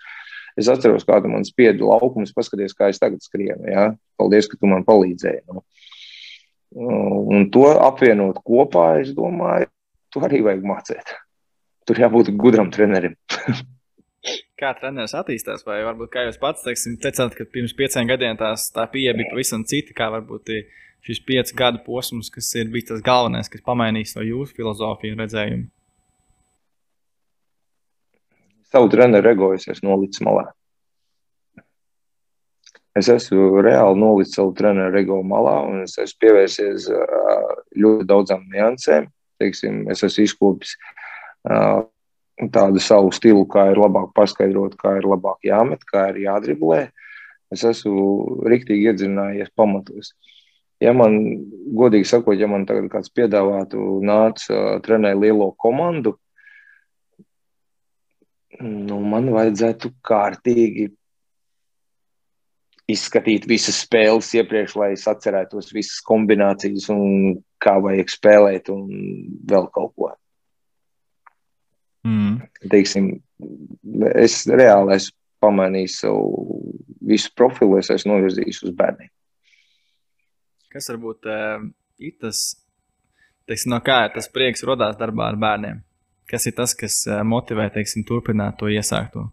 Es 0.56 0.70
atceros, 0.72 1.04
kādu 1.04 1.28
man 1.28 1.44
spiedu 1.44 1.90
laukumus, 1.90 2.32
paskaties, 2.36 2.74
kā 2.76 2.88
es 2.88 3.00
tagad 3.02 3.20
skrienu. 3.24 3.68
Ja? 3.68 3.90
Paldies, 4.16 4.48
ka 4.48 4.56
tu 4.56 4.70
man 4.70 4.86
palīdzēji. 4.88 5.44
Nu. 5.52 5.62
Un 6.76 7.46
to 7.52 7.68
apvienot 7.70 8.40
kopā, 8.44 8.88
es 9.02 9.12
domāju, 9.16 9.68
to 10.12 10.24
arī 10.24 10.42
vajag 10.46 10.64
mācīt. 10.66 11.14
Tur 11.86 12.00
jābūt 12.00 12.32
gudram 12.40 12.72
trenerim. 12.74 13.18
kā 14.56 14.72
treneris 14.78 15.14
attīstās, 15.16 15.64
vai 15.66 15.82
varbūt 15.84 16.10
kā 16.12 16.24
jūs 16.26 16.40
pats 16.40 16.64
teiksim, 16.64 16.96
teicāt, 17.00 17.34
ka 17.36 17.44
pirms 17.52 17.74
pieciem 17.76 18.08
gadiem 18.08 18.38
tās, 18.40 18.70
tā 18.72 18.86
pieeja 18.88 19.12
bija 19.16 19.28
pavisam 19.32 19.64
cita, 19.68 19.92
kā 19.96 20.08
varbūt 20.14 20.52
šis 21.06 21.20
piecu 21.28 21.56
gadu 21.58 21.82
posms, 21.84 22.30
kas 22.32 22.48
ir 22.56 22.70
bijis 22.72 22.88
tas 22.88 23.02
galvenais, 23.04 23.50
kas 23.52 23.64
pamainīs 23.66 24.14
to 24.16 24.24
jūsu 24.24 24.56
filozofiju 24.56 25.14
un 25.14 25.24
redzējumu? 25.24 25.66
Savu 28.72 28.88
treneru 28.92 29.30
egoisu 29.30 29.70
es 29.74 29.82
nolicu 29.84 30.24
malā. 30.26 30.48
Es 32.96 33.10
esmu 33.12 33.60
reāli 33.60 34.00
nolicis 34.00 34.38
savu 34.38 34.54
treneru 34.56 34.98
ego 35.02 35.20
malā, 35.20 35.58
un 35.68 35.84
es 35.84 35.98
esmu 36.00 36.22
pievērsies 36.24 36.88
ļoti 37.76 38.08
daudzām 38.08 38.48
niansēm. 38.54 39.10
Teiksim, 39.36 39.82
es 39.92 40.00
esmu 40.00 40.24
izkopis 40.24 40.72
tādu 42.52 42.82
savu 42.82 43.12
stilu, 43.16 43.46
kā 43.48 43.70
ir 43.72 43.80
labāk 43.80 44.12
paskaidrot, 44.16 44.76
kā 44.80 44.96
ir 44.98 45.08
labāk 45.08 45.46
jāmet, 45.46 45.84
kā 45.88 46.10
ir 46.12 46.22
jādriblē. 46.26 46.86
Es 47.52 47.62
esmu 47.64 48.42
rīktīgi 48.50 48.90
iedzinājies 48.90 49.52
pamatos. 49.56 50.12
Ja 50.82 50.92
man, 50.92 51.16
godīgi 51.78 52.08
sakot, 52.10 52.36
ja 52.36 52.48
man 52.50 52.66
tagad 52.68 52.90
kāds 52.92 53.08
piedāvātu, 53.16 53.80
nāc, 54.04 54.42
uh, 54.52 54.76
trenē 54.84 55.14
lielo 55.16 55.48
komandu, 55.56 56.18
nu, 58.60 59.00
man 59.00 59.30
vajadzētu 59.32 59.94
kārtīgi 60.04 60.90
izskatīt 62.90 63.48
visas 63.48 63.80
spēles 63.82 64.28
iepriekš, 64.36 64.76
lai 64.78 64.92
es 64.94 65.06
atcerētos 65.10 65.72
visas 65.74 65.98
kombinācijas 66.06 66.90
un 66.92 67.40
kā 67.62 67.78
vajag 67.82 68.12
spēlēt 68.12 68.70
un 68.74 68.86
vēl 69.48 69.70
kaut 69.74 69.94
ko. 69.96 70.12
Teiksim, 72.70 73.10
es 74.14 74.42
reāli 74.48 74.96
esmu 74.96 75.16
pamainījis 75.44 76.00
savu 76.02 76.60
visu 77.06 77.32
profilu, 77.36 77.78
es 77.80 77.90
esmu 77.92 78.14
novirzījis 78.14 78.62
uz 78.66 78.74
bērniem. 78.76 79.10
Kas 80.72 80.90
varbūt 80.92 81.28
uh, 81.30 81.66
ir 82.02 82.16
tas, 82.20 82.40
teiksim, 83.48 83.72
no 83.74 83.80
kā 83.84 84.02
tas 84.12 84.28
prieks 84.32 84.64
radās 84.66 84.98
darbā 85.00 85.30
ar 85.30 85.38
bērniem? 85.40 85.82
Kas 86.26 86.48
ir 86.48 86.56
tas, 86.56 86.74
kas 86.76 86.98
uh, 87.08 87.22
motivē, 87.24 87.68
teiksim, 87.72 88.04
turpināt 88.08 88.58
to 88.60 88.70
iesākto? 88.72 89.28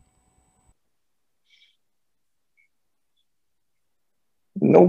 Nu, 4.63 4.85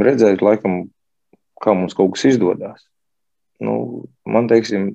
redzēt, 0.00 0.42
laikam, 0.44 0.88
kā 1.62 1.72
mums 1.76 1.94
kaut 1.96 2.16
kas 2.16 2.26
izdodas. 2.32 2.82
Nu, 3.62 4.04
man, 4.28 4.50
teiksim, 4.50 4.90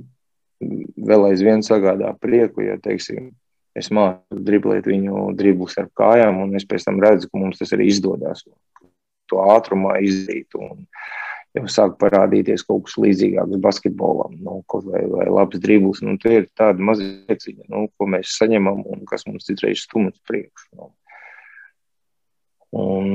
vēl 0.60 1.30
aizvien 1.30 1.64
sagādā 1.66 2.12
prieku, 2.22 2.66
ja, 2.66 2.78
teiksim, 2.82 3.32
es 3.78 3.91
māku 3.95 4.41
driblēt 4.49 4.89
viņu 4.89 5.30
driblus 5.39 5.78
ar 5.80 5.89
kājām, 5.95 6.43
un 6.43 6.60
es 6.60 6.68
pēc 6.68 6.89
tam 6.89 6.99
redzu, 7.03 7.30
ka 7.30 7.41
mums 7.41 7.62
tas 7.62 7.74
arī 7.76 7.89
izdodas. 7.91 8.43
To 9.30 9.43
ātrumā 9.53 9.99
izdarīt. 10.03 10.55
Un, 10.57 10.88
jau 11.57 11.66
sāk 11.72 11.97
parādīties 12.01 12.64
kaut 12.68 12.86
kas 12.88 12.97
līdzīgāks 13.01 13.62
basketbolam, 13.64 14.38
nu, 14.43 14.62
vai, 14.86 15.01
vai 15.10 15.28
labs 15.30 15.62
dribbles. 15.62 16.03
Nu, 16.05 16.18
tie 16.22 16.41
ir 16.41 16.47
tādi 16.57 16.86
mazi 16.86 17.07
lieciņi, 17.30 17.68
nu, 17.72 17.88
ko 17.97 18.10
mēs 18.14 18.38
saņemam 18.38 18.84
un 18.86 19.05
kas 19.10 19.26
mums 19.30 19.49
citreiz 19.49 19.86
stumjas 19.86 20.20
priekšu. 20.30 20.70
Nu. 20.78 20.91
Un 22.80 23.05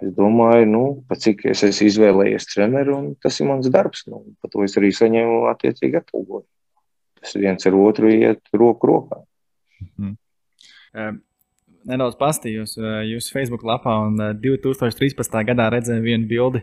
es 0.00 0.12
domāju, 0.16 0.68
nu, 0.72 0.84
cik 1.12 1.44
es 1.52 1.66
esmu 1.66 1.90
izvēlējies 1.90 2.48
treneru, 2.48 2.96
un 2.96 3.08
tas 3.20 3.36
ir 3.42 3.50
mans 3.50 3.68
darbs. 3.72 4.06
Nu, 4.08 4.22
par 4.40 4.52
to 4.54 4.64
es 4.64 4.76
arī 4.80 4.92
saņēmu 4.96 5.42
attiecīgi 5.52 6.00
atalgojumu. 6.00 6.48
Tas 7.26 7.34
viens 7.42 7.66
ar 7.66 7.74
otru 7.74 8.10
iet 8.12 8.54
roku 8.54 8.92
rokā. 8.92 9.22
Mm. 9.98 10.14
Um, 10.96 11.22
nedaudz 11.86 12.16
pastījos 12.18 12.76
jūsu 12.78 13.32
Facebook 13.34 13.64
lapā, 13.66 13.94
un 14.06 14.18
2013. 14.42 15.40
gadā 15.48 15.68
redzēju 15.74 16.04
vienu 16.04 16.28
bildi 16.30 16.62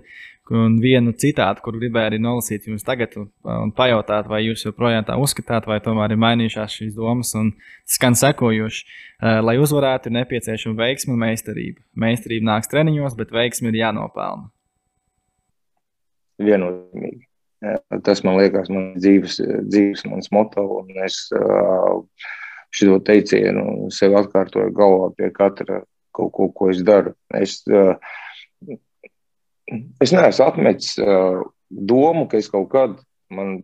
un 0.53 0.75
vienu 0.83 1.13
citātu, 1.15 1.63
kur 1.63 1.77
gribēju 1.79 2.11
arī 2.11 2.19
nolasīt 2.19 2.67
jums 2.67 2.83
tagad 2.83 3.15
un, 3.19 3.71
pajautāt, 3.75 4.27
vai 4.31 4.41
jūs 4.43 4.65
joprojām 4.65 5.05
tā 5.07 5.15
uzskatāt, 5.21 5.67
vai 5.69 5.79
tomēr 5.83 6.15
ir 6.15 6.19
mainījušās 6.23 6.79
šīs 6.79 6.97
domas. 6.97 7.31
Un 7.39 7.53
skan 7.87 8.17
sekojoši, 8.19 8.87
lai 9.47 9.55
uzvarētu, 9.61 10.11
ir 10.11 10.17
nepieciešama 10.19 10.79
veiksme 10.83 11.15
un 11.15 11.21
meistarība. 11.23 11.83
Meistarība 11.95 12.49
nāks 12.51 12.71
treniņos, 12.73 13.15
bet 13.19 13.31
veiksme 13.35 13.71
ir 13.71 13.79
jānopelna. 13.85 14.49
Viennozīmīgi. 16.43 17.23
Tas 18.03 18.23
man 18.27 18.37
liekas, 18.41 18.69
man 18.73 18.93
dzīves, 18.97 19.37
dzīves 19.69 20.03
mans 20.09 20.31
moto. 20.35 20.65
Es, 21.05 21.25
uh, 21.37 22.01
šo 22.73 22.97
teicienu 23.05 23.89
sev 23.93 24.15
atkārtoju 24.17 24.73
galvā 24.75 25.11
pie 25.17 25.29
katra 25.35 25.83
kaut 26.13 26.31
ko, 26.33 26.49
ko 26.53 26.69
es 26.73 26.81
daru. 26.85 27.13
Es, 27.37 27.61
es 30.03 30.13
neesmu 30.13 30.45
atmetis 30.45 30.95
domu, 31.69 32.27
ka 32.29 32.41
es 32.41 32.49
kaut 32.53 32.69
kad 32.73 32.97
man 33.33 33.61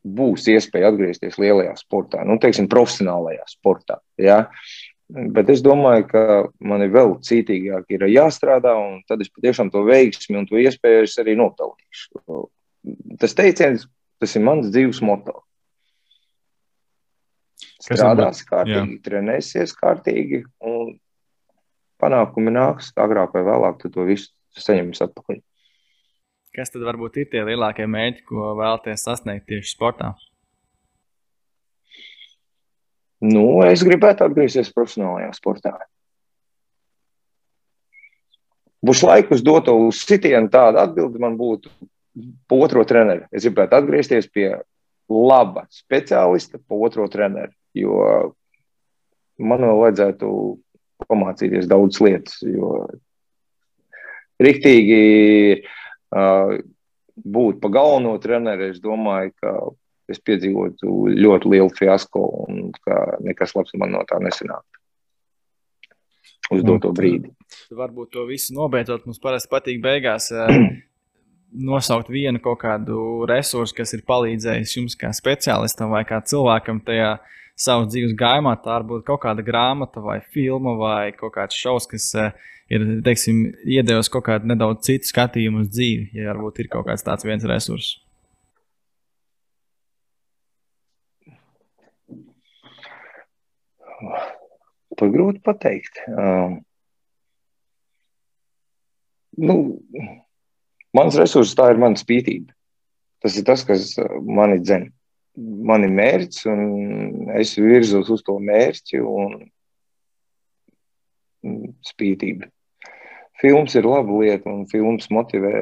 būs 0.00 0.46
iespēja 0.48 0.90
atgriezties 0.90 1.36
lielajā 1.40 1.74
sportā, 1.78 2.22
nu, 2.24 2.38
teiksim, 2.40 2.70
profesionālajā 2.72 3.44
sportā. 3.50 3.98
Ja? 4.18 4.46
Bet 5.10 5.50
es 5.50 5.62
domāju, 5.64 6.06
ka 6.10 6.24
man 6.62 6.84
ir 6.84 6.92
vēl 6.94 7.16
cītīgāk 7.26 7.94
ir 7.96 8.06
jāstrādā, 8.12 8.76
un 8.78 9.00
tad 9.08 9.22
es 9.24 9.30
patiešām 9.32 9.72
to 9.74 9.82
veiksmi 9.88 10.38
un 10.38 10.46
to 10.46 10.60
iespēju 10.60 11.08
arī 11.22 11.36
nopelnīšu. 11.40 12.42
Tas 13.20 13.34
teiciens, 13.36 13.88
tas 14.22 14.36
ir 14.36 14.44
mans 14.46 14.70
dzīves 14.70 15.02
moto 15.04 15.40
strādās 17.80 18.42
kārtīgi, 18.46 18.98
jā. 18.98 19.02
trenēsies 19.06 19.72
kārtīgi, 19.78 20.42
un 20.60 20.94
panākumi 22.00 22.52
nāks 22.54 22.92
agrāk 23.00 23.34
vai 23.36 23.44
vēlāk, 23.48 23.78
tu 23.80 23.90
to 23.92 24.06
visu 24.08 24.30
saņemsi 24.60 25.06
atpakaļ. 25.06 25.40
Kas 26.56 26.72
tad 26.74 26.84
varbūt 26.86 27.20
ir 27.22 27.30
tie 27.32 27.44
lielākie 27.46 27.86
mērķi, 27.86 28.26
ko 28.26 28.52
vēlaties 28.58 29.06
sasniegt 29.06 29.46
tieši 29.48 29.74
sportā? 29.74 30.14
Nu, 33.20 33.44
es 33.68 33.84
gribētu 33.84 34.24
atgriezties 34.24 34.72
profesionālajā 34.72 35.30
sportā. 35.36 35.74
Būs 38.80 39.02
laikus 39.04 39.44
dot 39.44 39.68
uz 39.68 40.00
sitienu, 40.08 40.48
tāda 40.52 40.86
atbilde 40.86 41.20
man 41.20 41.36
būtu 41.36 41.68
pa 42.48 42.56
otro 42.56 42.84
treneru. 42.88 43.26
Es 43.28 43.44
gribētu 43.44 43.76
atgriezties 43.76 44.30
pie 44.32 44.54
laba 45.10 45.66
speciālista, 45.74 46.58
pa 46.64 46.78
otro 46.80 47.04
treneru 47.12 47.52
jo 47.76 48.00
man 49.40 49.64
vēl 49.64 49.78
vajadzētu 49.84 50.30
pamācīties 51.08 51.68
daudz 51.70 52.00
lietas. 52.02 52.40
Jo 52.44 52.88
riktīgi 54.40 55.02
uh, 55.60 56.56
būt 57.20 57.60
pa 57.62 57.72
galveno 57.72 58.16
treneri, 58.22 58.70
es 58.74 58.80
domāju, 58.82 59.32
ka 59.40 59.54
es 60.12 60.20
piedzīvotu 60.26 61.14
ļoti 61.16 61.54
lielu 61.54 61.70
fiasko 61.76 62.26
un 62.46 62.70
ka 62.84 63.00
nekas 63.24 63.54
labs 63.56 63.74
man 63.80 63.94
no 63.94 64.04
tā 64.08 64.20
nesanāktu. 64.22 64.76
Uz 66.50 66.64
doto 66.66 66.90
brīdi. 66.94 67.30
Varbūt 67.78 68.10
to 68.16 68.24
visu 68.26 68.54
nobeidzot, 68.56 69.04
mums 69.06 69.22
parasti 69.22 69.50
patīk 69.52 69.82
beigās 69.84 70.30
nosaukt 71.70 72.10
vienu 72.10 72.42
kaut 72.42 72.62
kādu 72.64 73.26
resursu, 73.30 73.76
kas 73.78 73.94
ir 73.94 74.06
palīdzējis 74.06 74.76
jums 74.76 74.98
kā 74.98 75.12
speciālistam 75.14 75.92
vai 75.94 76.02
kā 76.08 76.18
cilvēkam 76.26 76.82
tajā 76.86 77.16
savas 77.60 77.90
dzīves 77.92 78.16
gājumā, 78.18 78.56
tā 78.64 78.78
var 78.78 78.86
būt 78.88 79.06
kaut 79.06 79.22
kāda 79.24 79.44
grāmata 79.46 80.02
vai 80.02 80.20
filma 80.34 80.74
vai 80.80 81.12
kaut 81.16 81.34
kāds 81.36 81.58
šovs, 81.58 81.86
kas 81.90 82.08
ir, 82.72 82.86
teiksim, 83.06 83.42
iedevis 83.68 84.10
kaut 84.12 84.26
kādu 84.30 84.48
nedaudz 84.50 84.86
citu 84.88 85.10
skatījumu 85.10 85.64
uz 85.64 85.72
dzīvi, 85.74 86.10
ja 86.16 86.30
varbūt 86.32 86.62
ir 86.64 86.70
kaut 86.72 86.88
kāds 86.88 87.04
tāds 87.06 87.26
viens 87.28 87.44
resurss. 87.46 87.98
To 94.98 95.08
grūti 95.12 95.42
pateikt. 95.44 96.00
Um, 96.10 96.56
nu, 99.38 99.56
mans 100.96 101.18
resurss 101.20 101.54
tā 101.58 101.70
ir 101.74 101.82
mana 101.82 102.00
spītība. 102.00 102.52
Tas 103.20 103.36
ir 103.36 103.44
tas, 103.46 103.62
kas 103.68 103.92
mani 104.24 104.58
dzēna 104.62 104.90
man 105.40 105.86
ir 105.86 105.92
mērķis, 105.94 106.46
un 106.50 107.34
es 107.38 107.54
virzos 107.60 108.10
uz 108.12 108.22
to 108.26 108.36
mērķi 108.42 109.02
un 109.04 109.36
spītību. 111.86 112.48
Films 113.40 113.74
ir 113.78 113.86
laba 113.88 114.18
lieta, 114.20 114.50
un 114.52 114.66
filmas 114.68 115.08
motivē, 115.08 115.52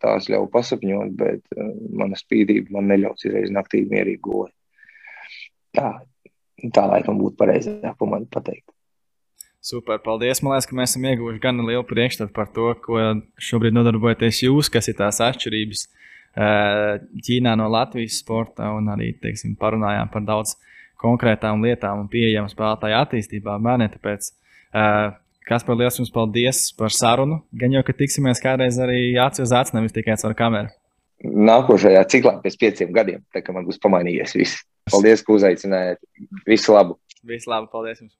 tās 0.00 0.30
ļauj 0.32 0.46
pasapņot, 0.54 1.10
bet 1.18 1.42
uh, 1.58 1.74
mana 2.00 2.16
spītība 2.16 2.72
man 2.78 2.88
neļaus 2.88 3.26
izreiz 3.26 3.52
naktī 3.52 3.82
mierīgi 3.90 4.22
gulēt. 4.24 4.54
Tā, 5.76 5.90
tā 6.74 6.86
laikam 6.90 7.20
būtu 7.20 7.38
pareizāk, 7.38 7.94
ko 7.98 8.08
man 8.10 8.26
pateikt. 8.30 8.68
Super, 9.68 9.98
paldies. 10.00 10.40
Man 10.42 10.54
liekas, 10.54 10.68
ka 10.70 10.76
mēs 10.78 10.92
esam 10.94 11.06
ieguvuši 11.10 11.40
gan 11.42 11.58
lielu 11.66 11.84
priekšstatu 11.86 12.32
par 12.34 12.48
to, 12.54 12.70
ko 12.84 13.00
šobrīd 13.42 13.74
nodarbojaties 13.74 14.44
jūs, 14.46 14.70
kas 14.72 14.88
ir 14.90 14.96
tās 15.00 15.18
atšķirības 15.24 15.88
Ķīnā 16.38 17.54
no 17.58 17.66
Latvijas 17.72 18.20
sporta 18.22 18.68
un 18.76 18.86
arī 18.92 19.10
teiksim, 19.18 19.56
parunājām 19.58 20.10
par 20.12 20.22
daudz 20.26 20.54
konkrētām 21.00 21.64
lietām 21.64 22.04
un 22.04 22.10
pieejamu 22.12 22.50
spēlētāju 22.52 22.98
attīstībā 23.00 23.56
bērniem. 23.64 23.90
Tāpēc, 23.96 24.30
kas 25.48 25.66
par 25.66 25.78
lielu 25.80 25.90
jums 25.98 26.14
paldies 26.14 26.62
par 26.78 26.94
sarunu. 26.94 27.40
Gan 27.58 27.74
jau, 27.74 27.82
ka 27.86 27.96
tiksimies 27.96 28.42
kādreiz 28.44 28.78
arī 28.82 29.16
acis 29.18 29.48
uz 29.48 29.54
acis, 29.56 29.74
nevis 29.74 29.96
tikai 29.96 30.18
caur 30.20 30.36
kameru. 30.38 30.70
Nākošajā 31.26 32.04
ciklā 32.12 32.36
pēc 32.44 32.58
pieciem 32.60 32.94
gadiem, 32.94 33.24
tā 33.34 33.42
kā 33.42 33.54
man 33.54 33.66
būs 33.66 33.80
pamainījies 33.82 34.36
viss. 34.38 34.62
Paldies, 34.92 35.24
ka 35.24 35.36
uzaicinājāt. 35.36 36.00
Visu 36.48 36.74
labu! 36.74 36.98
Visu 37.28 37.50
labu, 37.50 37.70
paldies 37.72 38.02
jums! 38.02 38.14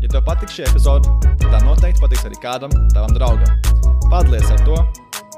Ja 0.00 0.08
tev 0.08 0.24
patīk 0.28 0.52
šī 0.52 0.64
epizode, 0.68 1.10
tad 1.40 1.48
tā 1.52 1.60
noteikti 1.64 2.00
patiks 2.04 2.26
arī 2.28 2.38
kādam 2.42 2.74
tavam 2.94 3.16
draugam. 3.16 3.50
Padalies 4.08 4.48
ar 4.52 4.62
to! 4.68 4.78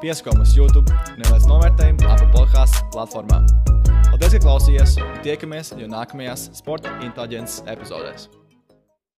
Piesakom 0.03 0.43
uz 0.43 0.57
YouTube 0.59 0.90
un 0.90 1.22
ieliec 1.22 1.47
novērtējumu 1.47 2.11
Apple 2.11 2.30
podkāstu 2.34 2.82
platformā. 2.95 3.43
Paldies, 4.11 4.36
ka 4.36 4.45
klausījāties! 4.47 4.99
Tiekamies 5.26 5.74
jau 5.78 5.90
nākamajās 5.90 6.51
sporta 6.59 6.95
inteliģences 7.07 7.66
epizodēs! 7.70 8.30